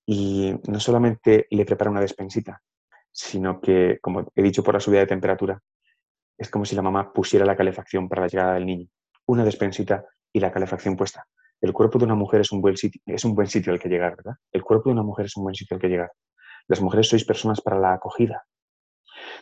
Y 0.07 0.54
no 0.68 0.81
solamente 0.81 1.46
le 1.50 1.64
prepara 1.64 1.90
una 1.90 2.00
despensita, 2.00 2.62
sino 3.12 3.61
que, 3.61 3.98
como 4.00 4.31
he 4.35 4.42
dicho 4.42 4.62
por 4.62 4.74
la 4.74 4.81
subida 4.81 5.00
de 5.00 5.07
temperatura, 5.07 5.61
es 6.38 6.48
como 6.50 6.64
si 6.64 6.76
la 6.76 6.83
mamá 6.83 7.12
pusiera 7.12 7.44
la 7.44 7.57
calefacción 7.57 8.09
para 8.09 8.22
la 8.22 8.28
llegada 8.28 8.54
del 8.54 8.66
niño. 8.66 8.88
Una 9.26 9.44
despensita 9.44 10.07
y 10.33 10.40
la 10.40 10.52
calefacción 10.52 10.96
puesta. 10.96 11.26
El 11.61 11.72
cuerpo 11.72 11.99
de 11.99 12.05
una 12.05 12.14
mujer 12.14 12.40
es 12.40 12.53
un 12.53 12.61
buen 12.61 12.76
sitio, 12.76 13.03
es 13.05 13.24
un 13.24 13.34
buen 13.34 13.49
sitio 13.49 13.72
al 13.72 13.80
que 13.80 13.88
llegar, 13.88 14.16
¿verdad? 14.16 14.36
El 14.53 14.62
cuerpo 14.62 14.88
de 14.88 14.95
una 14.95 15.03
mujer 15.03 15.26
es 15.26 15.36
un 15.36 15.42
buen 15.42 15.55
sitio 15.55 15.74
al 15.74 15.80
que 15.80 15.88
llegar. 15.88 16.12
Las 16.68 16.80
mujeres 16.80 17.09
sois 17.09 17.24
personas 17.24 17.61
para 17.61 17.78
la 17.78 17.95
acogida. 17.95 18.45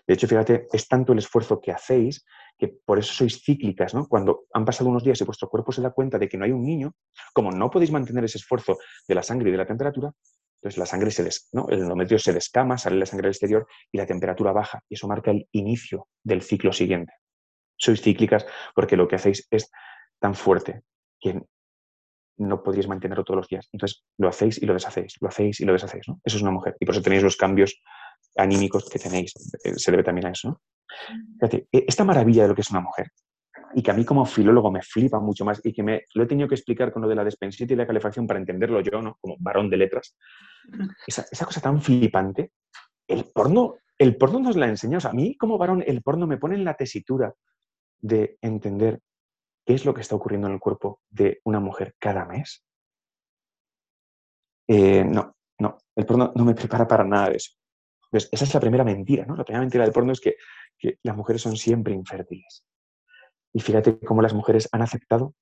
De 0.06 0.14
hecho, 0.14 0.26
fíjate, 0.26 0.68
es 0.72 0.88
tanto 0.88 1.12
el 1.12 1.18
esfuerzo 1.18 1.60
que 1.60 1.72
hacéis 1.72 2.24
que 2.58 2.68
por 2.68 2.98
eso 2.98 3.12
sois 3.12 3.42
cíclicas, 3.42 3.94
¿no? 3.94 4.06
Cuando 4.08 4.44
han 4.52 4.64
pasado 4.64 4.88
unos 4.88 5.04
días 5.04 5.20
y 5.20 5.24
vuestro 5.24 5.48
cuerpo 5.48 5.72
se 5.72 5.82
da 5.82 5.90
cuenta 5.90 6.18
de 6.18 6.28
que 6.28 6.38
no 6.38 6.44
hay 6.44 6.52
un 6.52 6.64
niño, 6.64 6.94
como 7.32 7.50
no 7.50 7.70
podéis 7.70 7.90
mantener 7.90 8.24
ese 8.24 8.38
esfuerzo 8.38 8.78
de 9.06 9.14
la 9.14 9.22
sangre 9.22 9.48
y 9.48 9.52
de 9.52 9.58
la 9.58 9.66
temperatura, 9.66 10.12
entonces 10.56 10.78
la 10.78 10.86
sangre 10.86 11.10
se 11.10 11.22
des, 11.22 11.48
¿no? 11.52 11.68
el 11.68 11.80
endometrio 11.80 12.18
se 12.18 12.32
descama, 12.32 12.78
sale 12.78 12.96
la 12.96 13.06
sangre 13.06 13.26
al 13.28 13.32
exterior 13.32 13.66
y 13.92 13.98
la 13.98 14.06
temperatura 14.06 14.52
baja 14.52 14.80
y 14.88 14.94
eso 14.94 15.06
marca 15.06 15.30
el 15.30 15.46
inicio 15.52 16.08
del 16.24 16.42
ciclo 16.42 16.72
siguiente. 16.72 17.12
Sois 17.76 18.00
cíclicas 18.00 18.46
porque 18.74 18.96
lo 18.96 19.06
que 19.06 19.16
hacéis 19.16 19.46
es 19.50 19.70
tan 20.18 20.34
fuerte 20.34 20.82
que 21.20 21.42
no 22.38 22.62
podéis 22.62 22.88
mantenerlo 22.88 23.24
todos 23.24 23.36
los 23.38 23.48
días. 23.48 23.68
Entonces 23.72 24.04
lo 24.18 24.28
hacéis 24.28 24.60
y 24.60 24.66
lo 24.66 24.74
deshacéis, 24.74 25.16
lo 25.20 25.28
hacéis 25.28 25.60
y 25.60 25.64
lo 25.64 25.72
deshacéis. 25.72 26.08
¿no? 26.08 26.20
Eso 26.24 26.36
es 26.36 26.42
una 26.42 26.50
mujer 26.50 26.76
y 26.80 26.86
por 26.86 26.94
eso 26.94 27.02
tenéis 27.02 27.22
los 27.22 27.36
cambios 27.36 27.80
anímicos 28.36 28.88
que 28.88 28.98
tenéis. 28.98 29.32
Eh, 29.64 29.74
se 29.76 29.90
debe 29.90 30.02
también 30.02 30.26
a 30.26 30.30
eso. 30.30 30.48
¿no? 30.48 30.60
Fíjate, 31.40 31.68
e, 31.72 31.84
esta 31.86 32.04
maravilla 32.04 32.42
de 32.42 32.48
lo 32.48 32.54
que 32.54 32.62
es 32.62 32.70
una 32.70 32.80
mujer 32.80 33.10
y 33.74 33.82
que 33.82 33.90
a 33.90 33.94
mí 33.94 34.04
como 34.04 34.24
filólogo 34.24 34.70
me 34.70 34.82
flipa 34.82 35.20
mucho 35.20 35.44
más 35.44 35.60
y 35.64 35.72
que 35.72 35.82
me 35.82 36.04
lo 36.14 36.24
he 36.24 36.26
tenido 36.26 36.48
que 36.48 36.54
explicar 36.54 36.92
con 36.92 37.02
lo 37.02 37.08
de 37.08 37.14
la 37.14 37.24
despensita 37.24 37.72
y 37.72 37.76
la 37.76 37.86
calefacción 37.86 38.26
para 38.26 38.38
entenderlo 38.40 38.80
yo, 38.80 39.02
¿no? 39.02 39.18
Como 39.20 39.36
varón 39.38 39.68
de 39.68 39.76
letras. 39.76 40.16
Esa, 41.06 41.26
esa 41.30 41.44
cosa 41.44 41.60
tan 41.60 41.82
flipante, 41.82 42.52
el 43.06 43.24
porno, 43.34 43.74
el 43.98 44.16
porno 44.16 44.40
nos 44.40 44.56
la 44.56 44.68
enseña. 44.68 44.98
O 44.98 45.00
sea, 45.00 45.10
a 45.10 45.14
mí 45.14 45.36
como 45.36 45.58
varón, 45.58 45.84
el 45.86 46.02
porno 46.02 46.26
me 46.26 46.38
pone 46.38 46.54
en 46.54 46.64
la 46.64 46.74
tesitura 46.74 47.34
de 48.00 48.38
entender 48.40 49.00
qué 49.64 49.74
es 49.74 49.84
lo 49.84 49.92
que 49.92 50.00
está 50.00 50.14
ocurriendo 50.14 50.46
en 50.46 50.54
el 50.54 50.60
cuerpo 50.60 51.00
de 51.10 51.40
una 51.44 51.60
mujer 51.60 51.94
cada 51.98 52.24
mes. 52.24 52.64
Eh, 54.68 55.04
no, 55.04 55.36
no, 55.58 55.78
el 55.94 56.06
porno 56.06 56.32
no 56.34 56.44
me 56.44 56.54
prepara 56.54 56.86
para 56.86 57.04
nada 57.04 57.30
de 57.30 57.36
eso. 57.36 57.52
Esa 58.16 58.44
es 58.44 58.54
la 58.54 58.60
primera 58.60 58.84
mentira, 58.84 59.24
¿no? 59.24 59.36
La 59.36 59.44
primera 59.44 59.60
mentira 59.60 59.84
del 59.84 59.92
porno 59.92 60.12
es 60.12 60.20
que, 60.20 60.36
que 60.78 60.98
las 61.02 61.16
mujeres 61.16 61.42
son 61.42 61.56
siempre 61.56 61.94
infértiles. 61.94 62.64
Y 63.52 63.60
fíjate 63.60 63.98
cómo 64.00 64.22
las 64.22 64.34
mujeres 64.34 64.68
han 64.72 64.82
aceptado 64.82 65.34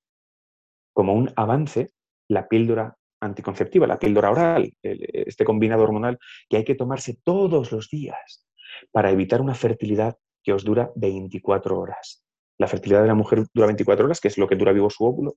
como 0.92 1.14
un 1.14 1.32
avance 1.36 1.90
la 2.28 2.48
píldora 2.48 2.96
anticonceptiva, 3.20 3.86
la 3.86 3.98
píldora 3.98 4.30
oral, 4.30 4.72
este 4.82 5.44
combinado 5.44 5.82
hormonal 5.82 6.18
que 6.48 6.58
hay 6.58 6.64
que 6.64 6.74
tomarse 6.74 7.18
todos 7.24 7.72
los 7.72 7.88
días 7.88 8.46
para 8.92 9.10
evitar 9.10 9.40
una 9.40 9.54
fertilidad 9.54 10.16
que 10.42 10.52
os 10.52 10.64
dura 10.64 10.92
24 10.94 11.78
horas. 11.78 12.24
La 12.58 12.68
fertilidad 12.68 13.02
de 13.02 13.08
la 13.08 13.14
mujer 13.14 13.44
dura 13.52 13.66
24 13.66 14.04
horas, 14.04 14.20
que 14.20 14.28
es 14.28 14.38
lo 14.38 14.46
que 14.46 14.56
dura 14.56 14.72
vivo 14.72 14.90
su 14.90 15.04
óvulo. 15.04 15.36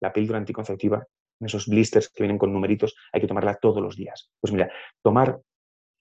La 0.00 0.12
píldora 0.12 0.38
anticonceptiva, 0.38 1.06
esos 1.40 1.66
blisters 1.66 2.08
que 2.08 2.22
vienen 2.22 2.38
con 2.38 2.52
numeritos, 2.52 2.96
hay 3.12 3.20
que 3.20 3.26
tomarla 3.26 3.54
todos 3.54 3.82
los 3.82 3.96
días. 3.96 4.30
Pues 4.40 4.52
mira, 4.52 4.70
tomar 5.02 5.38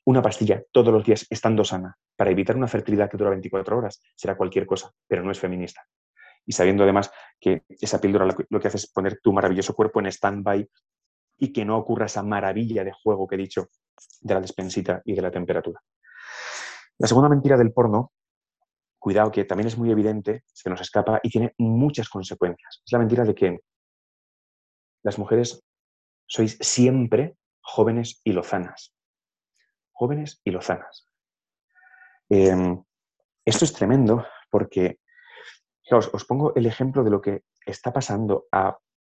una 0.07 0.21
pastilla 0.21 0.63
todos 0.71 0.93
los 0.93 1.03
días 1.03 1.27
estando 1.29 1.63
sana 1.63 1.97
para 2.15 2.31
evitar 2.31 2.55
una 2.55 2.67
fertilidad 2.67 3.09
que 3.09 3.17
dura 3.17 3.29
24 3.31 3.77
horas 3.77 4.01
será 4.15 4.35
cualquier 4.35 4.65
cosa, 4.65 4.91
pero 5.07 5.23
no 5.23 5.31
es 5.31 5.39
feminista 5.39 5.85
y 6.47 6.53
sabiendo 6.53 6.83
además 6.83 7.11
que 7.39 7.63
esa 7.67 7.99
píldora 7.99 8.25
lo 8.49 8.59
que 8.59 8.67
hace 8.67 8.77
es 8.77 8.89
poner 8.89 9.19
tu 9.21 9.33
maravilloso 9.33 9.75
cuerpo 9.75 9.99
en 9.99 10.07
stand-by 10.07 10.67
y 11.39 11.53
que 11.53 11.65
no 11.65 11.77
ocurra 11.77 12.05
esa 12.05 12.23
maravilla 12.23 12.83
de 12.83 12.93
juego 12.93 13.27
que 13.27 13.35
he 13.35 13.37
dicho 13.37 13.67
de 14.21 14.33
la 14.33 14.41
despensita 14.41 15.01
y 15.03 15.13
de 15.13 15.21
la 15.21 15.29
temperatura. 15.29 15.81
La 16.97 17.07
segunda 17.07 17.29
mentira 17.29 17.57
del 17.57 17.73
porno, 17.73 18.13
cuidado 18.97 19.29
que 19.29 19.43
también 19.43 19.67
es 19.67 19.77
muy 19.77 19.91
evidente, 19.91 20.43
se 20.47 20.69
nos 20.69 20.81
escapa 20.81 21.19
y 21.21 21.29
tiene 21.29 21.53
muchas 21.57 22.07
consecuencias. 22.07 22.81
Es 22.83 22.91
la 22.91 22.99
mentira 22.99 23.25
de 23.25 23.35
que 23.35 23.59
las 25.03 25.19
mujeres 25.19 25.61
sois 26.25 26.57
siempre 26.61 27.35
jóvenes 27.59 28.21
y 28.23 28.31
lozanas. 28.31 28.96
Jóvenes 29.97 30.39
y 30.43 30.51
lozanas. 30.51 31.07
Em, 32.29 32.83
esto 33.43 33.65
es 33.65 33.73
tremendo 33.73 34.25
porque 34.51 34.99
os, 35.89 36.25
pongo 36.25 36.53
el 36.55 36.67
ejemplo 36.67 37.03
de 37.03 37.09
lo 37.09 37.19
que 37.19 37.43
está 37.65 37.91
pasando 37.91 38.45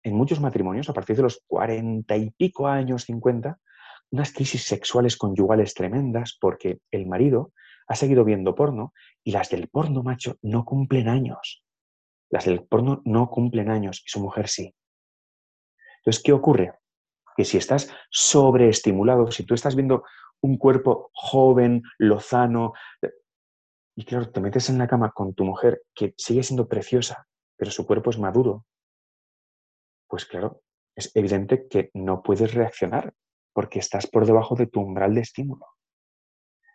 en 0.03 0.15
muchos 0.15 0.39
matrimonios 0.39 0.89
a 0.89 0.93
partir 0.93 1.15
de 1.15 1.23
los 1.23 1.41
cuarenta 1.47 2.15
y 2.15 2.29
pico 2.29 2.67
años, 2.67 3.05
cincuenta, 3.05 3.57
unas 4.11 4.31
crisis 4.31 4.65
sexuales 4.65 5.17
conyugales 5.17 5.73
tremendas 5.73 6.37
porque 6.39 6.77
el 6.91 7.07
marido 7.07 7.53
ha 7.87 7.95
seguido 7.95 8.23
viendo 8.23 8.53
porno 8.53 8.93
y 9.23 9.31
las 9.31 9.49
del 9.49 9.69
porno 9.69 10.03
macho 10.03 10.37
no 10.43 10.63
cumplen 10.63 11.07
años. 11.09 11.63
Las 12.29 12.45
del 12.45 12.65
porno 12.65 13.01
no 13.03 13.31
cumplen 13.31 13.71
años 13.71 14.03
y 14.05 14.09
su 14.09 14.19
mujer 14.19 14.47
sí. 14.47 14.75
Entonces, 15.97 16.21
¿qué 16.21 16.33
ocurre? 16.33 16.73
Que 17.35 17.45
si 17.45 17.57
estás 17.57 17.89
sobreestimulado, 18.11 19.31
si 19.31 19.43
tú 19.43 19.55
estás 19.55 19.75
viendo 19.75 20.03
un 20.43 20.57
cuerpo 20.57 21.09
joven, 21.13 21.83
lozano, 21.97 22.73
y 23.95 24.05
claro, 24.05 24.29
te 24.29 24.41
metes 24.41 24.69
en 24.69 24.77
la 24.77 24.87
cama 24.87 25.11
con 25.11 25.33
tu 25.33 25.45
mujer 25.45 25.83
que 25.93 26.13
sigue 26.17 26.43
siendo 26.43 26.67
preciosa, 26.67 27.27
pero 27.57 27.71
su 27.71 27.85
cuerpo 27.85 28.09
es 28.09 28.19
maduro. 28.19 28.65
Pues 30.07 30.25
claro, 30.25 30.61
es 30.95 31.15
evidente 31.15 31.67
que 31.67 31.91
no 31.93 32.23
puedes 32.23 32.53
reaccionar 32.53 33.13
porque 33.53 33.79
estás 33.79 34.07
por 34.07 34.25
debajo 34.25 34.55
de 34.55 34.67
tu 34.67 34.81
umbral 34.81 35.13
de 35.13 35.21
estímulo. 35.21 35.65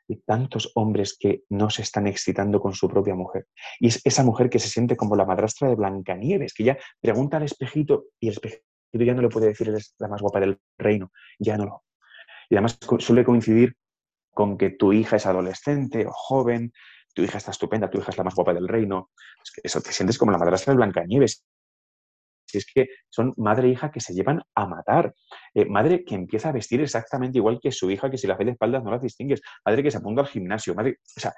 Y 0.06 0.22
tantos 0.22 0.72
hombres 0.74 1.16
que 1.18 1.42
no 1.50 1.68
se 1.68 1.82
están 1.82 2.06
excitando 2.06 2.60
con 2.60 2.72
su 2.72 2.88
propia 2.88 3.14
mujer. 3.14 3.48
Y 3.78 3.88
es 3.88 4.00
esa 4.04 4.24
mujer 4.24 4.48
que 4.48 4.58
se 4.58 4.68
siente 4.68 4.96
como 4.96 5.16
la 5.16 5.26
madrastra 5.26 5.68
de 5.68 5.74
Blancanieves, 5.74 6.54
que 6.54 6.64
ya 6.64 6.78
pregunta 7.00 7.36
al 7.36 7.42
espejito 7.42 8.06
y 8.18 8.28
el 8.28 8.34
espejito 8.34 8.64
ya 8.92 9.12
no 9.12 9.20
le 9.20 9.28
puede 9.28 9.48
decir 9.48 9.68
eres 9.68 9.94
la 9.98 10.08
más 10.08 10.22
guapa 10.22 10.40
del 10.40 10.58
reino, 10.78 11.12
ya 11.38 11.58
no 11.58 11.66
lo. 11.66 11.82
Y 12.50 12.56
además 12.56 12.78
suele 12.98 13.24
coincidir 13.24 13.74
con 14.32 14.56
que 14.56 14.70
tu 14.70 14.92
hija 14.92 15.16
es 15.16 15.26
adolescente 15.26 16.06
o 16.06 16.12
joven 16.12 16.72
tu 17.18 17.24
hija 17.24 17.38
está 17.38 17.50
estupenda, 17.50 17.90
tu 17.90 17.98
hija 17.98 18.12
es 18.12 18.16
la 18.16 18.22
más 18.22 18.36
guapa 18.36 18.54
del 18.54 18.68
reino. 18.68 19.10
Eso 19.64 19.80
te 19.80 19.92
sientes 19.92 20.16
como 20.16 20.30
la 20.30 20.38
madrastra 20.38 20.72
de 20.72 20.76
Blancanieves. 20.76 21.44
Si 22.46 22.58
es 22.58 22.66
que 22.72 22.86
son 23.08 23.34
madre 23.36 23.66
e 23.66 23.72
hija 23.72 23.90
que 23.90 23.98
se 23.98 24.14
llevan 24.14 24.40
a 24.54 24.66
matar. 24.66 25.12
Eh, 25.52 25.64
madre 25.64 26.04
que 26.04 26.14
empieza 26.14 26.50
a 26.50 26.52
vestir 26.52 26.80
exactamente 26.80 27.38
igual 27.38 27.58
que 27.60 27.72
su 27.72 27.90
hija, 27.90 28.08
que 28.08 28.18
si 28.18 28.28
la 28.28 28.36
ve 28.36 28.44
de 28.44 28.50
espaldas 28.52 28.84
no 28.84 28.92
la 28.92 28.98
distingues. 28.98 29.42
Madre 29.64 29.82
que 29.82 29.90
se 29.90 29.98
apunta 29.98 30.22
al 30.22 30.28
gimnasio. 30.28 30.76
Madre, 30.76 30.98
o 31.16 31.20
sea, 31.20 31.34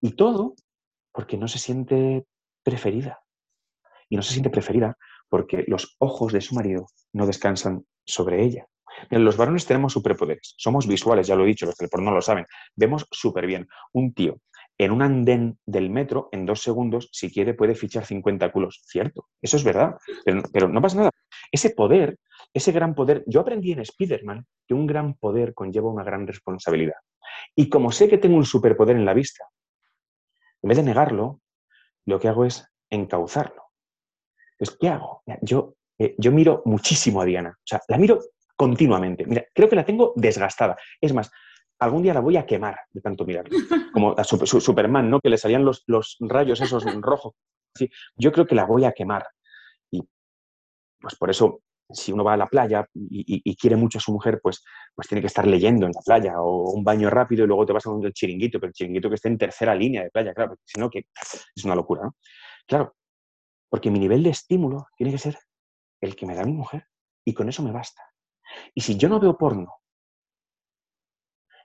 y 0.00 0.12
todo 0.12 0.54
porque 1.10 1.36
no 1.36 1.48
se 1.48 1.58
siente 1.58 2.24
preferida. 2.62 3.18
Y 4.08 4.14
no 4.14 4.22
se 4.22 4.30
siente 4.30 4.50
preferida 4.50 4.96
porque 5.28 5.64
los 5.66 5.96
ojos 5.98 6.32
de 6.32 6.40
su 6.40 6.54
marido 6.54 6.86
no 7.12 7.26
descansan 7.26 7.84
sobre 8.04 8.44
ella. 8.44 8.68
Los 9.10 9.36
varones 9.36 9.66
tenemos 9.66 9.92
superpoderes. 9.92 10.54
Somos 10.56 10.86
visuales, 10.86 11.26
ya 11.26 11.36
lo 11.36 11.44
he 11.44 11.48
dicho, 11.48 11.66
los 11.66 11.76
que 11.76 11.88
por 11.88 12.02
no 12.02 12.10
lo 12.10 12.22
saben. 12.22 12.46
Vemos 12.74 13.06
súper 13.10 13.46
bien. 13.46 13.68
Un 13.92 14.14
tío 14.14 14.40
en 14.78 14.90
un 14.90 15.02
andén 15.02 15.58
del 15.64 15.90
metro, 15.90 16.28
en 16.32 16.44
dos 16.44 16.60
segundos, 16.60 17.08
si 17.12 17.32
quiere, 17.32 17.54
puede 17.54 17.74
fichar 17.74 18.04
50 18.04 18.52
culos. 18.52 18.82
Cierto, 18.86 19.28
eso 19.40 19.56
es 19.56 19.64
verdad, 19.64 19.96
pero, 20.52 20.68
no 20.68 20.82
pasa 20.82 20.98
nada. 20.98 21.10
Ese 21.50 21.70
poder, 21.70 22.18
ese 22.52 22.72
gran 22.72 22.94
poder, 22.94 23.24
yo 23.26 23.40
aprendí 23.40 23.72
en 23.72 23.80
Spider-Man 23.80 24.46
que 24.66 24.74
un 24.74 24.86
gran 24.86 25.14
poder 25.14 25.54
conlleva 25.54 25.90
una 25.90 26.04
gran 26.04 26.26
responsabilidad. 26.26 26.96
Y 27.54 27.68
como 27.68 27.90
sé 27.90 28.08
que 28.08 28.18
tengo 28.18 28.36
un 28.36 28.44
superpoder 28.44 28.96
en 28.96 29.06
la 29.06 29.14
vista, 29.14 29.46
en 30.62 30.68
vez 30.68 30.76
de 30.76 30.84
negarlo, 30.84 31.40
lo 32.04 32.20
que 32.20 32.28
hago 32.28 32.44
es 32.44 32.66
encauzarlo. 32.90 33.62
Entonces, 34.58 34.78
¿qué 34.80 34.88
hago? 34.88 35.22
Yo, 35.40 35.74
eh, 35.98 36.14
yo 36.18 36.32
miro 36.32 36.62
muchísimo 36.64 37.20
a 37.20 37.24
Diana, 37.24 37.50
o 37.50 37.66
sea, 37.66 37.80
la 37.88 37.98
miro 37.98 38.20
continuamente. 38.56 39.24
Mira, 39.26 39.44
creo 39.54 39.68
que 39.68 39.76
la 39.76 39.84
tengo 39.84 40.12
desgastada. 40.16 40.76
Es 41.00 41.12
más, 41.12 41.30
algún 41.78 42.02
día 42.02 42.14
la 42.14 42.20
voy 42.20 42.36
a 42.36 42.46
quemar 42.46 42.76
de 42.90 43.00
tanto 43.00 43.24
mirarla. 43.24 43.50
Como 43.92 44.14
a 44.16 44.24
Superman, 44.24 45.10
¿no? 45.10 45.20
Que 45.20 45.30
le 45.30 45.38
salían 45.38 45.64
los, 45.64 45.84
los 45.86 46.16
rayos 46.20 46.60
esos 46.60 46.84
rojos. 47.00 47.34
Yo 48.16 48.32
creo 48.32 48.46
que 48.46 48.54
la 48.54 48.64
voy 48.64 48.84
a 48.84 48.92
quemar. 48.92 49.26
Y 49.90 50.02
pues 51.00 51.14
por 51.16 51.30
eso, 51.30 51.60
si 51.90 52.12
uno 52.12 52.24
va 52.24 52.34
a 52.34 52.36
la 52.36 52.46
playa 52.46 52.86
y, 52.94 53.56
quiere 53.56 53.76
mucho 53.76 53.98
a 53.98 54.00
su 54.00 54.12
mujer, 54.12 54.40
pues, 54.42 54.64
pues 54.94 55.08
tiene 55.08 55.20
que 55.20 55.28
estar 55.28 55.46
leyendo 55.46 55.86
en 55.86 55.92
la 55.92 56.00
playa 56.00 56.40
o 56.40 56.70
un 56.72 56.82
baño 56.82 57.10
rápido 57.10 57.44
y 57.44 57.46
luego 57.46 57.66
te 57.66 57.72
vas 57.72 57.86
a 57.86 57.90
un 57.90 58.10
chiringuito, 58.12 58.58
pero 58.58 58.68
el 58.68 58.74
chiringuito 58.74 59.08
que 59.08 59.14
esté 59.14 59.28
en 59.28 59.38
tercera 59.38 59.74
línea 59.74 60.02
de 60.02 60.10
playa, 60.10 60.34
claro, 60.34 60.50
porque 60.50 60.64
si 60.64 60.80
no, 60.80 60.90
que 60.90 61.06
es 61.54 61.64
una 61.64 61.74
locura, 61.74 62.02
¿no? 62.04 62.16
Claro, 62.66 62.96
porque 63.68 63.90
mi 63.90 63.98
nivel 63.98 64.22
de 64.22 64.30
estímulo 64.30 64.86
tiene 64.96 65.12
que 65.12 65.18
ser 65.18 65.38
el 66.00 66.16
que 66.16 66.26
me 66.26 66.34
da 66.34 66.44
mi 66.44 66.52
mujer 66.52 66.86
y 67.24 67.34
con 67.34 67.48
eso 67.48 67.62
me 67.62 67.72
basta. 67.72 68.02
Y 68.74 68.80
si 68.80 68.96
yo 68.96 69.08
no 69.08 69.20
veo 69.20 69.36
porno 69.36 69.74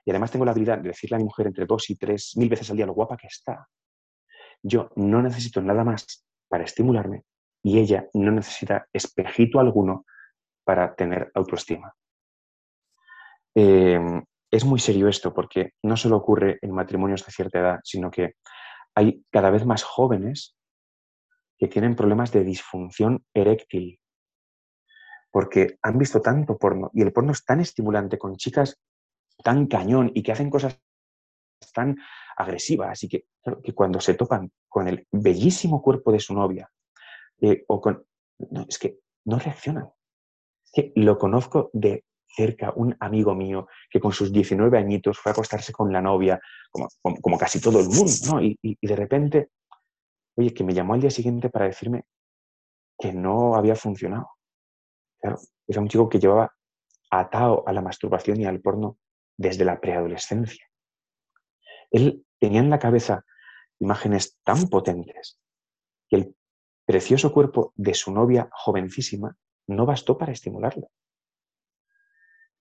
y 0.04 0.10
además 0.10 0.30
tengo 0.30 0.44
la 0.44 0.50
habilidad 0.50 0.78
de 0.78 0.88
decirle 0.88 1.16
a 1.16 1.18
mi 1.18 1.24
mujer 1.24 1.46
entre 1.46 1.66
dos 1.66 1.88
y 1.90 1.96
tres 1.96 2.36
mil 2.36 2.48
veces 2.48 2.70
al 2.70 2.76
día 2.76 2.86
lo 2.86 2.94
guapa 2.94 3.16
que 3.16 3.28
está, 3.28 3.68
yo 4.62 4.90
no 4.96 5.22
necesito 5.22 5.60
nada 5.60 5.84
más 5.84 6.26
para 6.48 6.64
estimularme 6.64 7.24
y 7.62 7.78
ella 7.78 8.08
no 8.14 8.32
necesita 8.32 8.86
espejito 8.92 9.60
alguno 9.60 10.04
para 10.64 10.94
tener 10.94 11.30
autoestima. 11.34 11.94
Em, 13.54 14.22
es 14.50 14.64
muy 14.64 14.80
serio 14.80 15.08
esto 15.08 15.32
porque 15.32 15.74
no 15.82 15.96
solo 15.96 16.16
ocurre 16.16 16.58
en 16.62 16.72
matrimonios 16.72 17.24
de 17.24 17.32
cierta 17.32 17.60
edad, 17.60 17.80
sino 17.84 18.10
que 18.10 18.34
hay 18.94 19.24
cada 19.30 19.50
vez 19.50 19.64
más 19.64 19.82
jóvenes 19.82 20.56
que 21.58 21.68
tienen 21.68 21.96
problemas 21.96 22.32
de 22.32 22.44
disfunción 22.44 23.24
eréctil 23.34 23.98
porque 25.32 25.78
han 25.82 25.98
visto 25.98 26.20
tanto 26.20 26.56
porno 26.56 26.90
y 26.94 27.02
el 27.02 27.12
porno 27.12 27.32
es 27.32 27.44
tan 27.44 27.60
estimulante 27.60 28.18
con 28.18 28.36
chicas 28.36 28.78
tan 29.42 29.66
cañón 29.66 30.12
y 30.14 30.22
que 30.22 30.30
hacen 30.30 30.50
cosas 30.50 30.78
tan 31.74 31.96
agresivas 32.36 33.02
y 33.02 33.08
que, 33.08 33.24
que 33.64 33.72
cuando 33.72 34.00
se 34.00 34.14
topan 34.14 34.52
con 34.68 34.86
el 34.86 35.06
bellísimo 35.10 35.82
cuerpo 35.82 36.12
de 36.12 36.20
su 36.20 36.34
novia 36.34 36.70
eh, 37.40 37.64
o 37.66 37.80
con... 37.80 38.04
es 38.68 38.78
que 38.78 38.98
no 39.24 39.38
reaccionan. 39.38 39.90
Es 40.64 40.72
que 40.72 40.92
lo 40.96 41.18
conozco 41.18 41.70
de 41.72 42.04
cerca, 42.34 42.72
un 42.76 42.96
amigo 43.00 43.34
mío 43.34 43.68
que 43.90 44.00
con 44.00 44.12
sus 44.12 44.32
19 44.32 44.78
añitos 44.78 45.18
fue 45.18 45.30
a 45.30 45.32
acostarse 45.34 45.72
con 45.72 45.92
la 45.92 46.00
novia, 46.00 46.40
como, 46.70 46.88
como, 47.20 47.38
casi 47.38 47.60
todo 47.60 47.80
el 47.80 47.88
mundo, 47.88 48.12
¿no? 48.30 48.42
Y, 48.42 48.58
y, 48.62 48.86
de 48.86 48.96
repente, 48.96 49.50
oye, 50.36 50.54
que 50.54 50.64
me 50.64 50.72
llamó 50.72 50.94
al 50.94 51.00
día 51.00 51.10
siguiente 51.10 51.50
para 51.50 51.66
decirme 51.66 52.04
que 52.98 53.12
no 53.12 53.54
había 53.54 53.74
funcionado. 53.74 54.30
Claro, 55.22 55.38
era 55.68 55.80
un 55.80 55.88
chico 55.88 56.08
que 56.08 56.18
llevaba 56.18 56.52
atado 57.10 57.62
a 57.66 57.72
la 57.72 57.80
masturbación 57.80 58.40
y 58.40 58.46
al 58.46 58.60
porno 58.60 58.98
desde 59.38 59.64
la 59.64 59.80
preadolescencia. 59.80 60.66
Él 61.90 62.26
tenía 62.40 62.60
en 62.60 62.70
la 62.70 62.78
cabeza 62.78 63.24
imágenes 63.78 64.38
tan 64.42 64.68
potentes 64.68 65.38
que 66.08 66.16
él 66.16 66.36
precioso 66.84 67.32
cuerpo 67.32 67.72
de 67.76 67.94
su 67.94 68.12
novia 68.12 68.48
jovencísima 68.52 69.36
no 69.68 69.86
bastó 69.86 70.18
para 70.18 70.32
estimularlo. 70.32 70.88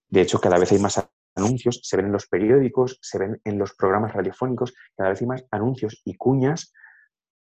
De 0.08 0.22
hecho, 0.22 0.40
cada 0.40 0.60
vez 0.60 0.72
hay 0.72 0.80
más 0.80 1.04
anuncios, 1.36 1.80
se 1.84 1.98
ven 1.98 2.08
en 2.08 2.12
los 2.12 2.28
periódicos, 2.28 3.00
se 3.02 3.18
ven 3.18 3.42
en 3.44 3.58
los 3.58 3.74
programas 3.74 4.14
radiofónicos, 4.14 4.74
cada 4.96 5.10
vez 5.10 5.22
hay 5.22 5.28
más 5.28 5.46
anuncios 5.50 6.02
y 6.06 6.16
cuñas 6.16 6.74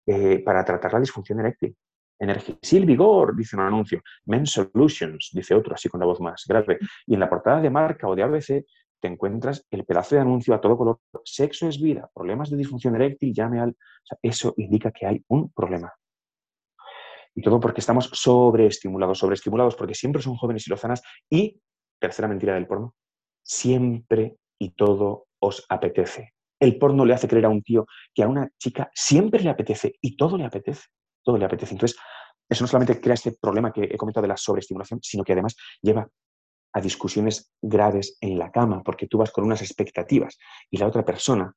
eh, 0.06 0.42
para 0.44 0.64
tratar 0.64 0.94
la 0.94 1.00
disfunción 1.00 1.40
eréctil. 1.40 1.76
Energisil 2.24 2.86
Vigor, 2.86 3.36
dice 3.36 3.56
un 3.56 3.64
anuncio. 3.64 4.02
Men 4.26 4.46
Solutions, 4.46 5.30
dice 5.34 5.54
otro, 5.54 5.76
así 5.76 5.90
con 5.90 6.00
la 6.00 6.06
voz 6.06 6.20
más 6.22 6.44
grave. 6.48 6.80
Y 7.06 7.14
en 7.14 7.20
la 7.20 7.30
portada 7.30 7.62
de 7.62 7.70
marca 7.70 8.08
o 8.08 8.16
de 8.16 8.24
ABC 8.24 8.66
te 9.00 9.08
encuentras 9.08 9.66
el 9.70 9.84
pedazo 9.84 10.16
de 10.16 10.22
anuncio 10.22 10.54
a 10.54 10.62
todo 10.62 10.78
color. 10.78 11.00
Sexo 11.26 11.68
es 11.68 11.82
vida, 11.82 12.10
problemas 12.14 12.50
de 12.50 12.58
disfunción 12.58 12.96
eréctil, 12.96 13.34
llame 13.34 13.60
al... 13.60 13.76
eso 14.22 14.54
indica 14.58 14.92
que 14.92 15.06
hay 15.06 15.24
un 15.28 15.52
problema. 15.52 15.92
Y 17.36 17.42
todo 17.42 17.60
porque 17.60 17.82
estamos 17.82 18.10
sobreestimulados, 18.14 19.20
sobreestimulados 19.20 19.76
porque 19.76 19.96
siempre 19.96 20.22
son 20.22 20.36
jóvenes 20.36 20.68
y 20.68 20.70
lozanas. 20.70 21.02
Y, 21.30 21.60
tercera 22.00 22.28
mentira 22.28 22.54
del 22.54 22.68
porno, 22.68 22.96
siempre 23.44 24.38
y 24.58 24.70
todo 24.70 25.28
os 25.40 25.66
apetece. 25.68 26.34
El 26.60 26.78
porno 26.78 27.04
le 27.04 27.14
hace 27.14 27.28
creer 27.28 27.46
a 27.46 27.50
un 27.50 27.62
tío 27.62 27.86
que 28.14 28.24
a 28.24 28.28
una 28.30 28.50
chica 28.58 28.90
siempre 28.94 29.44
le 29.44 29.50
apetece 29.50 29.96
y 30.00 30.16
todo 30.16 30.38
le 30.38 30.46
apetece. 30.46 30.88
Todo 31.24 31.38
le 31.38 31.46
apetece. 31.46 31.74
Entonces, 31.74 31.98
eso 32.50 32.64
no 32.64 32.68
solamente 32.68 33.00
crea 33.00 33.14
este 33.14 33.32
problema 33.32 33.72
que 33.72 33.84
he 33.84 33.98
comentado 33.98 34.24
de 34.24 34.30
la 34.30 34.38
sobreestimulación, 34.38 35.00
sino 35.02 35.24
que 35.24 35.34
además 35.34 35.56
lleva 35.82 36.08
a 36.74 36.82
discusiones 36.82 37.52
graves 37.62 38.18
en 38.20 38.38
la 38.38 38.52
cama, 38.52 38.82
porque 38.84 39.08
tú 39.08 39.18
vas 39.18 39.32
con 39.32 39.44
unas 39.44 39.62
expectativas 39.62 40.38
y 40.70 40.78
la 40.78 40.88
otra 40.88 41.06
persona, 41.06 41.54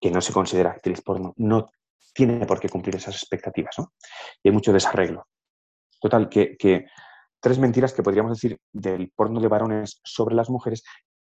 que 0.00 0.10
no 0.10 0.20
se 0.20 0.32
considera 0.32 0.70
actriz 0.70 1.00
porno, 1.00 1.32
no 1.36 1.70
tiene 2.12 2.44
por 2.46 2.60
qué 2.60 2.68
cumplir 2.68 2.96
esas 2.96 3.16
expectativas. 3.16 3.74
¿no? 3.78 3.92
Y 4.42 4.48
hay 4.48 4.54
mucho 4.54 4.72
desarreglo. 4.72 5.26
Total, 6.00 6.28
que, 6.28 6.86
tres 7.40 7.58
mentiras 7.58 7.92
que 7.92 8.02
podríamos 8.02 8.32
decir 8.32 8.58
del 8.72 9.10
porno 9.14 9.40
de 9.40 9.48
varones 9.48 10.00
sobre 10.04 10.34
las 10.34 10.50
mujeres, 10.50 10.84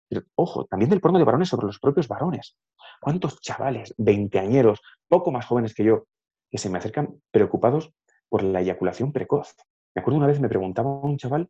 pero 0.09 0.23
ojo, 0.35 0.67
también 0.67 0.91
del 0.91 1.01
porno 1.01 1.19
de 1.19 1.25
varones 1.25 1.49
sobre 1.49 1.67
los 1.67 1.79
propios 1.79 2.09
varones. 2.09 2.57
¿Cuántos 3.01 3.41
chavales, 3.41 3.95
veinteañeros, 3.97 4.81
poco 5.07 5.31
más 5.31 5.47
jóvenes 5.47 5.75
que 5.75 5.85
yo, 5.85 6.05
que 6.51 6.59
se 6.59 6.71
me 6.71 6.79
acercan 6.79 7.21
preocupados 7.31 7.93
por 8.29 8.43
la 8.43 8.61
eyaculación 8.61 9.13
precoz? 9.13 9.55
Me 9.95 10.01
acuerdo 10.01 10.19
una 10.19 10.27
vez 10.27 10.41
me 10.41 10.49
preguntaba 10.49 10.91
un 10.91 11.17
chaval 11.17 11.49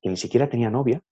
que 0.00 0.10
ni 0.10 0.16
siquiera 0.16 0.48
tenía 0.48 0.70
novia, 0.70 1.02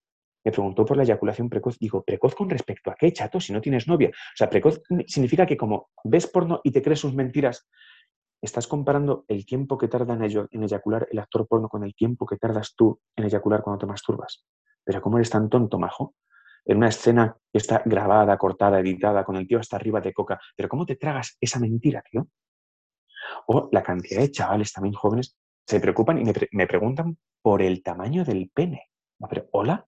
me 0.45 0.51
preguntó 0.51 0.85
por 0.85 0.97
la 0.97 1.05
eyaculación 1.05 1.49
precoz. 1.49 1.79
Digo, 1.79 2.03
¿precoz 2.03 2.35
con 2.35 2.51
respecto 2.51 2.91
a 2.91 2.95
qué, 2.95 3.13
chato, 3.13 3.41
si 3.41 3.53
no 3.53 3.61
tienes 3.61 3.87
novia? 3.87 4.09
O 4.11 4.37
sea, 4.37 4.51
precoz 4.51 4.83
significa 5.07 5.47
que 5.47 5.57
como 5.57 5.91
ves 6.05 6.27
porno 6.27 6.61
y 6.65 6.71
te 6.73 6.83
crees 6.83 7.01
sus 7.01 7.15
mentiras, 7.15 7.69
estás 8.41 8.67
comparando 8.67 9.25
el 9.29 9.47
tiempo 9.47 9.79
que 9.79 9.89
tarda 9.89 10.15
en, 10.15 10.63
eyacular 10.63 11.07
el 11.11 11.19
actor 11.21 11.47
porno 11.47 11.69
con 11.69 11.85
el 11.85 11.95
tiempo 11.95 12.27
que 12.27 12.37
tardas 12.37 12.75
tú 12.75 13.01
en 13.17 13.25
eyacular 13.25 13.63
cuando 13.63 13.79
te 13.79 13.87
masturbas. 13.87 14.45
Pero 14.85 15.01
¿cómo 15.01 15.19
eres 15.19 15.31
tan 15.31 15.49
tonto, 15.49 15.79
majo? 15.79 16.15
En 16.65 16.79
una 16.79 16.89
escena 16.89 17.37
que 17.53 17.59
está 17.59 17.83
grabada, 17.85 18.37
cortada, 18.37 18.81
editada, 18.81 19.25
con 19.25 19.37
el 19.37 19.47
tío 19.47 19.61
hasta 19.61 19.77
arriba 19.77 20.01
de 20.01 20.13
coca. 20.13 20.41
Pero 20.57 20.69
¿cómo 20.69 20.85
te 20.85 20.97
tragas 20.97 21.37
esa 21.41 21.61
mentira, 21.61 22.03
tío? 22.03 22.27
O 23.47 23.69
la 23.73 23.83
cantidad 23.83 24.21
de 24.21 24.31
chavales 24.31 24.73
también 24.73 24.95
jóvenes 24.95 25.37
se 25.67 25.81
preocupan 25.81 26.19
y 26.19 26.33
me 26.53 26.67
preguntan 26.67 27.17
por 27.41 27.63
el 27.63 27.83
tamaño 27.83 28.25
del 28.25 28.51
pene. 28.53 28.89
pero, 29.29 29.49
hola, 29.53 29.87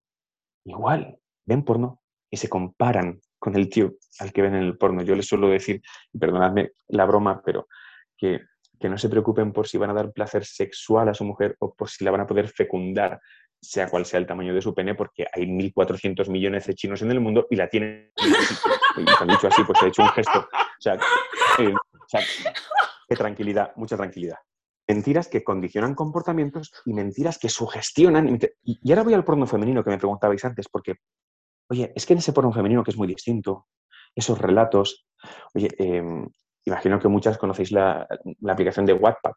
igual, 0.64 1.18
ven 1.44 1.64
porno 1.64 2.00
y 2.30 2.36
se 2.36 2.48
comparan 2.48 3.20
con 3.38 3.54
el 3.56 3.68
tío 3.68 3.94
al 4.18 4.32
que 4.32 4.42
ven 4.42 4.54
en 4.54 4.64
el 4.64 4.76
porno. 4.76 5.02
Yo 5.02 5.14
les 5.14 5.26
suelo 5.26 5.48
decir, 5.48 5.82
perdonadme 6.18 6.70
la 6.88 7.04
broma, 7.04 7.42
pero 7.44 7.68
que, 8.16 8.40
que 8.80 8.88
no 8.88 8.98
se 8.98 9.08
preocupen 9.08 9.52
por 9.52 9.68
si 9.68 9.78
van 9.78 9.90
a 9.90 9.94
dar 9.94 10.12
placer 10.12 10.44
sexual 10.44 11.08
a 11.08 11.14
su 11.14 11.24
mujer 11.24 11.56
o 11.60 11.74
por 11.74 11.88
si 11.88 12.04
la 12.04 12.10
van 12.10 12.22
a 12.22 12.26
poder 12.26 12.48
fecundar, 12.48 13.20
sea 13.60 13.88
cual 13.88 14.06
sea 14.06 14.18
el 14.18 14.26
tamaño 14.26 14.54
de 14.54 14.62
su 14.62 14.74
pene, 14.74 14.94
porque 14.94 15.26
hay 15.32 15.44
1.400 15.44 16.28
millones 16.28 16.66
de 16.66 16.74
chinos 16.74 17.02
en 17.02 17.10
el 17.10 17.20
mundo 17.20 17.46
y 17.50 17.56
la 17.56 17.68
tienen. 17.68 18.12
Y 18.16 19.04
han 19.20 19.28
dicho 19.28 19.48
así, 19.48 19.62
pues 19.64 19.82
he 19.82 19.88
hecho 19.88 20.02
un 20.02 20.08
gesto. 20.10 20.48
Eh, 21.58 21.72
o 21.72 22.08
sea, 22.08 22.20
tranquilidad, 23.16 23.72
mucha 23.76 23.96
tranquilidad 23.96 24.38
mentiras 24.88 25.28
que 25.28 25.42
condicionan 25.42 25.94
comportamientos 25.94 26.72
y 26.84 26.92
mentiras 26.92 27.38
que 27.38 27.48
sugestionan. 27.48 28.38
Y 28.62 28.90
ahora 28.90 29.02
voy 29.02 29.14
al 29.14 29.24
porno 29.24 29.46
femenino 29.46 29.82
que 29.82 29.90
me 29.90 29.98
preguntabais 29.98 30.44
antes, 30.44 30.68
porque, 30.68 30.94
oye, 31.70 31.92
es 31.94 32.06
que 32.06 32.12
en 32.12 32.18
ese 32.18 32.32
porno 32.32 32.52
femenino 32.52 32.84
que 32.84 32.90
es 32.90 32.96
muy 32.96 33.08
distinto, 33.08 33.66
esos 34.14 34.38
relatos, 34.38 35.06
oye, 35.54 35.70
em, 35.78 36.28
imagino 36.64 36.98
que 36.98 37.08
muchas 37.08 37.38
conocéis 37.38 37.72
la, 37.72 38.06
aplicación 38.48 38.86
de 38.86 38.92
Wattpad. 38.92 39.32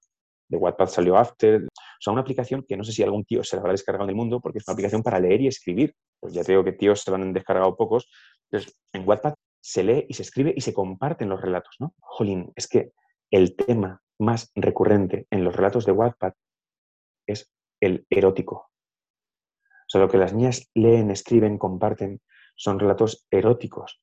De 0.49 0.57
Wattpad 0.57 0.87
salió 0.87 1.17
After. 1.17 1.63
O 1.63 1.99
sea, 1.99 2.13
una 2.13 2.21
aplicación 2.21 2.63
que 2.67 2.77
no 2.77 2.83
sé 2.83 2.91
si 2.91 3.03
algún 3.03 3.25
tío 3.25 3.43
se 3.43 3.55
la 3.55 3.61
habrá 3.61 3.73
descargado 3.73 4.05
en 4.05 4.11
el 4.11 4.15
mundo, 4.15 4.39
porque 4.39 4.59
es 4.59 4.67
una 4.67 4.73
aplicación 4.73 5.03
para 5.03 5.19
leer 5.19 5.41
y 5.41 5.47
escribir. 5.47 5.93
Pues 6.19 6.33
ya 6.33 6.43
tengo 6.43 6.63
que 6.63 6.73
tíos 6.73 7.01
se 7.01 7.11
la 7.11 7.17
han 7.17 7.33
descargado 7.33 7.75
pocos. 7.75 8.09
Entonces, 8.49 8.77
en 8.93 9.07
Wattpad 9.07 9.33
se 9.59 9.83
lee 9.83 10.05
y 10.07 10.13
se 10.13 10.21
escribe 10.21 10.53
y 10.55 10.61
se 10.61 10.73
comparten 10.73 11.29
los 11.29 11.41
relatos, 11.41 11.75
¿no? 11.79 11.93
Jolín, 11.99 12.51
es 12.55 12.67
que 12.67 12.93
el 13.31 13.55
tema 13.55 14.01
más 14.19 14.51
recurrente 14.55 15.27
en 15.29 15.43
los 15.43 15.55
relatos 15.55 15.85
de 15.85 15.91
Wattpad 15.91 16.33
es 17.27 17.51
el 17.79 18.05
erótico. 18.09 18.69
O 19.65 19.89
sea, 19.89 20.01
lo 20.01 20.09
que 20.09 20.17
las 20.17 20.33
niñas 20.33 20.69
leen, 20.73 21.11
escriben, 21.11 21.57
comparten, 21.57 22.21
son 22.55 22.79
relatos 22.79 23.25
eróticos. 23.31 24.01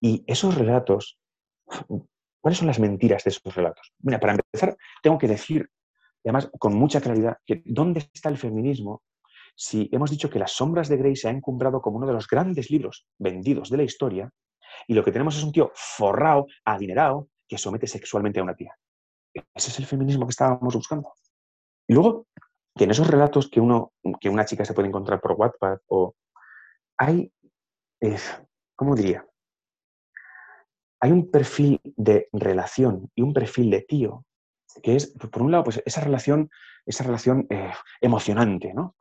Y 0.00 0.24
esos 0.26 0.54
relatos, 0.54 1.18
¿cuáles 2.40 2.58
son 2.58 2.68
las 2.68 2.78
mentiras 2.78 3.24
de 3.24 3.30
esos 3.30 3.54
relatos? 3.54 3.92
Mira, 4.00 4.20
para 4.20 4.34
empezar, 4.34 4.76
tengo 5.02 5.18
que 5.18 5.28
decir, 5.28 5.68
además, 6.24 6.50
con 6.58 6.74
mucha 6.74 7.00
claridad, 7.00 7.38
que 7.44 7.62
¿dónde 7.64 8.00
está 8.12 8.28
el 8.28 8.38
feminismo 8.38 9.02
si 9.56 9.88
hemos 9.90 10.10
dicho 10.10 10.28
que 10.28 10.38
Las 10.38 10.52
sombras 10.52 10.88
de 10.88 10.98
Grey 10.98 11.16
se 11.16 11.28
ha 11.28 11.30
encumbrado 11.30 11.80
como 11.80 11.96
uno 11.96 12.06
de 12.06 12.12
los 12.12 12.28
grandes 12.28 12.70
libros 12.70 13.06
vendidos 13.18 13.70
de 13.70 13.78
la 13.78 13.84
historia 13.84 14.30
y 14.86 14.94
lo 14.94 15.02
que 15.02 15.12
tenemos 15.12 15.36
es 15.36 15.42
un 15.42 15.52
tío 15.52 15.72
forrado, 15.74 16.46
adinerado, 16.64 17.28
que 17.48 17.58
somete 17.58 17.86
sexualmente 17.86 18.40
a 18.40 18.42
una 18.42 18.54
tía? 18.54 18.74
Ese 19.54 19.70
es 19.70 19.78
el 19.78 19.86
feminismo 19.86 20.26
que 20.26 20.30
estábamos 20.30 20.74
buscando. 20.74 21.12
Y 21.86 21.94
luego, 21.94 22.26
que 22.74 22.84
en 22.84 22.90
esos 22.90 23.06
relatos 23.06 23.48
que, 23.48 23.60
uno, 23.60 23.92
que 24.20 24.28
una 24.28 24.44
chica 24.44 24.64
se 24.64 24.74
puede 24.74 24.88
encontrar 24.88 25.20
por 25.20 25.32
WhatsApp 25.32 25.80
o 25.88 26.14
hay, 26.98 27.32
eh, 28.00 28.18
¿cómo 28.74 28.94
diría? 28.94 29.26
Hay 31.00 31.12
un 31.12 31.30
perfil 31.30 31.80
de 31.84 32.28
relación 32.32 33.10
y 33.14 33.22
un 33.22 33.32
perfil 33.32 33.70
de 33.70 33.82
tío 33.82 34.24
que 34.82 34.96
es, 34.96 35.08
por 35.08 35.42
un 35.42 35.50
lado, 35.50 35.64
pues 35.64 35.82
esa 35.84 36.00
relación, 36.00 36.50
esa 36.84 37.04
relación 37.04 37.46
eh, 37.50 37.72
emocionante, 38.00 38.74
¿no? 38.74 38.94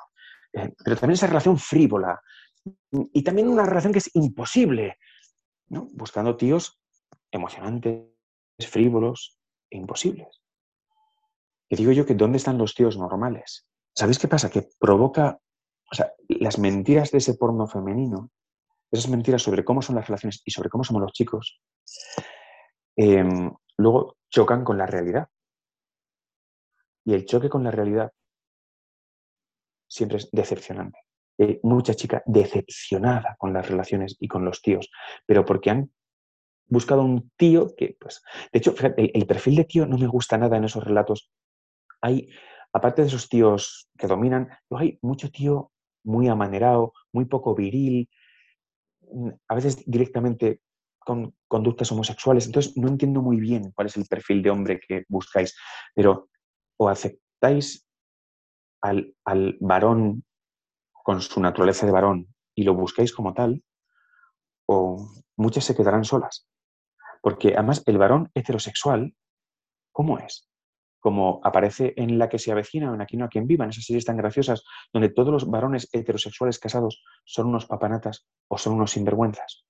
Eh, 0.54 0.74
pero 0.84 0.96
también 0.96 1.16
esa 1.16 1.28
relación 1.28 1.58
frívola 1.58 2.22
y 2.92 3.24
también 3.24 3.50
una 3.50 3.66
relación 3.66 3.94
que 3.94 4.00
es 4.00 4.10
imposible, 4.16 4.98
¿no? 5.68 5.88
Buscando 5.92 6.38
tíos 6.38 6.80
emocionantes, 7.32 8.06
frívolos, 8.60 9.38
imposibles. 9.70 10.42
Y 11.70 11.76
digo 11.76 11.92
yo 11.92 12.06
que 12.06 12.14
¿dónde 12.14 12.38
están 12.38 12.58
los 12.58 12.76
tíos 12.76 12.98
normales? 12.98 13.68
¿Sabéis 13.94 14.20
qué 14.20 14.28
pasa? 14.28 14.50
Que 14.50 14.70
provoca, 14.80 15.40
o 15.92 15.96
sea, 15.96 16.14
las 16.28 16.60
mentiras 16.60 17.12
de 17.12 17.18
ese 17.18 17.36
porno 17.36 17.68
femenino, 17.68 18.32
esas 18.92 19.10
mentiras 19.10 19.42
sobre 19.42 19.66
cómo 19.66 19.82
son 19.82 19.96
las 19.96 20.08
relaciones 20.08 20.42
y 20.46 20.52
sobre 20.52 20.70
cómo 20.70 20.84
somos 20.84 21.02
los 21.02 21.12
chicos, 21.12 21.60
em, 22.96 23.52
luego 23.78 24.18
chocan 24.30 24.64
con 24.64 24.78
la 24.78 24.86
realidad. 24.86 25.28
Y 27.04 27.14
el 27.14 27.26
choque 27.26 27.50
con 27.50 27.64
la 27.64 27.72
realidad 27.72 28.12
siempre 29.88 30.18
es 30.18 30.30
decepcionante. 30.32 31.00
Hay 31.38 31.60
mucha 31.64 31.94
chica 31.94 32.24
decepcionada 32.26 33.36
con 33.38 33.54
las 33.54 33.68
relaciones 33.68 34.16
y 34.20 34.28
con 34.28 34.46
los 34.46 34.62
tíos, 34.62 34.90
pero 35.26 35.46
porque 35.46 35.70
han 35.70 35.92
buscado 36.68 37.02
un 37.04 37.32
tío 37.38 37.76
que, 37.76 37.98
pues, 38.00 38.22
de 38.52 38.60
hecho, 38.60 38.74
el, 38.98 39.28
perfil 39.28 39.56
de 39.56 39.66
tío 39.66 39.86
no 39.86 39.98
me 39.98 40.08
gusta 40.08 40.38
nada 40.38 40.58
en 40.58 40.66
esos 40.66 40.84
relatos. 40.84 41.30
Hay, 42.02 42.30
aparte 42.74 43.02
de 43.02 43.08
esos 43.08 43.30
tíos 43.30 43.90
que 43.98 44.08
dominan, 44.08 44.50
hay 44.72 45.00
mucho 45.02 45.32
tío 45.32 45.72
muy 46.04 46.28
amanerado, 46.28 46.94
muy 47.12 47.26
poco 47.26 47.56
viril, 47.56 48.10
mm, 49.12 49.30
a 49.48 49.56
veces 49.56 49.84
directamente 49.86 50.62
con 51.00 51.36
conductas 51.48 51.92
homosexuales. 51.92 52.48
Entonces, 52.48 52.76
no 52.78 52.88
entiendo 52.88 53.22
muy 53.22 53.40
bien 53.40 53.72
cuál 53.76 53.88
es 53.88 53.98
el 53.98 54.06
perfil 54.06 54.42
de 54.42 54.50
hombre 54.50 54.80
que 54.80 55.06
buscáis, 55.08 55.56
pero 55.94 56.30
o 56.78 56.90
aceptáis 56.90 57.88
al, 58.82 59.16
al 59.24 59.58
varón 59.60 60.24
con 60.92 61.22
su 61.22 61.40
naturaleza 61.40 61.86
de 61.86 61.92
varón 61.92 62.28
y 62.56 62.64
lo 62.64 62.74
buscáis 62.74 63.14
como 63.14 63.34
tal, 63.34 63.64
o 64.68 65.08
muchas 65.38 65.64
se 65.64 65.76
quedarán 65.76 66.04
solas. 66.04 66.48
Porque 67.26 67.56
además 67.56 67.82
el 67.88 67.98
varón 67.98 68.30
heterosexual, 68.36 69.16
¿cómo 69.92 70.20
es? 70.20 70.48
Como 71.00 71.42
aparece 71.44 71.96
en 71.98 72.20
La 72.20 72.30
que 72.30 72.38
se 72.38 72.52
avecina 72.52 72.92
o 72.92 72.94
en 72.94 73.02
Aquí 73.02 73.18
no 73.18 73.26
a 73.26 73.30
quien 73.30 73.48
viva, 73.48 73.64
en 73.64 73.72
esas 73.72 73.86
series 73.86 74.06
tan 74.06 74.16
graciosas, 74.16 74.64
donde 74.94 75.10
todos 75.10 75.34
los 75.34 75.50
varones 75.50 75.90
heterosexuales 75.92 76.60
casados 76.60 77.04
son 77.24 77.48
unos 77.48 77.66
papanatas 77.66 78.28
o 78.48 78.60
son 78.60 78.74
unos 78.74 78.92
sinvergüenzas. 78.92 79.66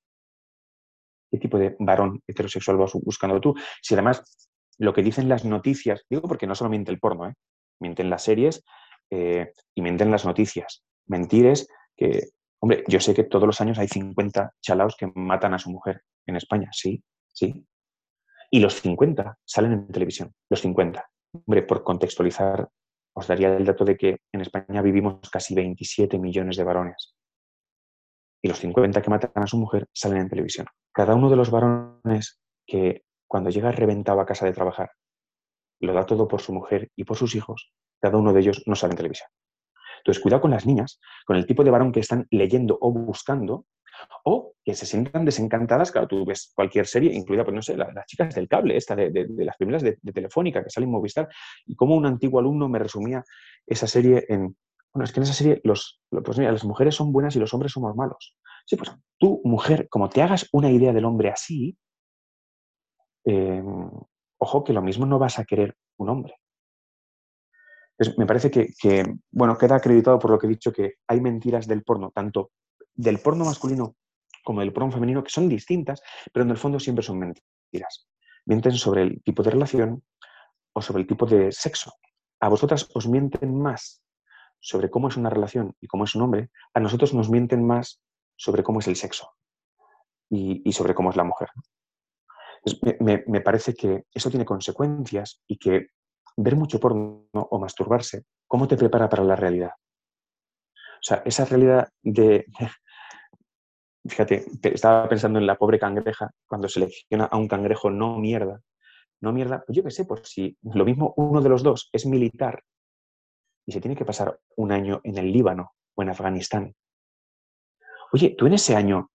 ¿Qué 1.32 1.38
tipo 1.38 1.58
de 1.58 1.78
varón 1.80 2.22
heterosexual 2.28 2.76
vas 2.76 2.92
buscando 2.92 3.40
tú? 3.40 3.56
Si 3.82 3.94
además 3.94 4.50
lo 4.78 4.94
que 4.94 5.02
dicen 5.02 5.30
las 5.30 5.46
noticias, 5.46 6.04
digo 6.10 6.24
porque 6.24 6.48
no 6.48 6.56
solo 6.56 6.70
miente 6.70 6.92
el 6.92 7.00
porno, 7.00 7.30
¿eh? 7.30 7.36
mienten 7.80 8.10
las 8.10 8.24
series 8.24 8.66
eh, 9.12 9.54
y 9.74 9.82
mienten 9.82 10.12
las 10.12 10.26
noticias. 10.26 10.84
Mentir 11.08 11.46
es 11.46 11.70
que, 11.96 12.32
hombre, 12.60 12.84
yo 12.90 13.00
sé 13.00 13.14
que 13.14 13.24
todos 13.24 13.48
los 13.48 13.62
años 13.62 13.80
hay 13.80 13.88
50 13.88 14.56
chalaos 14.62 14.98
que 14.98 15.10
matan 15.16 15.54
a 15.54 15.60
su 15.60 15.70
mujer 15.70 16.02
en 16.28 16.36
España, 16.36 16.68
sí, 16.74 17.02
sí. 17.36 17.68
Y 18.50 18.60
los 18.60 18.82
50 18.82 19.38
salen 19.44 19.74
en 19.74 19.88
televisión, 19.88 20.34
los 20.50 20.62
50. 20.62 21.06
Hombre, 21.34 21.64
por 21.64 21.84
contextualizar, 21.84 22.70
os 23.14 23.28
daría 23.28 23.56
el 23.56 23.66
dato 23.66 23.86
de 23.86 23.98
que 23.98 24.22
en 24.32 24.42
España 24.42 24.82
vivimos 24.82 25.30
casi 25.30 25.54
27 25.54 26.18
millones 26.18 26.58
de 26.58 26.64
varones. 26.64 27.16
Y 28.42 28.48
los 28.48 28.60
50 28.60 29.02
que 29.02 29.10
matan 29.10 29.44
a 29.44 29.48
su 29.48 29.58
mujer 29.58 29.88
salen 29.94 30.22
en 30.22 30.30
televisión. 30.30 30.68
Cada 30.94 31.16
uno 31.16 31.30
de 31.30 31.36
los 31.36 31.50
varones 31.50 32.40
que 32.66 33.04
cuando 33.28 33.50
llega 33.50 33.72
reventado 33.72 34.20
a 34.22 34.26
casa 34.26 34.46
de 34.46 34.54
trabajar, 34.54 34.92
lo 35.82 35.94
da 35.94 36.06
todo 36.06 36.28
por 36.28 36.42
su 36.42 36.54
mujer 36.54 36.92
y 36.96 37.04
por 37.04 37.18
sus 37.18 37.36
hijos, 37.36 37.74
cada 38.00 38.18
uno 38.18 38.32
de 38.34 38.40
ellos 38.40 38.64
no 38.66 38.76
sale 38.76 38.92
en 38.94 38.98
televisión. 38.98 39.30
Entonces, 39.98 40.22
cuidado 40.22 40.42
con 40.42 40.52
las 40.52 40.66
niñas, 40.66 41.00
con 41.26 41.36
el 41.36 41.46
tipo 41.46 41.64
de 41.64 41.72
varón 41.72 41.92
que 41.92 42.00
están 42.00 42.28
leyendo 42.30 42.78
o 42.80 42.92
buscando, 42.92 43.66
o 44.24 44.54
que 44.64 44.74
se 44.74 44.86
sientan 44.86 45.26
desencantadas, 45.26 45.92
claro, 45.92 46.08
tú 46.08 46.26
ves 46.26 46.52
cualquier 46.56 46.88
serie, 46.88 47.14
incluida, 47.14 47.44
pues 47.44 47.56
no 47.56 47.62
sé, 47.62 47.78
las, 47.78 48.06
chicas 48.06 48.34
del 48.34 48.48
cable, 48.48 48.78
esta 48.78 48.96
de, 48.96 49.28
las 49.38 49.58
primeras 49.58 49.84
de, 49.84 49.98
Telefónica 50.14 50.64
que 50.64 50.70
salen 50.70 50.90
en 50.90 50.94
Movistar, 50.94 51.30
y 51.66 51.76
como 51.76 51.96
un 51.96 52.06
antiguo 52.06 52.40
alumno 52.40 52.68
me 52.68 52.80
resumía 52.80 53.24
esa 53.66 53.88
serie 53.88 54.26
en, 54.30 54.56
bueno, 54.94 55.04
es 55.04 55.12
que 55.12 55.20
en 55.20 55.24
esa 55.24 55.34
serie 55.34 55.62
los, 55.64 56.02
pues 56.10 56.38
mira, 56.38 56.52
las 56.52 56.64
mujeres 56.64 56.96
son 56.96 57.12
buenas 57.12 57.36
y 57.36 57.40
los 57.40 57.54
hombres 57.54 57.74
somos 57.74 57.96
malos. 57.96 58.38
Sí, 58.66 58.78
pues 58.78 58.92
tú, 59.20 59.42
mujer, 59.44 59.88
como 59.90 60.10
te 60.10 60.22
hagas 60.22 60.48
una 60.54 60.72
idea 60.72 60.94
del 60.94 61.06
hombre 61.06 61.30
así, 61.30 61.78
em, 63.26 63.90
ojo 64.38 64.64
que 64.64 64.74
lo 64.74 64.82
mismo 64.82 65.06
no 65.06 65.20
vas 65.20 65.38
a 65.38 65.46
querer 65.46 65.76
un 65.98 66.10
hombre. 66.10 66.36
me 68.18 68.26
parece 68.26 68.52
que, 68.52 69.16
bueno, 69.32 69.58
queda 69.58 69.76
acreditado 69.76 70.20
por 70.20 70.32
lo 70.32 70.40
que 70.40 70.48
he 70.48 70.50
dicho 70.50 70.72
que 70.74 70.96
hay 71.08 71.22
mentiras 71.22 71.68
del 71.68 71.84
porno, 71.84 72.12
tanto 72.12 72.52
del 72.96 73.20
porno 73.20 73.46
masculino 73.46 73.96
como 74.46 74.62
del 74.62 74.72
porno 74.72 74.92
femenino, 74.92 75.24
que 75.24 75.32
son 75.32 75.50
distintas, 75.50 76.02
pero 76.32 76.46
en 76.46 76.52
el 76.52 76.58
fondo 76.58 76.80
siempre 76.80 77.04
son 77.04 77.20
mentiras. 77.20 78.08
Mienten 78.46 78.74
sobre 78.74 79.02
el 79.02 79.24
tipo 79.24 79.42
de 79.44 79.52
relación 79.52 80.04
o 80.72 80.82
sobre 80.82 81.02
el 81.02 81.08
tipo 81.08 81.26
de 81.26 81.52
sexo. 81.52 81.92
A 82.40 82.48
vosotras 82.48 82.88
os 82.94 83.08
mienten 83.08 83.60
más 83.60 84.04
sobre 84.60 84.90
cómo 84.90 85.08
es 85.08 85.18
una 85.18 85.30
relación 85.30 85.76
y 85.82 85.88
cómo 85.88 86.06
es 86.06 86.16
un 86.16 86.22
hombre, 86.22 86.50
a 86.74 86.80
nosotros 86.80 87.14
nos 87.14 87.30
mienten 87.30 87.66
más 87.66 88.02
sobre 88.36 88.64
cómo 88.64 88.80
es 88.80 88.88
el 88.88 88.96
sexo 88.96 89.32
y, 90.30 90.72
sobre 90.72 90.94
cómo 90.94 91.10
es 91.10 91.16
la 91.16 91.24
mujer. 91.24 91.50
me, 93.00 93.42
parece 93.42 93.74
que 93.74 94.06
eso 94.14 94.30
tiene 94.30 94.46
consecuencias 94.46 95.42
y 95.48 95.58
que 95.58 95.88
ver 96.38 96.56
mucho 96.56 96.80
porno 96.80 97.28
o 97.32 97.60
masturbarse, 97.60 98.26
¿cómo 98.48 98.68
te 98.68 98.78
prepara 98.78 99.08
para 99.10 99.24
la 99.24 99.36
realidad? 99.36 99.72
O 100.96 101.04
sea, 101.08 101.22
esa 101.26 101.46
realidad 101.46 101.88
de, 102.02 102.46
fíjate, 104.08 104.46
estaba 104.64 105.08
pensando 105.10 105.40
en 105.40 105.48
la 105.48 105.58
pobre 105.58 105.80
cangreja 105.80 106.32
cuando 106.48 106.70
selecciona 106.70 107.26
a 107.26 107.38
un 107.38 107.48
cangrejo 107.48 107.90
no 107.90 108.18
mierda. 108.18 108.62
No 109.22 109.32
mierda, 109.32 109.64
pues 109.66 109.76
yo 109.76 109.84
qué 109.84 109.92
sé, 109.92 110.06
por 110.06 110.26
si 110.26 110.58
lo 110.62 110.86
mismo 110.86 111.14
uno 111.18 111.42
de 111.42 111.50
los 111.50 111.64
dos 111.64 111.90
es 111.92 112.06
militar 112.06 112.64
y 113.66 113.72
se 113.72 113.82
tiene 113.82 113.96
que 113.96 114.06
pasar 114.06 114.40
un 114.58 114.72
año 114.72 115.02
en 115.04 115.18
el 115.18 115.32
Líbano 115.32 115.74
o 115.96 116.04
en 116.04 116.10
Afganistán. 116.10 116.76
Oye, 118.12 118.36
tú 118.38 118.46
en 118.46 118.54
ese 118.54 118.76
año 118.76 119.10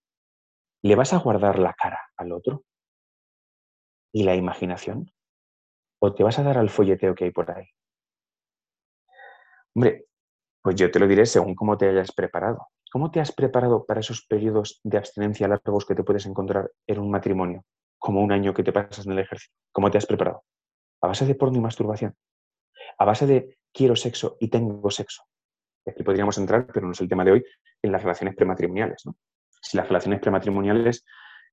le 0.83 0.95
vas 0.97 1.13
a 1.13 1.19
guardar 1.19 1.59
la 1.59 1.75
cara 1.75 2.01
al 2.17 2.33
otro 2.33 2.65
y 4.13 4.25
la 4.25 4.35
imaginación 4.35 5.11
o 6.01 6.15
te 6.15 6.25
vas 6.25 6.39
a 6.39 6.43
dar 6.43 6.59
al 6.59 6.71
folleteo 6.71 7.15
que 7.15 7.25
hay 7.25 7.31
por 7.31 7.51
ahí. 7.51 7.67
Hombre, 9.75 10.07
pues 10.63 10.77
yo 10.77 10.91
te 10.91 10.99
lo 10.99 11.07
diré 11.07 11.27
según 11.27 11.55
cómo 11.55 11.79
te 11.79 11.89
hayas 11.89 12.13
preparado. 12.13 12.67
¿Cómo 12.91 13.13
te 13.13 13.21
has 13.21 13.31
preparado 13.31 13.87
para 13.87 14.01
esos 14.01 14.27
periodos 14.27 14.81
de 14.83 14.99
abstinencia 14.99 15.47
largos 15.47 15.87
que 15.87 15.95
te 15.95 16.03
puedes 16.03 16.27
encontrar 16.27 16.73
en 16.89 16.99
un 16.99 17.09
matrimonio? 17.09 17.65
Como 17.99 18.21
un 18.21 18.33
año 18.33 18.53
que 18.53 18.65
te 18.65 18.73
pasas 18.73 19.07
en 19.07 19.13
el 19.13 19.21
ejército. 19.21 19.55
¿Cómo 19.71 19.93
te 19.93 19.99
has 19.99 20.07
preparado? 20.07 20.43
¿A 21.01 21.07
base 21.07 21.25
de 21.25 21.37
porno 21.37 21.59
y 21.59 21.61
masturbación? 21.61 22.17
¿A 22.99 23.05
base 23.05 23.27
de 23.27 23.59
quiero 23.73 23.95
sexo 23.95 24.37
y 24.41 24.49
tengo 24.49 24.91
sexo? 24.91 25.23
aquí 25.87 26.03
podríamos 26.03 26.37
entrar, 26.39 26.67
pero 26.67 26.87
no 26.87 26.93
es 26.93 27.01
el 27.01 27.09
tema 27.09 27.25
de 27.25 27.33
hoy, 27.33 27.45
en 27.81 27.93
las 27.93 28.03
relaciones 28.03 28.35
prematrimoniales. 28.35 29.05
Si 29.63 29.77
las 29.77 29.87
relaciones 29.87 30.21
prematrimoniales, 30.21 31.05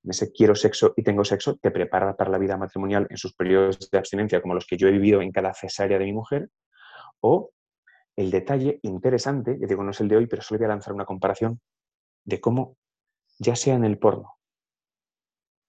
en 0.04 0.10
ese 0.10 0.32
quiero 0.32 0.56
sexo 0.56 0.94
y 0.96 1.04
tengo 1.04 1.24
sexo, 1.24 1.58
te 1.58 1.70
prepara 1.70 2.16
para 2.16 2.32
la 2.32 2.38
vida 2.38 2.58
matrimonial 2.58 3.08
en 3.10 3.18
sus 3.18 3.34
periodos 3.34 3.90
de 3.92 3.98
abstinencia, 3.98 4.42
como 4.42 4.56
los 4.56 4.66
que 4.66 4.78
yo 4.78 4.88
he 4.88 4.92
vivido 4.92 5.22
en 5.22 5.32
cada 5.32 5.54
cesárea 5.54 6.00
de 6.00 6.06
mi 6.06 6.14
mujer, 6.14 6.50
o 7.20 7.52
el 8.18 8.32
detalle 8.32 8.80
interesante, 8.82 9.58
ya 9.60 9.68
digo, 9.68 9.84
no 9.84 9.92
es 9.92 10.02
el 10.02 10.08
de 10.08 10.18
hoy, 10.18 10.28
pero 10.28 10.42
solo 10.42 10.58
voy 10.58 10.66
a 10.66 10.70
lanzar 10.70 10.94
una 10.94 11.06
comparación 11.06 11.62
de 12.26 12.42
cómo, 12.42 12.78
ya 13.38 13.56
sea 13.56 13.76
en 13.76 13.86
el 13.86 14.00
porno, 14.00 14.38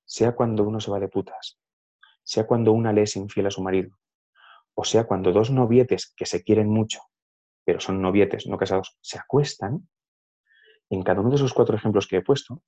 sea 0.04 0.34
cuando 0.34 0.64
uno 0.64 0.80
se 0.80 0.90
va 0.90 0.98
de 0.98 1.08
putas, 1.08 1.60
sea 2.24 2.46
cuando 2.46 2.72
una 2.72 2.92
le 2.92 3.02
es 3.02 3.14
infiel 3.16 3.46
a 3.46 3.50
su 3.50 3.62
marido, 3.62 3.96
o 4.74 4.82
sea 4.84 5.04
cuando 5.04 5.30
dos 5.30 5.50
novietes 5.50 6.12
que 6.16 6.26
se 6.26 6.42
quieren 6.42 6.68
mucho, 6.70 7.00
pero 7.64 7.80
son 7.80 8.00
novietes 8.00 8.46
no 8.46 8.56
casados, 8.56 8.96
se 9.02 9.18
acuestan, 9.18 9.88
en 10.90 11.02
cada 11.02 11.20
uno 11.20 11.28
de 11.28 11.36
esos 11.36 11.52
cuatro 11.52 11.76
ejemplos 11.76 12.06
que 12.06 12.16
he 12.16 12.22
puesto, 12.22 12.62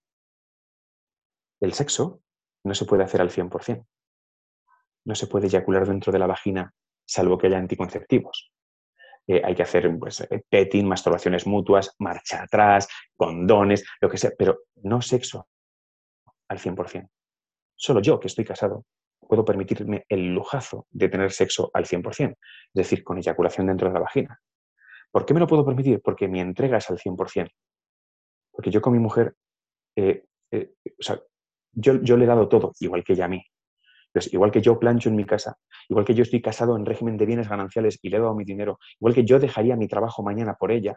el 1.60 1.72
sexo 1.72 2.22
no 2.64 2.74
se 2.74 2.84
puede 2.84 3.04
hacer 3.04 3.20
al 3.22 3.30
100%. 3.30 3.86
No 5.06 5.14
se 5.14 5.26
puede 5.26 5.46
eyacular 5.46 5.86
dentro 5.86 6.12
de 6.12 6.18
la 6.18 6.26
vagina 6.26 6.74
salvo 7.06 7.38
que 7.38 7.46
haya 7.46 7.58
anticonceptivos. 7.58 8.52
Eh, 9.30 9.40
hay 9.44 9.54
que 9.54 9.62
hacer 9.62 9.88
pues, 9.96 10.22
eh, 10.22 10.44
petting, 10.48 10.88
masturbaciones 10.88 11.46
mutuas, 11.46 11.94
marcha 12.00 12.42
atrás, 12.42 12.88
condones, 13.14 13.84
lo 14.00 14.10
que 14.10 14.16
sea, 14.16 14.32
pero 14.36 14.62
no 14.82 15.00
sexo 15.00 15.46
al 16.48 16.58
100%. 16.58 17.08
Solo 17.76 18.00
yo, 18.02 18.18
que 18.18 18.26
estoy 18.26 18.44
casado, 18.44 18.86
puedo 19.20 19.44
permitirme 19.44 20.04
el 20.08 20.34
lujazo 20.34 20.88
de 20.90 21.08
tener 21.08 21.30
sexo 21.30 21.70
al 21.72 21.86
100%, 21.86 22.30
es 22.32 22.36
decir, 22.72 23.04
con 23.04 23.18
eyaculación 23.18 23.68
dentro 23.68 23.86
de 23.86 23.94
la 23.94 24.00
vagina. 24.00 24.40
¿Por 25.12 25.24
qué 25.24 25.32
me 25.32 25.38
lo 25.38 25.46
puedo 25.46 25.64
permitir? 25.64 26.02
Porque 26.02 26.26
mi 26.26 26.40
entrega 26.40 26.78
es 26.78 26.90
al 26.90 26.98
100%. 26.98 27.50
Porque 28.50 28.70
yo 28.72 28.82
con 28.82 28.94
mi 28.94 28.98
mujer, 28.98 29.36
eh, 29.94 30.24
o 30.50 31.02
sea, 31.02 31.20
yo, 31.72 32.02
yo 32.02 32.16
le 32.16 32.24
he 32.24 32.28
dado 32.28 32.48
todo, 32.48 32.72
igual 32.80 33.04
que 33.04 33.12
ella 33.12 33.26
a 33.26 33.28
mí. 33.28 33.44
Pues 34.12 34.32
igual 34.32 34.50
que 34.50 34.60
yo 34.60 34.78
plancho 34.78 35.08
en 35.08 35.16
mi 35.16 35.24
casa, 35.24 35.56
igual 35.88 36.04
que 36.04 36.14
yo 36.14 36.22
estoy 36.22 36.42
casado 36.42 36.76
en 36.76 36.84
régimen 36.84 37.16
de 37.16 37.26
bienes 37.26 37.48
gananciales 37.48 37.98
y 38.02 38.10
le 38.10 38.16
he 38.16 38.20
dado 38.20 38.34
mi 38.34 38.44
dinero, 38.44 38.78
igual 38.98 39.14
que 39.14 39.24
yo 39.24 39.38
dejaría 39.38 39.76
mi 39.76 39.86
trabajo 39.86 40.22
mañana 40.22 40.54
por 40.54 40.72
ella, 40.72 40.96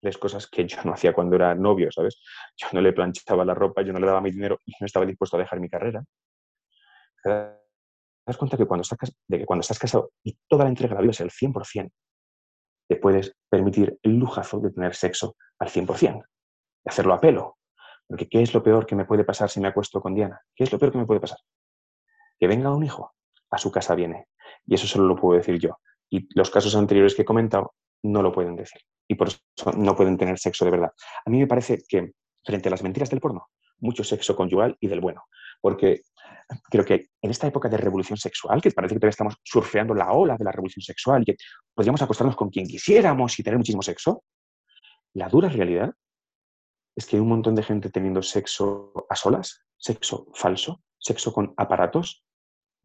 tres 0.00 0.18
cosas 0.18 0.46
que 0.46 0.66
yo 0.66 0.78
no 0.84 0.92
hacía 0.92 1.12
cuando 1.12 1.36
era 1.36 1.54
novio, 1.54 1.90
¿sabes? 1.90 2.22
Yo 2.56 2.68
no 2.72 2.80
le 2.80 2.92
planchaba 2.92 3.44
la 3.44 3.54
ropa, 3.54 3.82
yo 3.82 3.92
no 3.92 3.98
le 3.98 4.06
daba 4.06 4.20
mi 4.20 4.30
dinero 4.30 4.58
y 4.64 4.72
no 4.80 4.86
estaba 4.86 5.06
dispuesto 5.06 5.36
a 5.36 5.40
dejar 5.40 5.60
mi 5.60 5.68
carrera. 5.68 6.04
¿Te 7.22 7.30
das 8.26 8.36
cuenta 8.36 8.56
que 8.56 8.66
cuando 8.66 8.82
estás, 8.82 8.98
de 9.26 9.38
que 9.38 9.46
cuando 9.46 9.62
estás 9.62 9.78
casado 9.78 10.12
y 10.22 10.38
toda 10.48 10.64
la 10.64 10.70
entrega 10.70 10.94
la 10.94 11.00
vida 11.00 11.10
es 11.10 11.20
el 11.20 11.30
100%, 11.30 11.90
te 12.88 12.96
puedes 12.96 13.36
permitir 13.50 13.98
el 14.02 14.16
lujazo 14.16 14.60
de 14.60 14.70
tener 14.70 14.94
sexo 14.94 15.36
al 15.58 15.68
100%, 15.68 16.20
de 16.20 16.90
hacerlo 16.90 17.14
a 17.14 17.20
pelo. 17.20 17.56
Porque 18.06 18.28
¿qué 18.28 18.40
es 18.40 18.54
lo 18.54 18.62
peor 18.62 18.86
que 18.86 18.96
me 18.96 19.04
puede 19.04 19.24
pasar 19.24 19.50
si 19.50 19.60
me 19.60 19.68
acuesto 19.68 20.00
con 20.00 20.14
Diana? 20.14 20.40
¿Qué 20.54 20.64
es 20.64 20.72
lo 20.72 20.78
peor 20.78 20.92
que 20.92 20.98
me 20.98 21.06
puede 21.06 21.20
pasar? 21.20 21.38
Que 22.38 22.46
venga 22.46 22.74
un 22.74 22.84
hijo, 22.84 23.14
a 23.50 23.58
su 23.58 23.70
casa 23.70 23.94
viene. 23.94 24.26
Y 24.66 24.74
eso 24.74 24.86
solo 24.86 25.06
lo 25.06 25.16
puedo 25.16 25.38
decir 25.38 25.58
yo. 25.58 25.78
Y 26.10 26.28
los 26.36 26.50
casos 26.50 26.74
anteriores 26.74 27.14
que 27.14 27.22
he 27.22 27.26
comentado 27.26 27.74
no 28.02 28.22
lo 28.22 28.32
pueden 28.32 28.56
decir. 28.56 28.80
Y 29.08 29.14
por 29.14 29.28
eso 29.28 29.38
no 29.76 29.96
pueden 29.96 30.16
tener 30.16 30.38
sexo 30.38 30.64
de 30.64 30.70
verdad. 30.70 30.92
A 31.24 31.30
mí 31.30 31.38
me 31.38 31.46
parece 31.46 31.82
que 31.88 32.12
frente 32.44 32.68
a 32.68 32.70
las 32.70 32.82
mentiras 32.82 33.10
del 33.10 33.20
porno, 33.20 33.48
mucho 33.78 34.04
sexo 34.04 34.36
conyugal 34.36 34.76
y 34.80 34.88
del 34.88 35.00
bueno. 35.00 35.24
Porque 35.60 36.02
creo 36.70 36.84
que 36.84 37.06
en 37.20 37.30
esta 37.30 37.46
época 37.46 37.68
de 37.68 37.76
revolución 37.76 38.16
sexual, 38.16 38.60
que 38.60 38.70
parece 38.70 38.94
que 38.94 39.00
todavía 39.00 39.10
estamos 39.10 39.36
surfeando 39.42 39.94
la 39.94 40.12
ola 40.12 40.36
de 40.36 40.44
la 40.44 40.52
revolución 40.52 40.82
sexual 40.82 41.22
y 41.22 41.26
que 41.26 41.36
podríamos 41.74 42.00
acostarnos 42.02 42.36
con 42.36 42.50
quien 42.50 42.66
quisiéramos 42.66 43.38
y 43.38 43.42
tener 43.42 43.58
muchísimo 43.58 43.82
sexo, 43.82 44.22
la 45.14 45.28
dura 45.28 45.48
realidad 45.48 45.92
es 46.94 47.06
que 47.06 47.16
hay 47.16 47.20
un 47.20 47.28
montón 47.28 47.54
de 47.54 47.62
gente 47.62 47.90
teniendo 47.90 48.22
sexo 48.22 48.92
a 49.08 49.16
solas, 49.16 49.64
sexo 49.76 50.26
falso, 50.34 50.82
sexo 50.98 51.32
con 51.32 51.54
aparatos, 51.56 52.24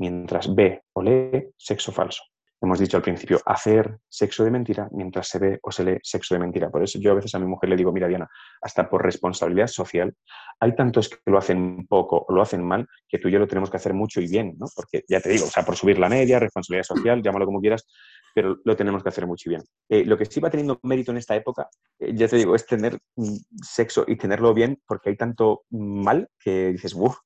mientras 0.03 0.53
ve 0.53 0.81
o 0.93 1.01
lee 1.01 1.53
sexo 1.57 1.93
falso. 1.93 2.23
Hemos 2.61 2.79
dicho 2.79 2.97
al 2.97 3.03
principio, 3.03 3.39
hacer 3.45 3.99
sexo 4.09 4.43
de 4.43 4.51
mentira 4.51 4.87
mientras 4.91 5.27
se 5.27 5.39
ve 5.39 5.59
o 5.61 5.71
se 5.71 5.83
lee 5.83 5.97
sexo 6.01 6.33
de 6.33 6.39
mentira. 6.39 6.69
Por 6.69 6.83
eso 6.83 6.99
yo 6.99 7.11
a 7.11 7.15
veces 7.15 7.33
a 7.35 7.39
mi 7.39 7.45
mujer 7.45 7.69
le 7.69 7.75
digo, 7.77 7.91
mira 7.91 8.07
Diana, 8.07 8.29
hasta 8.61 8.89
por 8.89 9.03
responsabilidad 9.03 9.67
social, 9.67 10.13
hay 10.59 10.75
tantos 10.75 11.09
que 11.09 11.17
lo 11.25 11.37
hacen 11.37 11.85
poco 11.87 12.25
o 12.27 12.33
lo 12.33 12.41
hacen 12.41 12.63
mal, 12.63 12.85
que 13.07 13.17
tú 13.17 13.27
y 13.27 13.31
yo 13.31 13.39
lo 13.39 13.47
tenemos 13.47 13.69
que 13.69 13.77
hacer 13.77 13.93
mucho 13.93 14.19
y 14.19 14.27
bien, 14.27 14.55
¿no? 14.57 14.67
Porque 14.75 15.03
ya 15.07 15.19
te 15.21 15.29
digo, 15.29 15.45
o 15.45 15.49
sea, 15.49 15.63
por 15.63 15.75
subir 15.75 15.99
la 15.99 16.09
media, 16.09 16.39
responsabilidad 16.39 16.85
social, 16.85 17.21
llámalo 17.21 17.45
como 17.45 17.61
quieras, 17.61 17.85
pero 18.33 18.57
lo 18.63 18.75
tenemos 18.75 19.03
que 19.03 19.09
hacer 19.09 19.27
mucho 19.27 19.49
y 19.49 19.51
bien. 19.51 19.63
Eh, 19.89 20.05
lo 20.05 20.17
que 20.17 20.25
sí 20.25 20.39
va 20.39 20.49
teniendo 20.49 20.79
mérito 20.83 21.11
en 21.11 21.17
esta 21.17 21.35
época, 21.35 21.69
eh, 21.99 22.13
ya 22.13 22.27
te 22.27 22.37
digo, 22.37 22.55
es 22.55 22.65
tener 22.65 22.97
mm, 23.15 23.35
sexo 23.61 24.05
y 24.07 24.17
tenerlo 24.17 24.53
bien, 24.53 24.81
porque 24.87 25.09
hay 25.09 25.17
tanto 25.17 25.63
mal 25.69 26.29
que 26.39 26.71
dices, 26.71 26.93
uff, 26.93 27.17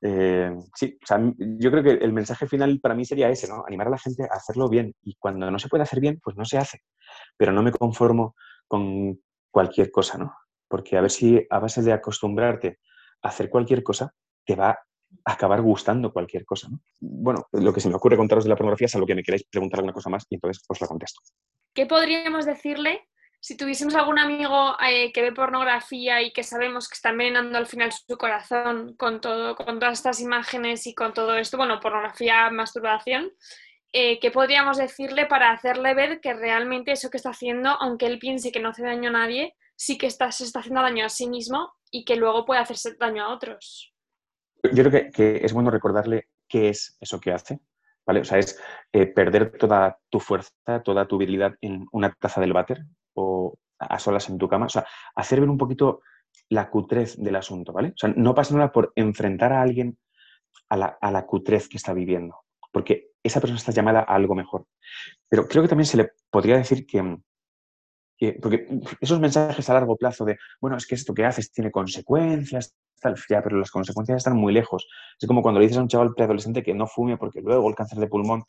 Eh, 0.00 0.54
sí, 0.74 0.98
o 1.02 1.06
sea, 1.06 1.18
yo 1.36 1.70
creo 1.70 1.82
que 1.82 1.90
el 1.90 2.12
mensaje 2.12 2.46
final 2.46 2.78
para 2.80 2.94
mí 2.94 3.04
sería 3.04 3.30
ese, 3.30 3.48
¿no? 3.48 3.64
Animar 3.66 3.88
a 3.88 3.90
la 3.90 3.98
gente 3.98 4.24
a 4.24 4.36
hacerlo 4.36 4.68
bien. 4.68 4.94
Y 5.02 5.16
cuando 5.16 5.50
no 5.50 5.58
se 5.58 5.68
puede 5.68 5.82
hacer 5.82 6.00
bien, 6.00 6.20
pues 6.22 6.36
no 6.36 6.44
se 6.44 6.58
hace. 6.58 6.80
Pero 7.36 7.52
no 7.52 7.62
me 7.62 7.72
conformo 7.72 8.34
con 8.66 9.20
cualquier 9.50 9.90
cosa, 9.90 10.18
¿no? 10.18 10.34
Porque 10.68 10.96
a 10.96 11.00
ver 11.00 11.10
si 11.10 11.44
a 11.48 11.58
base 11.58 11.82
de 11.82 11.92
acostumbrarte 11.92 12.78
a 13.22 13.28
hacer 13.28 13.48
cualquier 13.48 13.82
cosa, 13.82 14.12
te 14.44 14.54
va 14.54 14.70
a 14.70 15.32
acabar 15.32 15.62
gustando 15.62 16.12
cualquier 16.12 16.44
cosa, 16.44 16.68
¿no? 16.68 16.80
Bueno, 17.00 17.46
lo 17.52 17.72
que 17.72 17.80
se 17.80 17.88
me 17.88 17.94
ocurre 17.94 18.16
contaros 18.16 18.44
de 18.44 18.50
la 18.50 18.56
pornografía 18.56 18.86
es 18.86 18.94
algo 18.94 19.06
que 19.06 19.14
me 19.14 19.22
queráis 19.22 19.44
preguntar 19.44 19.80
alguna 19.80 19.94
cosa 19.94 20.10
más 20.10 20.26
y 20.28 20.34
entonces 20.34 20.62
os 20.68 20.80
la 20.80 20.86
contesto. 20.86 21.20
¿Qué 21.74 21.86
podríamos 21.86 22.44
decirle 22.44 23.08
si 23.40 23.56
tuviésemos 23.56 23.94
algún 23.94 24.18
amigo 24.18 24.76
eh, 24.80 25.12
que 25.12 25.22
ve 25.22 25.32
pornografía 25.32 26.22
y 26.22 26.32
que 26.32 26.42
sabemos 26.42 26.88
que 26.88 26.94
está 26.94 27.10
envenenando 27.10 27.56
al 27.56 27.66
final 27.66 27.92
su 27.92 28.16
corazón 28.16 28.94
con 28.96 29.20
todo, 29.20 29.54
con 29.54 29.78
todas 29.78 29.98
estas 29.98 30.20
imágenes 30.20 30.86
y 30.86 30.94
con 30.94 31.14
todo 31.14 31.36
esto, 31.36 31.56
bueno, 31.56 31.78
pornografía, 31.80 32.50
masturbación, 32.50 33.30
eh, 33.92 34.18
¿qué 34.20 34.30
podríamos 34.30 34.76
decirle 34.76 35.26
para 35.26 35.50
hacerle 35.50 35.94
ver 35.94 36.20
que 36.20 36.34
realmente 36.34 36.92
eso 36.92 37.10
que 37.10 37.16
está 37.16 37.30
haciendo, 37.30 37.70
aunque 37.80 38.06
él 38.06 38.18
piense 38.18 38.52
que 38.52 38.60
no 38.60 38.70
hace 38.70 38.82
daño 38.82 39.08
a 39.08 39.12
nadie, 39.12 39.54
sí 39.76 39.96
que 39.96 40.06
está, 40.06 40.30
se 40.32 40.44
está 40.44 40.60
haciendo 40.60 40.82
daño 40.82 41.06
a 41.06 41.08
sí 41.08 41.28
mismo 41.28 41.72
y 41.90 42.04
que 42.04 42.16
luego 42.16 42.44
puede 42.44 42.60
hacerse 42.60 42.96
daño 42.98 43.24
a 43.24 43.32
otros? 43.32 43.94
Yo 44.72 44.84
creo 44.84 45.10
que, 45.12 45.36
es 45.42 45.52
bueno 45.52 45.70
recordarle 45.70 46.28
qué 46.48 46.68
es 46.68 46.98
eso 47.00 47.20
que 47.20 47.32
hace, 47.32 47.60
¿vale? 48.04 48.20
O 48.20 48.24
sea, 48.24 48.38
es 48.38 48.60
eh, 48.92 49.06
perder 49.06 49.56
toda 49.56 49.98
tu 50.10 50.18
fuerza, 50.18 50.82
toda 50.84 51.06
tu 51.06 51.16
virilidad 51.16 51.54
en 51.60 51.86
una 51.92 52.12
taza 52.12 52.40
del 52.40 52.52
váter, 52.52 52.84
o 53.18 53.58
a 53.78 53.98
solas 53.98 54.28
en 54.28 54.38
tu 54.38 54.48
cama. 54.48 54.66
O 54.66 54.68
sea, 54.68 54.86
hacer 55.14 55.40
ver 55.40 55.50
un 55.50 55.58
poquito 55.58 56.02
la 56.50 56.70
cutrez 56.70 57.16
del 57.16 57.36
asunto, 57.36 57.72
¿vale? 57.72 57.88
O 57.88 57.96
sea, 57.96 58.12
no 58.16 58.34
pasa 58.34 58.54
nada 58.54 58.72
por 58.72 58.92
enfrentar 58.96 59.52
a 59.52 59.62
alguien 59.62 59.98
a 60.68 60.76
la, 60.76 60.98
a 61.00 61.26
cutrez 61.26 61.68
que 61.68 61.76
está 61.76 61.92
viviendo, 61.92 62.36
porque 62.72 63.10
esa 63.22 63.40
persona 63.40 63.58
está 63.58 63.72
llamada 63.72 64.00
a 64.00 64.14
algo 64.14 64.34
mejor. 64.34 64.66
Pero 65.28 65.46
creo 65.46 65.62
que 65.62 65.68
también 65.68 65.86
se 65.86 65.96
le 65.96 66.10
podría 66.30 66.56
decir 66.56 66.86
que, 66.86 67.18
que, 68.16 68.34
porque 68.34 68.66
esos 69.00 69.20
mensajes 69.20 69.68
a 69.68 69.74
largo 69.74 69.96
plazo 69.96 70.24
de, 70.24 70.38
bueno, 70.60 70.76
es 70.76 70.86
que 70.86 70.94
esto 70.94 71.14
que 71.14 71.24
haces 71.24 71.52
tiene 71.52 71.70
consecuencias, 71.70 72.74
tal, 73.00 73.16
ya, 73.28 73.42
pero 73.42 73.58
las 73.58 73.70
consecuencias 73.70 74.18
están 74.18 74.36
muy 74.36 74.52
lejos. 74.52 74.86
Es 75.20 75.26
como 75.26 75.42
cuando 75.42 75.60
le 75.60 75.66
dices 75.66 75.78
a 75.78 75.82
un 75.82 75.88
chaval 75.88 76.14
preadolescente 76.14 76.62
que 76.62 76.74
no 76.74 76.86
fume 76.86 77.16
porque 77.16 77.40
luego 77.40 77.68
el 77.68 77.74
cáncer 77.74 77.98
de 77.98 78.08
pulmón, 78.08 78.44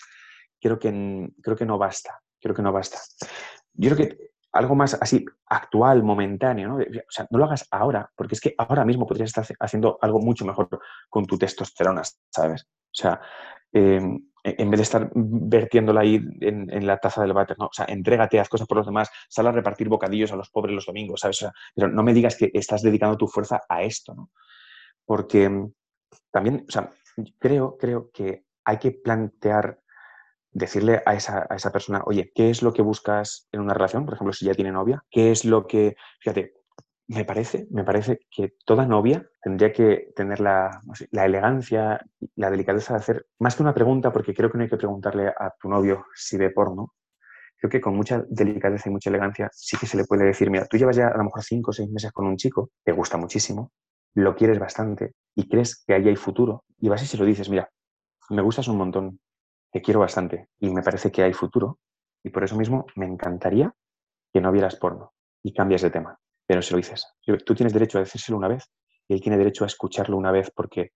creo 0.60 0.80
que, 0.80 1.30
creo 1.42 1.56
que 1.56 1.66
no 1.66 1.78
basta, 1.78 2.20
creo 2.40 2.56
que 2.56 2.62
no 2.62 2.72
basta. 2.72 3.00
Yo 3.74 3.96
creo 3.96 4.08
que 4.10 4.29
algo 4.52 4.76
más 4.76 4.98
así 5.00 5.26
actual, 5.48 6.04
momentáneo, 6.04 6.70
¿no? 6.70 6.76
O 6.78 7.12
sea, 7.12 7.28
no 7.30 7.40
lo 7.40 7.46
hagas 7.46 7.68
ahora, 7.72 8.10
porque 8.16 8.36
es 8.36 8.42
que 8.42 8.56
ahora 8.58 8.86
mismo 8.86 9.06
podrías 9.06 9.30
estar 9.30 9.46
haciendo 9.60 9.98
algo 10.02 10.20
mucho 10.20 10.46
mejor 10.46 10.68
con 11.10 11.26
tu 11.26 11.38
testosterona, 11.38 12.02
¿sabes? 12.30 12.64
O 12.64 12.94
sea, 12.94 13.22
em, 13.72 14.20
en 14.44 14.70
vez 14.72 14.78
de 14.80 14.84
estar 14.84 15.12
vertiéndola 15.14 16.02
ahí 16.02 16.20
en, 16.42 16.88
la 16.88 16.98
taza 16.98 17.22
del 17.22 17.34
váter, 17.34 17.58
¿no? 17.60 17.66
O 17.66 17.74
sea, 17.74 17.86
entrégate, 17.86 18.40
haz 18.40 18.50
cosas 18.50 18.68
por 18.68 18.78
los 18.78 18.88
demás, 18.88 19.10
sal 19.28 19.48
a 19.48 19.52
repartir 19.52 19.90
bocadillos 19.90 20.32
a 20.32 20.36
los 20.36 20.50
pobres 20.50 20.74
los 20.74 20.86
domingos, 20.86 21.20
¿sabes? 21.20 21.38
O 21.38 21.46
sea, 21.46 21.54
pero 21.76 21.90
no 21.90 22.04
me 22.04 22.14
digas 22.14 22.36
que 22.36 22.50
estás 22.54 22.82
dedicando 22.82 23.18
tu 23.18 23.28
fuerza 23.28 23.62
a 23.68 23.84
esto, 23.84 24.16
¿no? 24.16 24.32
Porque 25.06 25.44
em, 25.44 25.72
también, 26.32 26.66
o 26.68 26.72
sea, 26.72 26.92
creo, 27.38 27.78
creo 27.78 28.10
que 28.12 28.46
hay 28.64 28.78
que 28.78 28.92
plantear 28.92 29.80
decirle 30.52 31.02
a 31.06 31.14
esa, 31.14 31.46
a 31.50 31.56
esa, 31.56 31.72
persona, 31.72 32.02
oye, 32.06 32.32
¿qué 32.34 32.50
es 32.50 32.62
lo 32.62 32.74
que 32.74 32.82
buscas 32.82 33.48
en 33.52 33.62
una 33.62 33.74
relación? 33.74 34.06
Por 34.06 34.16
ejemplo, 34.16 34.34
si 34.34 34.46
ya 34.46 34.54
tiene 34.54 34.72
novia, 34.72 35.04
¿qué 35.10 35.32
es 35.32 35.46
lo 35.46 35.68
que, 35.68 35.96
fíjate, 36.20 36.54
me 37.08 37.26
parece, 37.26 37.68
me 37.72 37.84
parece 37.84 38.20
que 38.30 38.54
toda 38.66 38.86
novia 38.86 39.28
tendría 39.42 39.74
que 39.74 40.12
tener 40.16 40.40
la, 40.40 40.82
la 41.12 41.26
elegancia, 41.26 42.00
la 42.36 42.52
delicadeza 42.52 42.94
de 42.94 43.00
hacer, 43.00 43.26
más 43.40 43.56
que 43.56 43.64
una 43.64 43.74
pregunta, 43.74 44.12
porque 44.12 44.34
creo 44.34 44.52
que 44.52 44.58
no 44.58 44.64
hay 44.64 44.70
que 44.70 44.78
preguntarle 44.78 45.28
a 45.28 45.54
tu 45.60 45.70
novio 45.70 46.06
si 46.14 46.38
ve 46.38 46.52
porno, 46.52 46.94
creo 47.58 47.70
que 47.70 47.82
con 47.82 47.96
mucha 47.96 48.24
delicadeza 48.30 48.90
y 48.90 48.92
mucha 48.92 49.10
elegancia 49.10 49.50
sí 49.52 49.76
que 49.78 49.88
se 49.88 49.98
le 49.98 50.06
puede 50.06 50.26
decir, 50.26 50.50
mira, 50.50 50.66
tú 50.66 50.78
llevas 50.78 50.96
ya 50.96 51.08
a 51.08 51.18
lo 51.18 51.24
mejor 51.24 51.44
cinco 51.44 51.72
o 51.72 51.74
seis 51.74 51.90
meses 51.90 52.12
con 52.12 52.28
un 52.28 52.38
chico, 52.38 52.72
te 52.84 52.92
gusta 52.92 53.18
muchísimo, 53.18 53.72
lo 54.14 54.36
quieres 54.36 54.60
bastante 54.60 55.14
y 55.36 55.50
crees 55.50 55.84
que 55.84 55.94
ahí 55.94 56.08
hay 56.08 56.16
futuro, 56.16 56.64
y 56.78 56.90
vas 56.90 57.04
y 57.04 57.08
se 57.08 57.18
lo 57.18 57.26
dices, 57.26 57.50
mira, 57.50 57.70
me 58.30 58.42
gustas 58.42 58.68
un 58.68 58.78
montón, 58.78 59.20
te 59.72 59.82
quiero 59.82 60.00
bastante 60.00 60.50
y 60.60 60.70
me 60.70 60.82
parece 60.82 61.12
que 61.12 61.24
hay 61.24 61.34
futuro 61.34 61.80
y 62.24 62.30
por 62.30 62.44
eso 62.44 62.56
mismo 62.56 62.86
me 62.96 63.06
encantaría 63.06 63.74
que 64.34 64.42
no 64.42 64.52
vieras 64.52 64.76
porno 64.76 65.14
y 65.44 65.54
cambias 65.54 65.82
de 65.82 65.90
tema, 65.90 66.20
pero 66.46 66.62
se 66.62 66.72
lo 66.72 66.78
dices. 66.78 67.08
Tú 67.46 67.56
tienes 67.56 67.74
derecho 67.74 67.98
a 67.98 68.02
decírselo 68.02 68.38
una 68.38 68.48
vez 68.48 68.70
y 69.08 69.14
él 69.14 69.22
tiene 69.22 69.38
derecho 69.38 69.64
a 69.64 69.68
escucharlo 69.68 70.18
una 70.18 70.32
vez 70.32 70.52
porque 70.54 70.92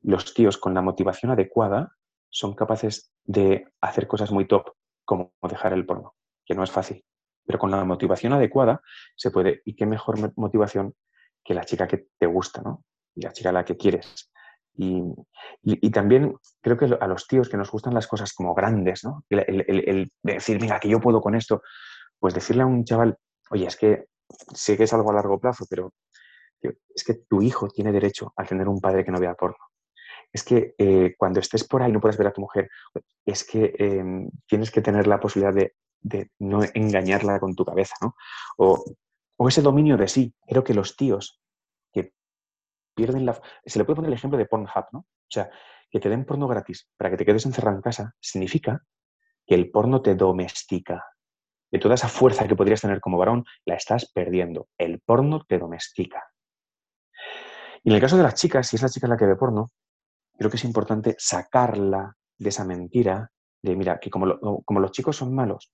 los 0.00 0.32
tíos 0.34 0.58
con 0.58 0.74
la 0.74 0.82
motivación 0.82 1.32
adecuada 1.32 1.92
son 2.30 2.54
capaces 2.54 3.12
de 3.24 3.66
hacer 3.80 4.06
cosas 4.06 4.30
muy 4.30 4.46
top 4.46 4.72
como 5.04 5.32
dejar 5.48 5.72
el 5.72 5.86
porno, 5.86 6.14
que 6.44 6.54
no 6.54 6.62
es 6.62 6.70
fácil, 6.70 7.04
pero 7.46 7.58
con 7.58 7.70
la 7.70 7.82
motivación 7.84 8.34
adecuada 8.34 8.82
se 9.16 9.30
puede. 9.30 9.62
¿Y 9.64 9.74
qué 9.74 9.86
mejor 9.86 10.32
motivación 10.36 10.94
que 11.42 11.54
la 11.54 11.64
chica 11.64 11.88
que 11.88 12.08
te 12.18 12.26
gusta, 12.26 12.60
¿no? 12.60 12.84
Y 13.14 13.22
la 13.22 13.32
chica 13.32 13.48
a 13.48 13.52
la 13.52 13.64
que 13.64 13.76
quieres. 13.76 14.27
Y, 14.80 15.90
también 15.90 16.36
creo 16.62 16.76
que 16.78 16.84
a 17.00 17.06
los 17.08 17.26
tíos 17.26 17.48
que 17.48 17.56
nos 17.56 17.70
gustan 17.70 17.94
las 17.94 18.06
cosas 18.06 18.32
como 18.32 18.54
grandes, 18.54 19.02
¿no? 19.04 19.24
El, 19.28 20.12
decir, 20.22 20.60
mira, 20.60 20.78
que 20.78 20.88
yo 20.88 21.00
puedo 21.00 21.20
con 21.20 21.34
esto, 21.34 21.62
pues 22.18 22.32
decirle 22.32 22.62
a 22.62 22.66
un 22.66 22.84
chaval, 22.84 23.16
oye, 23.50 23.66
es 23.66 23.76
que 23.76 24.06
sé 24.54 24.76
que 24.76 24.84
es 24.84 24.92
algo 24.92 25.10
a 25.10 25.14
largo 25.14 25.40
plazo, 25.40 25.66
pero 25.68 25.92
es 26.62 27.04
que 27.04 27.14
tu 27.28 27.42
hijo 27.42 27.68
tiene 27.68 27.90
derecho 27.90 28.32
a 28.36 28.44
tener 28.44 28.68
un 28.68 28.80
padre 28.80 29.04
que 29.04 29.10
no 29.10 29.18
vea 29.18 29.34
porno. 29.34 29.58
Es 30.32 30.44
que 30.44 30.74
eh, 30.78 31.14
cuando 31.18 31.40
estés 31.40 31.64
por 31.64 31.82
ahí 31.82 31.90
no 31.90 32.00
puedes 32.00 32.18
ver 32.18 32.28
a 32.28 32.32
tu 32.32 32.42
mujer, 32.42 32.68
es 33.24 33.44
que 33.44 33.74
em, 33.78 34.30
tienes 34.46 34.70
que 34.70 34.82
tener 34.82 35.06
la 35.06 35.18
posibilidad 35.18 35.54
de, 35.54 35.74
de, 36.00 36.30
no 36.38 36.60
engañarla 36.74 37.40
con 37.40 37.54
tu 37.54 37.64
cabeza, 37.64 37.94
¿no? 38.00 38.14
O, 38.58 38.84
o 39.38 39.48
ese 39.48 39.62
dominio 39.62 39.96
de 39.96 40.06
sí. 40.06 40.34
Creo 40.46 40.62
que 40.62 40.74
los 40.74 40.96
tíos 40.96 41.40
pierden 42.98 43.24
la... 43.24 43.40
Se 43.64 43.78
le 43.78 43.84
puede 43.84 43.96
poner 43.96 44.08
el 44.08 44.14
ejemplo 44.14 44.36
de 44.36 44.46
Pornhub, 44.46 44.86
¿no? 44.92 44.98
O 44.98 45.30
sea, 45.30 45.48
que 45.88 46.00
te 46.00 46.08
den 46.08 46.24
porno 46.24 46.48
gratis 46.48 46.90
para 46.96 47.10
que 47.10 47.16
te 47.16 47.24
quedes 47.24 47.46
encerrado 47.46 47.76
en 47.76 47.82
casa 47.82 48.12
significa 48.20 48.82
que 49.46 49.54
el 49.54 49.70
porno 49.70 50.02
te 50.02 50.16
domestica. 50.16 51.04
De 51.70 51.78
toda 51.78 51.94
esa 51.94 52.08
fuerza 52.08 52.48
que 52.48 52.56
podrías 52.56 52.80
tener 52.80 53.00
como 53.00 53.18
varón, 53.18 53.44
la 53.64 53.74
estás 53.74 54.10
perdiendo. 54.12 54.68
El 54.76 55.00
porno 55.00 55.44
te 55.46 55.58
domestica. 55.58 56.24
Y 57.84 57.90
en 57.90 57.94
el 57.94 58.00
caso 58.00 58.16
de 58.16 58.24
las 58.24 58.34
chicas, 58.34 58.66
si 58.66 58.76
es 58.76 58.82
la 58.82 58.88
chica 58.88 59.06
la 59.06 59.16
que 59.16 59.26
ve 59.26 59.36
porno, 59.36 59.68
creo 60.36 60.50
que 60.50 60.56
es 60.56 60.64
importante 60.64 61.14
sacarla 61.18 62.14
de 62.36 62.48
esa 62.48 62.64
mentira 62.64 63.30
de, 63.62 63.76
mira, 63.76 63.98
que 64.00 64.10
como, 64.10 64.62
como 64.64 64.80
los 64.80 64.90
chicos 64.90 65.16
son 65.16 65.34
malos 65.34 65.72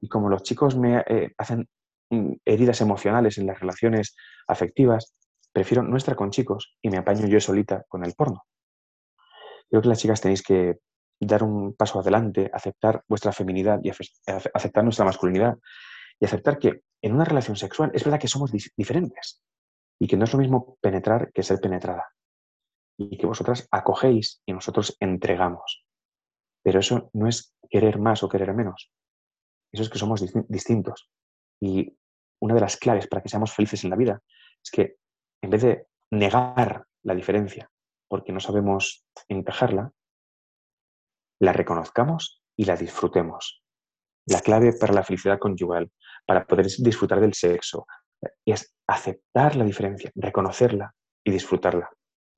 y 0.00 0.08
como 0.08 0.28
los 0.28 0.42
chicos 0.42 0.76
me 0.76 1.02
eh, 1.06 1.32
hacen 1.38 1.68
mm, 2.10 2.32
heridas 2.44 2.80
emocionales 2.80 3.38
en 3.38 3.46
las 3.46 3.60
relaciones 3.60 4.16
afectivas, 4.48 5.14
prefiero 5.52 5.82
no 5.82 5.96
estar 5.96 6.16
con 6.16 6.30
chicos 6.30 6.76
y 6.82 6.90
me 6.90 6.98
apaño 6.98 7.26
yo 7.26 7.40
solita 7.40 7.84
con 7.88 8.04
el 8.04 8.14
porno. 8.14 8.44
Creo 9.68 9.82
que 9.82 9.88
las 9.88 9.98
chicas 9.98 10.20
tenéis 10.20 10.42
que 10.42 10.78
dar 11.20 11.42
un 11.42 11.74
paso 11.74 12.00
adelante, 12.00 12.50
aceptar 12.52 13.04
vuestra 13.08 13.32
feminidad 13.32 13.80
y 13.82 13.90
aceptar 13.90 14.84
nuestra 14.84 15.04
masculinidad 15.04 15.56
y 16.18 16.24
aceptar 16.24 16.58
que 16.58 16.82
en 17.02 17.14
una 17.14 17.24
relación 17.24 17.56
sexual 17.56 17.90
es 17.94 18.04
verdad 18.04 18.20
que 18.20 18.28
somos 18.28 18.52
diferentes 18.76 19.42
y 20.00 20.08
que 20.08 20.16
no 20.16 20.24
es 20.24 20.32
lo 20.32 20.40
mismo 20.40 20.76
penetrar 20.80 21.32
que 21.32 21.42
ser 21.42 21.60
penetrada 21.60 22.08
y 22.98 23.16
que 23.16 23.26
vosotras 23.26 23.68
acogéis 23.70 24.42
y 24.46 24.52
nosotros 24.52 24.96
entregamos. 25.00 25.84
Pero 26.62 26.80
eso 26.80 27.10
no 27.12 27.28
es 27.28 27.54
querer 27.70 27.98
más 27.98 28.22
o 28.22 28.28
querer 28.28 28.54
menos. 28.54 28.90
Eso 29.72 29.82
es 29.82 29.90
que 29.90 29.98
somos 29.98 30.24
distintos. 30.48 31.08
Y 31.60 31.96
una 32.40 32.54
de 32.54 32.60
las 32.60 32.76
claves 32.76 33.06
para 33.06 33.22
que 33.22 33.28
seamos 33.28 33.52
felices 33.52 33.84
en 33.84 33.90
la 33.90 33.96
vida 33.96 34.22
es 34.62 34.70
que 34.70 34.96
en 35.42 35.50
vez 35.50 35.62
de 35.62 35.86
negar 36.10 36.86
la 37.02 37.14
diferencia 37.14 37.68
porque 38.12 38.30
no 38.30 38.40
sabemos 38.40 39.06
encajarla, 39.28 39.90
la 41.40 41.54
reconozcamos 41.54 42.42
y 42.58 42.66
la 42.66 42.76
disfrutemos. 42.76 43.62
La 44.26 44.40
clave 44.40 44.74
para 44.78 44.92
la 44.92 45.02
felicidad 45.02 45.38
conyugal, 45.38 45.90
para 46.26 46.44
poder 46.44 46.66
disfrutar 46.66 47.20
del 47.20 47.32
sexo, 47.32 47.86
es 48.44 48.76
aceptar 48.86 49.56
la 49.56 49.64
diferencia, 49.64 50.12
reconocerla 50.14 50.94
y 51.24 51.30
disfrutarla. 51.30 51.88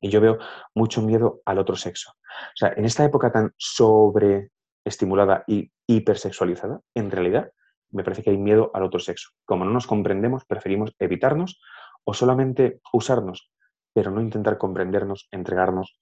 Y 0.01 0.11
yo 0.11 0.21
veo 0.21 0.39
mucho 0.77 1.03
miedo 1.03 1.41
al 1.45 1.59
otro 1.59 1.75
sexo. 1.75 2.13
O 2.13 2.57
sea, 2.57 2.73
en 2.77 2.85
esta 2.85 3.05
época 3.05 3.33
tan 3.33 3.53
sobreestimulada 3.57 5.43
y 5.49 5.73
hipersexualizada, 5.89 6.81
en 6.95 7.11
realidad 7.11 7.51
me 7.91 8.05
parece 8.05 8.23
que 8.23 8.31
hay 8.31 8.39
miedo 8.39 8.71
al 8.75 8.85
otro 8.85 9.01
sexo. 9.01 9.31
Como 9.45 9.65
no 9.65 9.73
nos 9.73 9.89
comprendemos, 9.89 10.45
preferimos 10.45 10.95
evitarnos 11.01 11.61
o 12.05 12.15
solamente 12.15 12.81
usarnos, 12.93 13.51
pero 13.93 14.11
no 14.11 14.21
intentar 14.21 14.59
comprendernos, 14.59 15.29
entregarnos. 15.31 15.99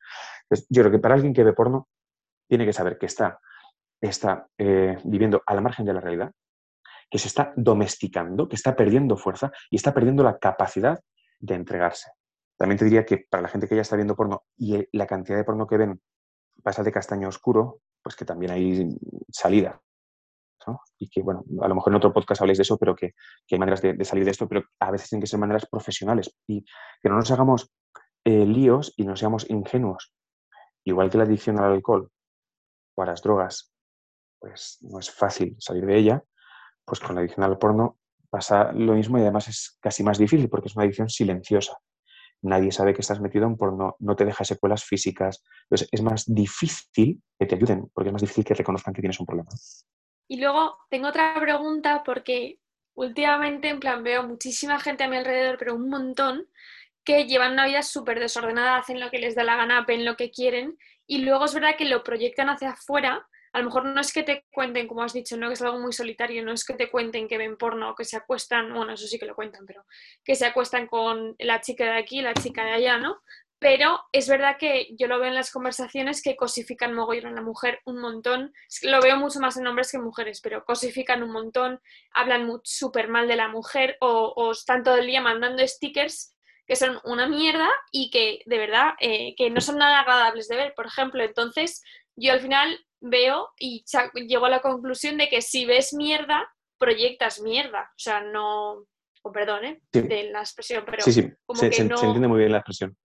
yo 0.68 0.82
creo 0.82 0.90
que 0.90 0.98
para 0.98 1.14
alguien 1.14 1.32
que 1.32 1.44
ve 1.44 1.52
porno, 1.52 1.88
tiene 2.48 2.66
que 2.66 2.72
saber 2.72 2.98
que 2.98 3.06
está, 3.06 3.38
está 4.00 4.46
eh, 4.58 4.98
viviendo 5.04 5.42
a 5.46 5.54
la 5.54 5.60
margen 5.60 5.86
de 5.86 5.94
la 5.94 6.00
realidad, 6.00 6.32
que 7.10 7.18
se 7.18 7.28
está 7.28 7.52
domesticando, 7.56 8.48
que 8.48 8.56
está 8.56 8.74
perdiendo 8.74 9.16
fuerza 9.16 9.52
y 9.70 9.76
está 9.76 9.92
perdiendo 9.94 10.22
la 10.22 10.38
capacidad 10.38 11.00
de 11.38 11.54
entregarse. 11.54 12.10
También 12.56 12.78
te 12.78 12.84
diría 12.84 13.04
que 13.04 13.26
para 13.28 13.42
la 13.42 13.48
gente 13.48 13.68
que 13.68 13.74
ya 13.74 13.82
está 13.82 13.96
viendo 13.96 14.14
porno 14.14 14.44
y 14.56 14.86
la 14.96 15.06
cantidad 15.06 15.36
de 15.36 15.44
porno 15.44 15.66
que 15.66 15.76
ven 15.76 16.00
pasa 16.62 16.82
de 16.82 16.92
castaño 16.92 17.28
oscuro, 17.28 17.80
pues 18.02 18.16
que 18.16 18.24
también 18.24 18.52
hay 18.52 18.88
salida. 19.30 19.80
Y 20.98 21.08
que, 21.08 21.22
bueno, 21.22 21.44
a 21.60 21.68
lo 21.68 21.74
mejor 21.74 21.92
en 21.92 21.96
otro 21.96 22.12
podcast 22.12 22.40
habléis 22.40 22.58
de 22.58 22.62
eso, 22.62 22.78
pero 22.78 22.94
que, 22.94 23.14
hay 23.50 23.58
maneras 23.58 23.82
de, 23.82 24.04
salir 24.04 24.24
de 24.24 24.30
esto, 24.30 24.48
pero 24.48 24.64
a 24.80 24.90
veces 24.90 25.08
tienen 25.08 25.22
que 25.22 25.26
ser 25.26 25.38
maneras 25.38 25.66
profesionales 25.66 26.34
y 26.46 26.64
que 27.02 27.08
no 27.08 27.16
nos 27.16 27.30
hagamos 27.30 27.72
eh, 28.24 28.46
líos 28.46 28.94
y 28.96 29.04
no 29.04 29.16
seamos 29.16 29.48
ingenuos. 29.50 30.12
Igual 30.84 31.10
que 31.10 31.18
la 31.18 31.24
adicción 31.24 31.58
al 31.58 31.72
alcohol 31.72 32.10
o 32.96 33.02
a 33.02 33.06
las 33.06 33.22
drogas, 33.22 33.72
pues 34.38 34.78
no 34.82 34.98
es 34.98 35.10
fácil 35.10 35.56
salir 35.58 35.86
de 35.86 35.96
ella, 35.96 36.22
pues 36.84 37.00
con 37.00 37.14
la 37.14 37.20
adicción 37.20 37.44
al 37.44 37.58
porno 37.58 37.98
pasa 38.28 38.72
lo 38.72 38.94
mismo 38.94 39.18
y 39.18 39.22
además 39.22 39.48
es 39.48 39.78
casi 39.80 40.02
más 40.02 40.18
difícil 40.18 40.48
porque 40.48 40.68
es 40.68 40.74
una 40.74 40.84
adicción 40.84 41.08
silenciosa. 41.08 41.78
Nadie 42.42 42.72
sabe 42.72 42.92
que 42.92 43.02
estás 43.02 43.20
metido 43.20 43.46
en 43.46 43.56
porno, 43.56 43.94
no 44.00 44.16
te 44.16 44.24
deja 44.24 44.44
secuelas 44.44 44.84
físicas. 44.84 45.44
Entonces 45.64 45.88
es 45.92 46.02
más 46.02 46.24
difícil 46.26 47.22
que 47.38 47.46
te 47.46 47.54
ayuden 47.54 47.88
porque 47.94 48.08
es 48.08 48.12
más 48.12 48.22
difícil 48.22 48.44
que 48.44 48.54
reconozcan 48.54 48.94
que 48.94 49.02
tienes 49.02 49.20
un 49.20 49.26
problema. 49.26 49.50
Y 50.28 50.40
luego 50.40 50.78
tengo 50.90 51.08
otra 51.08 51.34
pregunta 51.40 52.02
porque 52.04 52.58
últimamente, 52.94 53.68
en 53.68 53.80
plan, 53.80 54.02
veo 54.02 54.22
muchísima 54.22 54.80
gente 54.80 55.04
a 55.04 55.08
mi 55.08 55.16
alrededor, 55.16 55.58
pero 55.58 55.74
un 55.74 55.88
montón, 55.88 56.46
que 57.04 57.26
llevan 57.26 57.52
una 57.52 57.66
vida 57.66 57.82
súper 57.82 58.20
desordenada, 58.20 58.76
hacen 58.76 59.00
lo 59.00 59.10
que 59.10 59.18
les 59.18 59.34
da 59.34 59.44
la 59.44 59.56
gana, 59.56 59.84
ven 59.86 60.04
lo 60.04 60.16
que 60.16 60.30
quieren, 60.30 60.78
y 61.06 61.18
luego 61.18 61.46
es 61.46 61.54
verdad 61.54 61.76
que 61.76 61.84
lo 61.84 62.04
proyectan 62.04 62.48
hacia 62.48 62.70
afuera. 62.70 63.28
A 63.52 63.58
lo 63.58 63.66
mejor 63.66 63.84
no 63.84 64.00
es 64.00 64.12
que 64.12 64.22
te 64.22 64.46
cuenten, 64.52 64.86
como 64.88 65.02
has 65.02 65.12
dicho, 65.12 65.36
no 65.36 65.48
que 65.48 65.54
es 65.54 65.62
algo 65.62 65.78
muy 65.78 65.92
solitario, 65.92 66.44
no 66.44 66.52
es 66.52 66.64
que 66.64 66.74
te 66.74 66.90
cuenten 66.90 67.28
que 67.28 67.38
ven 67.38 67.56
porno 67.56 67.94
que 67.94 68.04
se 68.04 68.16
acuestan, 68.16 68.72
bueno, 68.72 68.92
eso 68.92 69.06
sí 69.06 69.18
que 69.18 69.26
lo 69.26 69.34
cuentan, 69.34 69.66
pero 69.66 69.84
que 70.24 70.34
se 70.36 70.46
acuestan 70.46 70.86
con 70.86 71.34
la 71.38 71.60
chica 71.60 71.84
de 71.84 71.98
aquí, 71.98 72.22
la 72.22 72.34
chica 72.34 72.64
de 72.64 72.72
allá, 72.72 72.98
¿no? 72.98 73.20
Pero 73.62 74.00
es 74.10 74.28
verdad 74.28 74.56
que 74.58 74.88
yo 74.98 75.06
lo 75.06 75.20
veo 75.20 75.28
en 75.28 75.36
las 75.36 75.52
conversaciones 75.52 76.20
que 76.20 76.34
cosifican 76.34 76.94
mogollón 76.94 77.26
a 77.26 77.36
la 77.36 77.42
mujer 77.42 77.80
un 77.84 78.00
montón. 78.00 78.52
Lo 78.82 79.00
veo 79.00 79.16
mucho 79.16 79.38
más 79.38 79.56
en 79.56 79.68
hombres 79.68 79.92
que 79.92 79.98
en 79.98 80.02
mujeres, 80.02 80.40
pero 80.42 80.64
cosifican 80.64 81.22
un 81.22 81.30
montón, 81.30 81.80
hablan 82.12 82.50
súper 82.64 83.06
mal 83.06 83.28
de 83.28 83.36
la 83.36 83.46
mujer 83.46 83.96
o, 84.00 84.50
están 84.50 84.82
todo 84.82 84.96
el 84.96 85.06
día 85.06 85.20
mandando 85.20 85.66
stickers 85.66 86.36
que 86.66 86.74
son 86.74 86.98
una 87.04 87.28
mierda 87.28 87.68
y 87.92 88.10
que 88.10 88.40
de 88.46 88.58
verdad 88.58 88.94
eh, 89.00 89.34
que 89.36 89.48
no 89.50 89.60
son 89.60 89.78
nada 89.78 90.00
agradables 90.00 90.48
de 90.48 90.56
ver, 90.56 90.74
por 90.74 90.86
ejemplo. 90.86 91.22
Entonces, 91.22 91.84
yo 92.16 92.32
al 92.32 92.40
final 92.40 92.84
veo 93.00 93.50
y 93.58 93.84
llego 94.26 94.46
a 94.46 94.50
la 94.50 94.60
conclusión 94.60 95.18
de 95.18 95.28
que 95.28 95.40
si 95.40 95.66
ves 95.66 95.94
mierda, 95.94 96.52
proyectas 96.78 97.40
mierda. 97.40 97.92
O 97.92 97.98
sea, 97.98 98.22
no, 98.22 98.86
o 99.22 99.32
perdón, 99.32 99.64
¿eh? 99.64 99.82
de 99.92 100.30
la 100.30 100.40
expresión, 100.40 100.84
pero 100.84 101.02
sí, 101.02 101.12
sí. 101.12 101.32
se, 101.54 101.66
entiende 101.66 102.28
muy 102.28 102.38
bien 102.40 102.52
la 102.52 102.58
expresión. 102.58 102.96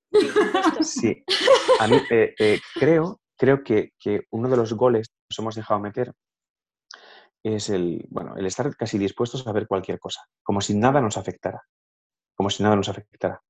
Sí, 0.82 1.24
a 1.80 1.88
mí 1.88 1.98
eh, 2.10 2.34
eh, 2.40 2.60
creo, 2.74 3.22
creo 3.38 3.64
que, 3.64 3.92
uno 4.32 4.50
de 4.50 4.58
los 4.58 4.74
goles 4.74 5.08
que 5.08 5.16
nos 5.30 5.40
hemos 5.40 5.56
dejado 5.56 5.80
meter 5.80 6.14
es 7.44 7.70
el, 7.70 8.06
bueno, 8.10 8.36
el 8.36 8.46
estar 8.46 8.76
casi 8.76 8.98
dispuestos 8.98 9.46
a 9.46 9.52
ver 9.52 9.68
cualquier 9.68 10.00
cosa, 10.00 10.22
como 10.44 10.60
si 10.60 10.76
nada 10.76 11.02
nos 11.02 11.18
afectara, 11.18 11.62
como 12.36 12.50
si 12.50 12.64
nada 12.64 12.76
nos 12.76 12.90
afectara. 12.90 13.42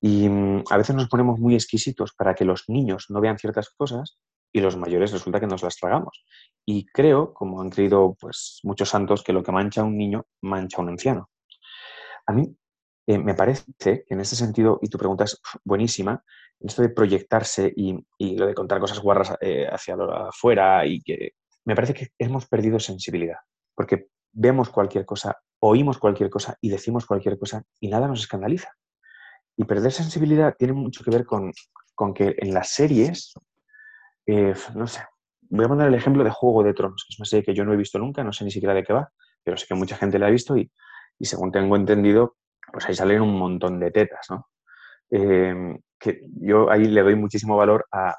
Y 0.00 0.28
mm, 0.28 0.64
a 0.70 0.76
veces 0.76 0.94
nos 0.94 1.08
ponemos 1.08 1.38
muy 1.38 1.54
exquisitos 1.54 2.12
para 2.12 2.34
que 2.34 2.44
los 2.44 2.64
niños 2.68 3.06
no 3.08 3.20
vean 3.20 3.38
ciertas 3.38 3.70
cosas 3.70 4.18
y 4.52 4.60
los 4.60 4.76
mayores 4.76 5.12
resulta 5.12 5.40
que 5.40 5.46
nos 5.46 5.62
las 5.62 5.76
tragamos. 5.76 6.24
Y 6.64 6.86
creo, 6.86 7.34
como 7.34 7.60
han 7.60 7.70
creído 7.70 8.16
pues, 8.18 8.60
muchos 8.62 8.88
santos, 8.88 9.22
que 9.22 9.32
lo 9.32 9.42
que 9.42 9.52
mancha 9.52 9.80
a 9.80 9.84
un 9.84 9.98
niño 9.98 10.26
mancha 10.42 10.78
a 10.78 10.82
un 10.82 10.90
anciano. 10.90 11.28
A 12.26 12.32
mí 12.32 12.56
eh, 13.06 13.18
me 13.18 13.34
parece 13.34 13.64
que 13.78 14.04
en 14.08 14.20
ese 14.20 14.34
sentido, 14.34 14.78
y 14.82 14.88
tu 14.88 14.98
pregunta 14.98 15.24
es 15.24 15.40
buenísima, 15.64 16.22
esto 16.60 16.82
de 16.82 16.88
proyectarse 16.88 17.72
y, 17.76 18.36
lo 18.36 18.46
de 18.46 18.54
contar 18.54 18.80
cosas 18.80 18.98
guarras 18.98 19.34
eh, 19.40 19.66
hacia 19.70 19.94
afuera 20.28 20.84
y 20.86 21.00
que 21.02 21.32
me 21.64 21.74
parece 21.74 21.94
que 21.94 22.08
hemos 22.18 22.46
perdido 22.46 22.80
sensibilidad, 22.80 23.36
porque 23.74 24.08
vemos 24.32 24.70
cualquier 24.70 25.04
cosa, 25.04 25.36
oímos 25.60 25.98
cualquier 25.98 26.30
cosa 26.30 26.56
y 26.60 26.68
decimos 26.68 27.06
cualquier 27.06 27.38
cosa 27.38 27.62
y 27.80 27.88
nada 27.88 28.08
nos 28.08 28.20
escandaliza. 28.20 28.70
Y 29.56 29.64
perder 29.64 29.92
sensibilidad 29.92 30.54
tiene 30.58 30.74
mucho 30.74 31.02
que 31.02 31.10
ver 31.10 31.24
con, 31.24 31.52
que 32.14 32.34
en 32.38 32.52
las 32.52 32.70
series, 32.70 33.34
eh, 34.26 34.54
no 34.74 34.86
sé, 34.86 35.00
voy 35.48 35.64
a 35.64 35.68
poner 35.68 35.88
el 35.88 35.94
ejemplo 35.94 36.24
de 36.24 36.30
Juego 36.30 36.62
de 36.62 36.74
Tronos, 36.74 37.04
que 37.06 37.14
es 37.14 37.18
una 37.18 37.26
serie 37.26 37.44
que 37.44 37.54
yo 37.54 37.64
no 37.64 37.72
he 37.72 37.76
visto 37.76 37.98
nunca, 37.98 38.22
no 38.22 38.32
sé 38.32 38.44
ni 38.44 38.50
siquiera 38.50 38.74
de 38.74 38.84
qué 38.84 38.92
va, 38.92 39.10
pero 39.42 39.56
sé 39.56 39.66
que 39.66 39.74
mucha 39.74 39.96
gente 39.96 40.18
la 40.18 40.26
ha 40.26 40.30
visto 40.30 40.56
y, 40.56 40.70
y 41.18 41.24
según 41.26 41.52
tengo 41.52 41.76
entendido, 41.76 42.36
pues 42.72 42.86
ahí 42.88 42.94
salen 42.94 43.22
un 43.22 43.38
montón 43.38 43.80
de 43.80 43.90
tetas, 43.90 44.26
¿no? 44.30 44.48
Em, 45.10 45.78
que 45.98 46.20
yo 46.40 46.70
ahí 46.70 46.86
le 46.86 47.02
doy 47.02 47.14
muchísimo 47.14 47.56
valor 47.56 47.86
a 47.92 48.16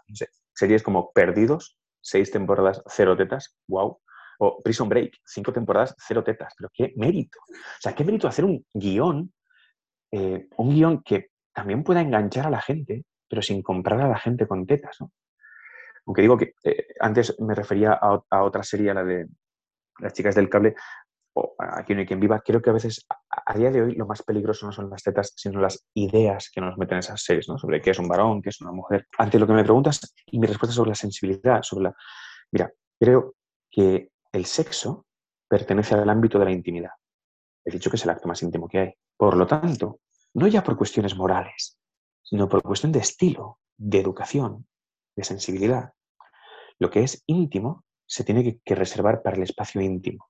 series 0.54 0.82
como 0.82 1.12
Perdidos, 1.12 1.78
seis 2.02 2.32
temporadas, 2.32 2.82
cero 2.88 3.16
tetas, 3.16 3.58
wow. 3.68 4.00
O 4.40 4.62
Prison 4.62 4.88
Break, 4.88 5.18
cinco 5.26 5.52
temporadas, 5.52 5.96
cero 5.98 6.24
tetas. 6.24 6.54
Pero 6.58 6.70
qué 6.74 6.94
mérito. 6.96 7.40
O 7.50 7.82
sea, 7.82 7.94
qué 7.94 8.04
mérito 8.04 8.28
hacer 8.28 8.46
un 8.46 8.66
guion, 8.74 9.34
eh, 10.12 10.48
un 10.58 10.70
guion 10.70 11.02
que 11.04 11.32
también 11.54 11.84
pueda 11.84 12.02
enganchar 12.02 12.46
a 12.46 12.52
la 12.52 12.62
gente, 12.62 13.04
pero 13.28 13.42
sin 13.42 13.64
comprar 13.64 14.00
a 14.00 14.08
la 14.08 14.18
gente 14.18 14.48
con 14.48 14.66
tetas, 14.66 14.98
¿no? 15.02 15.12
Aunque 16.06 16.22
digo 16.22 16.38
que 16.38 16.54
eh, 16.64 16.88
antes 17.00 17.36
me 17.40 17.54
refería 17.54 17.94
a, 17.94 18.22
a, 18.30 18.44
otra 18.44 18.64
serie, 18.64 18.94
la 18.94 19.04
de 19.04 19.28
las 20.00 20.14
chicas 20.14 20.36
del 20.36 20.50
cable, 20.50 20.76
o 21.40 21.56
aquí 21.60 21.94
no 21.94 22.00
hay 22.00 22.08
quien 22.08 22.20
viva, 22.20 22.42
creo 22.42 22.62
que 22.62 22.72
a 22.72 22.74
veces, 22.74 23.06
a, 23.30 23.54
día 23.56 23.70
de 23.70 23.84
hoy, 23.84 23.96
lo 23.96 24.08
más 24.08 24.24
peligroso 24.24 24.66
no 24.66 24.72
son 24.72 24.90
las 24.90 25.04
tetas, 25.04 25.34
sino 25.36 25.60
las 25.60 25.86
ideas 25.94 26.50
que 26.52 26.60
nos 26.62 26.78
meten 26.78 26.98
esas 26.98 27.22
series, 27.22 27.48
¿no? 27.48 27.60
Sobre 27.60 27.80
qué 27.80 27.92
es 27.92 28.00
un 28.00 28.08
varón, 28.08 28.42
qué 28.42 28.50
es 28.50 28.60
una 28.62 28.72
mujer. 28.72 29.08
Ante 29.20 29.38
lo 29.38 29.46
que 29.46 29.54
me 29.54 29.64
preguntas, 29.64 30.14
y 30.26 30.40
mi 30.40 30.48
respuesta 30.48 30.74
sobre 30.74 30.90
la 30.90 30.96
sensibilidad, 30.96 31.62
sobre 31.62 31.84
la... 31.86 31.96
Mira, 32.52 32.72
creo 33.00 33.36
que 33.70 34.10
el 34.32 34.46
sexo 34.46 35.06
pertenece 35.48 35.94
al 35.94 36.10
ámbito 36.10 36.40
de 36.40 36.46
la 36.46 36.52
intimidad. 36.52 36.92
He 37.64 37.72
dicho 37.72 37.92
que 37.92 37.98
es 37.98 38.04
el 38.04 38.10
acto 38.10 38.28
más 38.28 38.42
íntimo 38.42 38.68
que 38.68 38.80
hay. 38.80 38.94
Por 39.16 39.38
lo 39.38 39.46
tanto, 39.46 40.00
no 40.34 40.48
ya 40.48 40.64
por 40.64 40.76
cuestiones 40.76 41.16
morales, 41.16 41.78
sino 42.24 42.50
por 42.50 42.64
cuestión 42.64 42.92
de 42.92 43.00
estilo, 43.00 43.60
de 43.78 44.00
educación, 44.00 44.68
de 45.16 45.24
sensibilidad. 45.24 45.92
Lo 46.80 46.90
que 46.90 47.04
es 47.04 47.22
íntimo 47.28 47.84
se 48.08 48.24
tiene 48.24 48.60
que 48.64 48.76
reservar 48.76 49.22
para 49.22 49.36
el 49.36 49.44
espacio 49.44 49.82
íntimo 49.82 50.28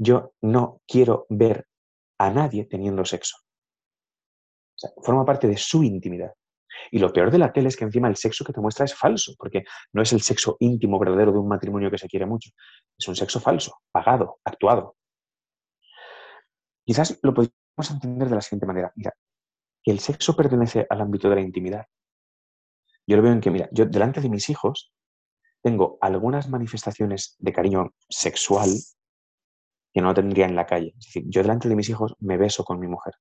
yo 0.00 0.32
no 0.40 0.80
quiero 0.86 1.26
ver 1.28 1.66
a 2.18 2.30
nadie 2.30 2.64
teniendo 2.64 3.04
sexo. 3.04 3.36
forma 5.02 5.26
parte 5.26 5.46
de 5.46 5.58
su 5.58 5.82
intimidad. 5.82 6.32
Y 6.90 6.98
lo 6.98 7.12
peor 7.12 7.30
de 7.30 7.36
la 7.36 7.52
tele 7.52 7.68
es 7.68 7.76
que 7.76 7.84
encima 7.84 8.08
el 8.08 8.16
sexo 8.16 8.42
que 8.42 8.54
te 8.54 8.62
muestra 8.62 8.86
es 8.86 8.94
falso, 8.94 9.34
porque 9.38 9.64
no 9.92 10.00
es 10.00 10.12
el 10.14 10.22
sexo 10.22 10.56
íntimo 10.60 10.98
verdadero 10.98 11.32
de 11.32 11.38
un 11.38 11.48
matrimonio 11.48 11.90
que 11.90 11.98
se 11.98 12.08
quiere 12.08 12.24
mucho. 12.24 12.50
Es 12.96 13.06
un 13.08 13.14
sexo 13.14 13.40
falso, 13.40 13.82
pagado, 13.92 14.38
actuado. 14.42 14.96
Quizás 16.86 17.18
lo 17.22 17.34
podríamos 17.34 17.90
entender 17.90 18.30
de 18.30 18.34
la 18.36 18.40
siguiente 18.40 18.66
manera. 18.66 18.90
Mira, 18.96 19.12
que 19.82 19.90
el 19.90 19.98
sexo 19.98 20.34
pertenece 20.34 20.86
al 20.88 21.02
ámbito 21.02 21.28
de 21.28 21.34
la 21.34 21.42
intimidad. 21.42 21.84
Yo 23.06 23.16
lo 23.16 23.22
veo 23.22 23.32
en 23.32 23.40
que, 23.40 23.50
mira, 23.50 23.68
yo 23.70 23.84
delante 23.84 24.22
de 24.22 24.30
mis 24.30 24.48
hijos 24.48 24.94
tengo 25.62 25.98
algunas 26.00 26.48
manifestaciones 26.48 27.36
de 27.38 27.52
cariño 27.52 27.92
sexual 28.08 28.70
que 29.92 30.00
no 30.00 30.14
tendría 30.14 30.46
en 30.46 30.56
la 30.56 30.66
calle. 30.66 30.94
Es 30.98 31.06
decir, 31.06 31.24
yo 31.26 31.42
delante 31.42 31.68
de 31.68 31.76
mis 31.76 31.88
hijos 31.88 32.14
me 32.20 32.36
beso 32.36 32.64
con 32.64 32.78
mi 32.78 32.86
mujer. 32.86 33.14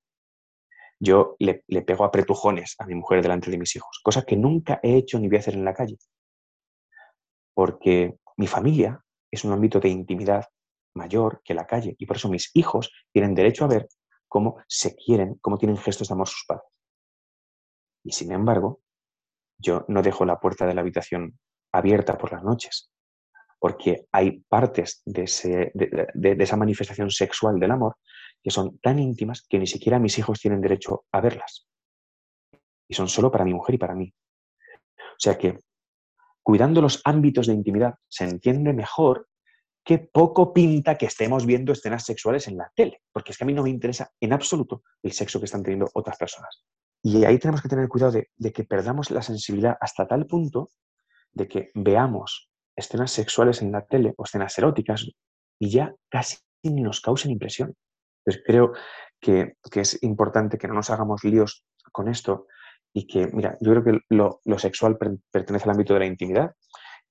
Yo 1.00 1.36
le, 1.40 1.64
pego 1.84 2.04
a 2.04 2.12
pretujones 2.12 2.76
a 2.78 2.86
mi 2.86 2.96
mujer 2.96 3.22
delante 3.22 3.50
de 3.50 3.58
mis 3.58 3.76
hijos, 3.76 4.02
cosa 4.04 4.24
que 4.24 4.36
nunca 4.36 4.80
he 4.84 4.96
hecho 4.98 5.18
ni 5.18 5.28
voy 5.28 5.38
a 5.38 5.40
hacer 5.40 5.54
en 5.54 5.66
la 5.66 5.74
calle. 5.74 5.98
Porque 7.54 8.18
mi 8.38 8.48
familia 8.48 9.04
es 9.32 9.44
un 9.44 9.54
ámbito 9.54 9.80
de 9.80 9.90
intimidad 9.90 10.46
mayor 10.96 11.42
que 11.44 11.54
la 11.54 11.66
calle 11.66 11.96
y 11.98 12.06
por 12.06 12.18
eso 12.18 12.30
mis 12.30 12.52
hijos 12.54 12.92
tienen 13.14 13.34
derecho 13.34 13.64
a 13.64 13.70
ver 13.70 13.88
cómo 14.28 14.58
se 14.68 14.96
quieren, 14.96 15.36
cómo 15.42 15.58
tienen 15.58 15.78
gestos 15.78 16.10
de 16.10 16.14
amor 16.14 16.28
sus 16.28 16.44
padres. 16.46 16.68
Y 18.04 18.12
sin 18.12 18.32
embargo, 18.32 18.82
yo 19.58 19.86
no 19.88 20.02
dejo 20.02 20.26
la 20.26 20.40
puerta 20.40 20.66
de 20.66 20.74
la 20.74 20.82
habitación 20.82 21.40
abierta 21.72 22.18
por 22.18 22.32
las 22.32 22.44
noches 22.44 22.92
porque 23.60 24.08
hay 24.12 24.40
partes 24.48 25.04
de, 25.06 25.24
esa 25.24 26.58
manifestación 26.58 27.12
sexual 27.12 27.60
del 27.60 27.72
amor 27.72 27.98
que 28.42 28.52
son 28.52 28.80
tan 28.80 29.00
íntimas 29.00 29.46
que 29.48 29.60
ni 29.60 29.68
siquiera 29.68 30.00
mis 30.00 30.18
hijos 30.18 30.40
tienen 30.40 30.62
derecho 30.62 31.06
a 31.12 31.20
verlas. 31.20 31.68
Y 32.88 32.94
son 32.94 33.10
solo 33.10 33.30
para 33.30 33.44
mi 33.44 33.54
mujer 33.54 33.76
y 33.76 33.78
para 33.78 33.96
mí. 33.96 34.14
O 34.98 35.20
sea 35.20 35.38
que, 35.38 35.60
cuidando 36.42 36.82
los 36.82 37.02
ámbitos 37.04 37.48
de 37.48 37.54
intimidad, 37.54 37.96
se 38.08 38.24
entiende 38.24 38.72
mejor 38.72 39.28
que 39.84 40.00
poco 40.00 40.54
pinta 40.54 40.98
que 40.98 41.08
estemos 41.08 41.46
viendo 41.46 41.74
escenas 41.74 42.06
sexuales 42.06 42.48
en 42.48 42.58
la 42.58 42.72
tele, 42.74 43.02
porque 43.12 43.32
es 43.34 43.38
que 43.38 43.44
a 43.44 43.48
mí 43.48 43.54
no 43.54 43.64
me 43.64 43.70
interesa 43.70 44.10
en 44.22 44.32
absoluto 44.32 44.84
el 45.04 45.12
sexo 45.12 45.40
que 45.40 45.46
están 45.46 45.64
teniendo 45.64 45.90
otras 45.94 46.18
personas. 46.18 46.64
Y 47.04 47.26
ahí 47.26 47.38
tenemos 47.40 47.62
que 47.62 47.70
tener 47.70 47.88
cuidado 47.90 48.14
de 48.14 48.54
que 48.54 48.64
perdamos 48.64 49.12
la 49.12 49.22
sensibilidad 49.22 49.78
hasta 49.82 50.08
tal 50.08 50.26
punto 50.26 50.70
de 51.32 51.48
que 51.48 51.72
veamos 51.74 52.50
escenas 52.80 53.12
sexuales 53.12 53.62
en 53.62 53.72
la 53.72 53.86
tele 53.86 54.14
o 54.18 54.24
escenas 54.24 54.58
eróticas 54.58 55.08
y 55.60 55.70
ya 55.70 55.94
casi 56.10 56.38
ni 56.64 56.82
nos 56.82 57.02
causen 57.02 57.32
impresión. 57.32 57.76
Entonces 58.26 58.44
creo 58.46 58.74
que, 59.20 59.56
es 59.74 60.02
importante 60.04 60.58
que 60.58 60.68
no 60.68 60.74
nos 60.74 60.90
hagamos 60.90 61.24
líos 61.24 61.66
con 61.92 62.08
esto 62.08 62.48
y 62.94 63.08
que, 63.08 63.28
mira, 63.28 63.58
yo 63.62 63.72
creo 63.72 63.84
que 63.84 64.00
lo, 64.10 64.42
lo 64.46 64.60
sexual 64.60 64.98
pertenece 64.98 65.66
al 65.66 65.72
ámbito 65.72 65.94
de 65.94 66.00
la 66.00 66.06
intimidad 66.06 66.52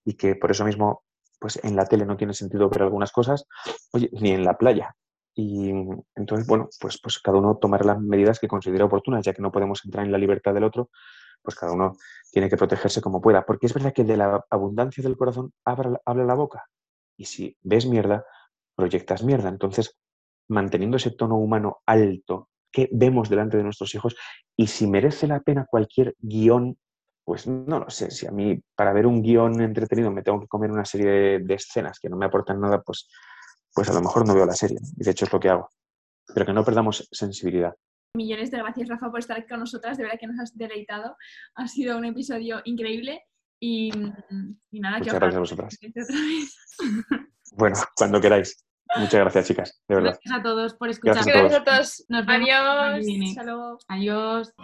y 0.04 0.14
que 0.14 0.34
por 0.34 0.50
eso 0.50 0.64
mismo, 0.64 1.04
pues 1.38 1.62
en 1.62 1.76
la 1.76 1.86
tele 1.86 2.04
no 2.04 2.16
tiene 2.16 2.34
sentido 2.34 2.68
ver 2.68 2.82
algunas 2.82 3.12
cosas, 3.12 3.44
oye, 3.92 4.08
ni 4.12 4.30
en 4.30 4.44
la 4.44 4.56
playa. 4.56 4.94
Y 5.34 5.70
entonces, 6.16 6.48
bueno, 6.48 6.68
pues, 6.80 6.98
pues 7.00 7.20
cada 7.20 7.38
uno 7.38 7.58
tomará 7.58 7.84
las 7.84 8.00
medidas 8.00 8.40
que 8.40 8.48
considere 8.48 8.82
oportunas, 8.82 9.24
ya 9.24 9.32
que 9.32 9.42
no 9.42 9.52
podemos 9.52 9.84
entrar 9.84 10.04
en 10.04 10.10
la 10.10 10.18
libertad 10.18 10.52
del 10.52 10.64
otro, 10.64 10.90
pues 11.42 11.56
cada 11.56 11.72
uno 11.72 11.96
tiene 12.30 12.48
que 12.48 12.56
protegerse 12.56 13.00
como 13.00 13.20
pueda. 13.20 13.44
Porque 13.44 13.66
es 13.66 13.74
verdad 13.74 13.92
que 13.92 14.04
de 14.04 14.16
la 14.16 14.44
abundancia 14.50 15.02
del 15.02 15.16
corazón 15.16 15.52
habla, 15.64 16.00
la 16.06 16.34
boca. 16.34 16.66
Y 17.16 17.24
si 17.24 17.56
ves 17.62 17.86
mierda, 17.86 18.24
proyectas 18.74 19.22
mierda. 19.22 19.48
Entonces, 19.48 19.96
manteniendo 20.48 20.96
ese 20.96 21.10
tono 21.10 21.36
humano 21.36 21.78
alto 21.86 22.48
que 22.70 22.88
vemos 22.92 23.28
delante 23.28 23.56
de 23.56 23.62
nuestros 23.62 23.94
hijos 23.94 24.16
y 24.56 24.66
si 24.66 24.86
merece 24.86 25.26
la 25.26 25.40
pena 25.40 25.66
cualquier 25.68 26.14
guion, 26.18 26.78
pues 27.24 27.46
no 27.46 27.78
lo 27.78 27.90
sé, 27.90 28.10
si 28.10 28.26
a 28.26 28.30
mí 28.30 28.62
para 28.74 28.92
ver 28.92 29.06
un 29.06 29.22
guion 29.22 29.60
entretenido 29.60 30.10
me 30.10 30.22
tengo 30.22 30.40
que 30.40 30.46
comer 30.46 30.70
una 30.70 30.84
serie 30.84 31.38
de, 31.40 31.54
escenas 31.54 31.98
que 31.98 32.08
no 32.08 32.16
me 32.16 32.26
aportan 32.26 32.60
nada, 32.60 32.82
pues, 32.82 33.08
pues 33.74 33.88
a 33.90 33.94
lo 33.94 34.00
mejor 34.00 34.26
no 34.26 34.34
veo 34.34 34.46
la 34.46 34.54
serie. 34.54 34.78
Y 34.96 35.04
de 35.04 35.10
hecho 35.10 35.24
es 35.24 35.32
lo 35.32 35.40
que 35.40 35.48
hago. 35.48 35.68
Pero 36.34 36.46
que 36.46 36.52
no 36.52 36.64
perdamos 36.64 37.08
sensibilidad. 37.10 37.74
Millones 38.14 38.50
de 38.50 38.58
gracias, 38.58 38.88
Rafa, 38.88 39.10
por 39.10 39.20
estar 39.20 39.38
aquí 39.38 39.48
con 39.48 39.60
nosotras. 39.60 39.96
De 39.96 40.04
verdad 40.04 40.18
que 40.18 40.26
nos 40.26 40.40
has 40.40 40.56
deleitado. 40.56 41.16
Ha 41.54 41.68
sido 41.68 41.98
un 41.98 42.04
episodio 42.04 42.60
increíble. 42.64 43.22
Y, 43.60 43.90
nada, 44.72 44.98
Muchas 44.98 45.14
gracias 45.14 45.34
a 45.34 45.40
vosotras. 45.40 45.78
Bueno, 47.56 47.76
cuando 47.96 48.20
queráis. 48.20 48.62
Muchas 48.96 49.20
gracias, 49.20 49.48
chicas. 49.48 49.82
De 49.88 49.94
verdad. 49.94 50.10
Gracias 50.10 50.34
a 50.34 50.42
todos 50.42 50.74
por 50.74 50.90
escuchar. 50.90 51.24
Gracias 51.24 51.54
a 51.54 51.64
todos. 51.64 52.04
Nos 52.08 52.26
vemos 52.26 52.48
Adiós. 52.50 53.30
Hasta 53.30 53.42
luego. 53.44 53.78
Adiós. 53.88 54.54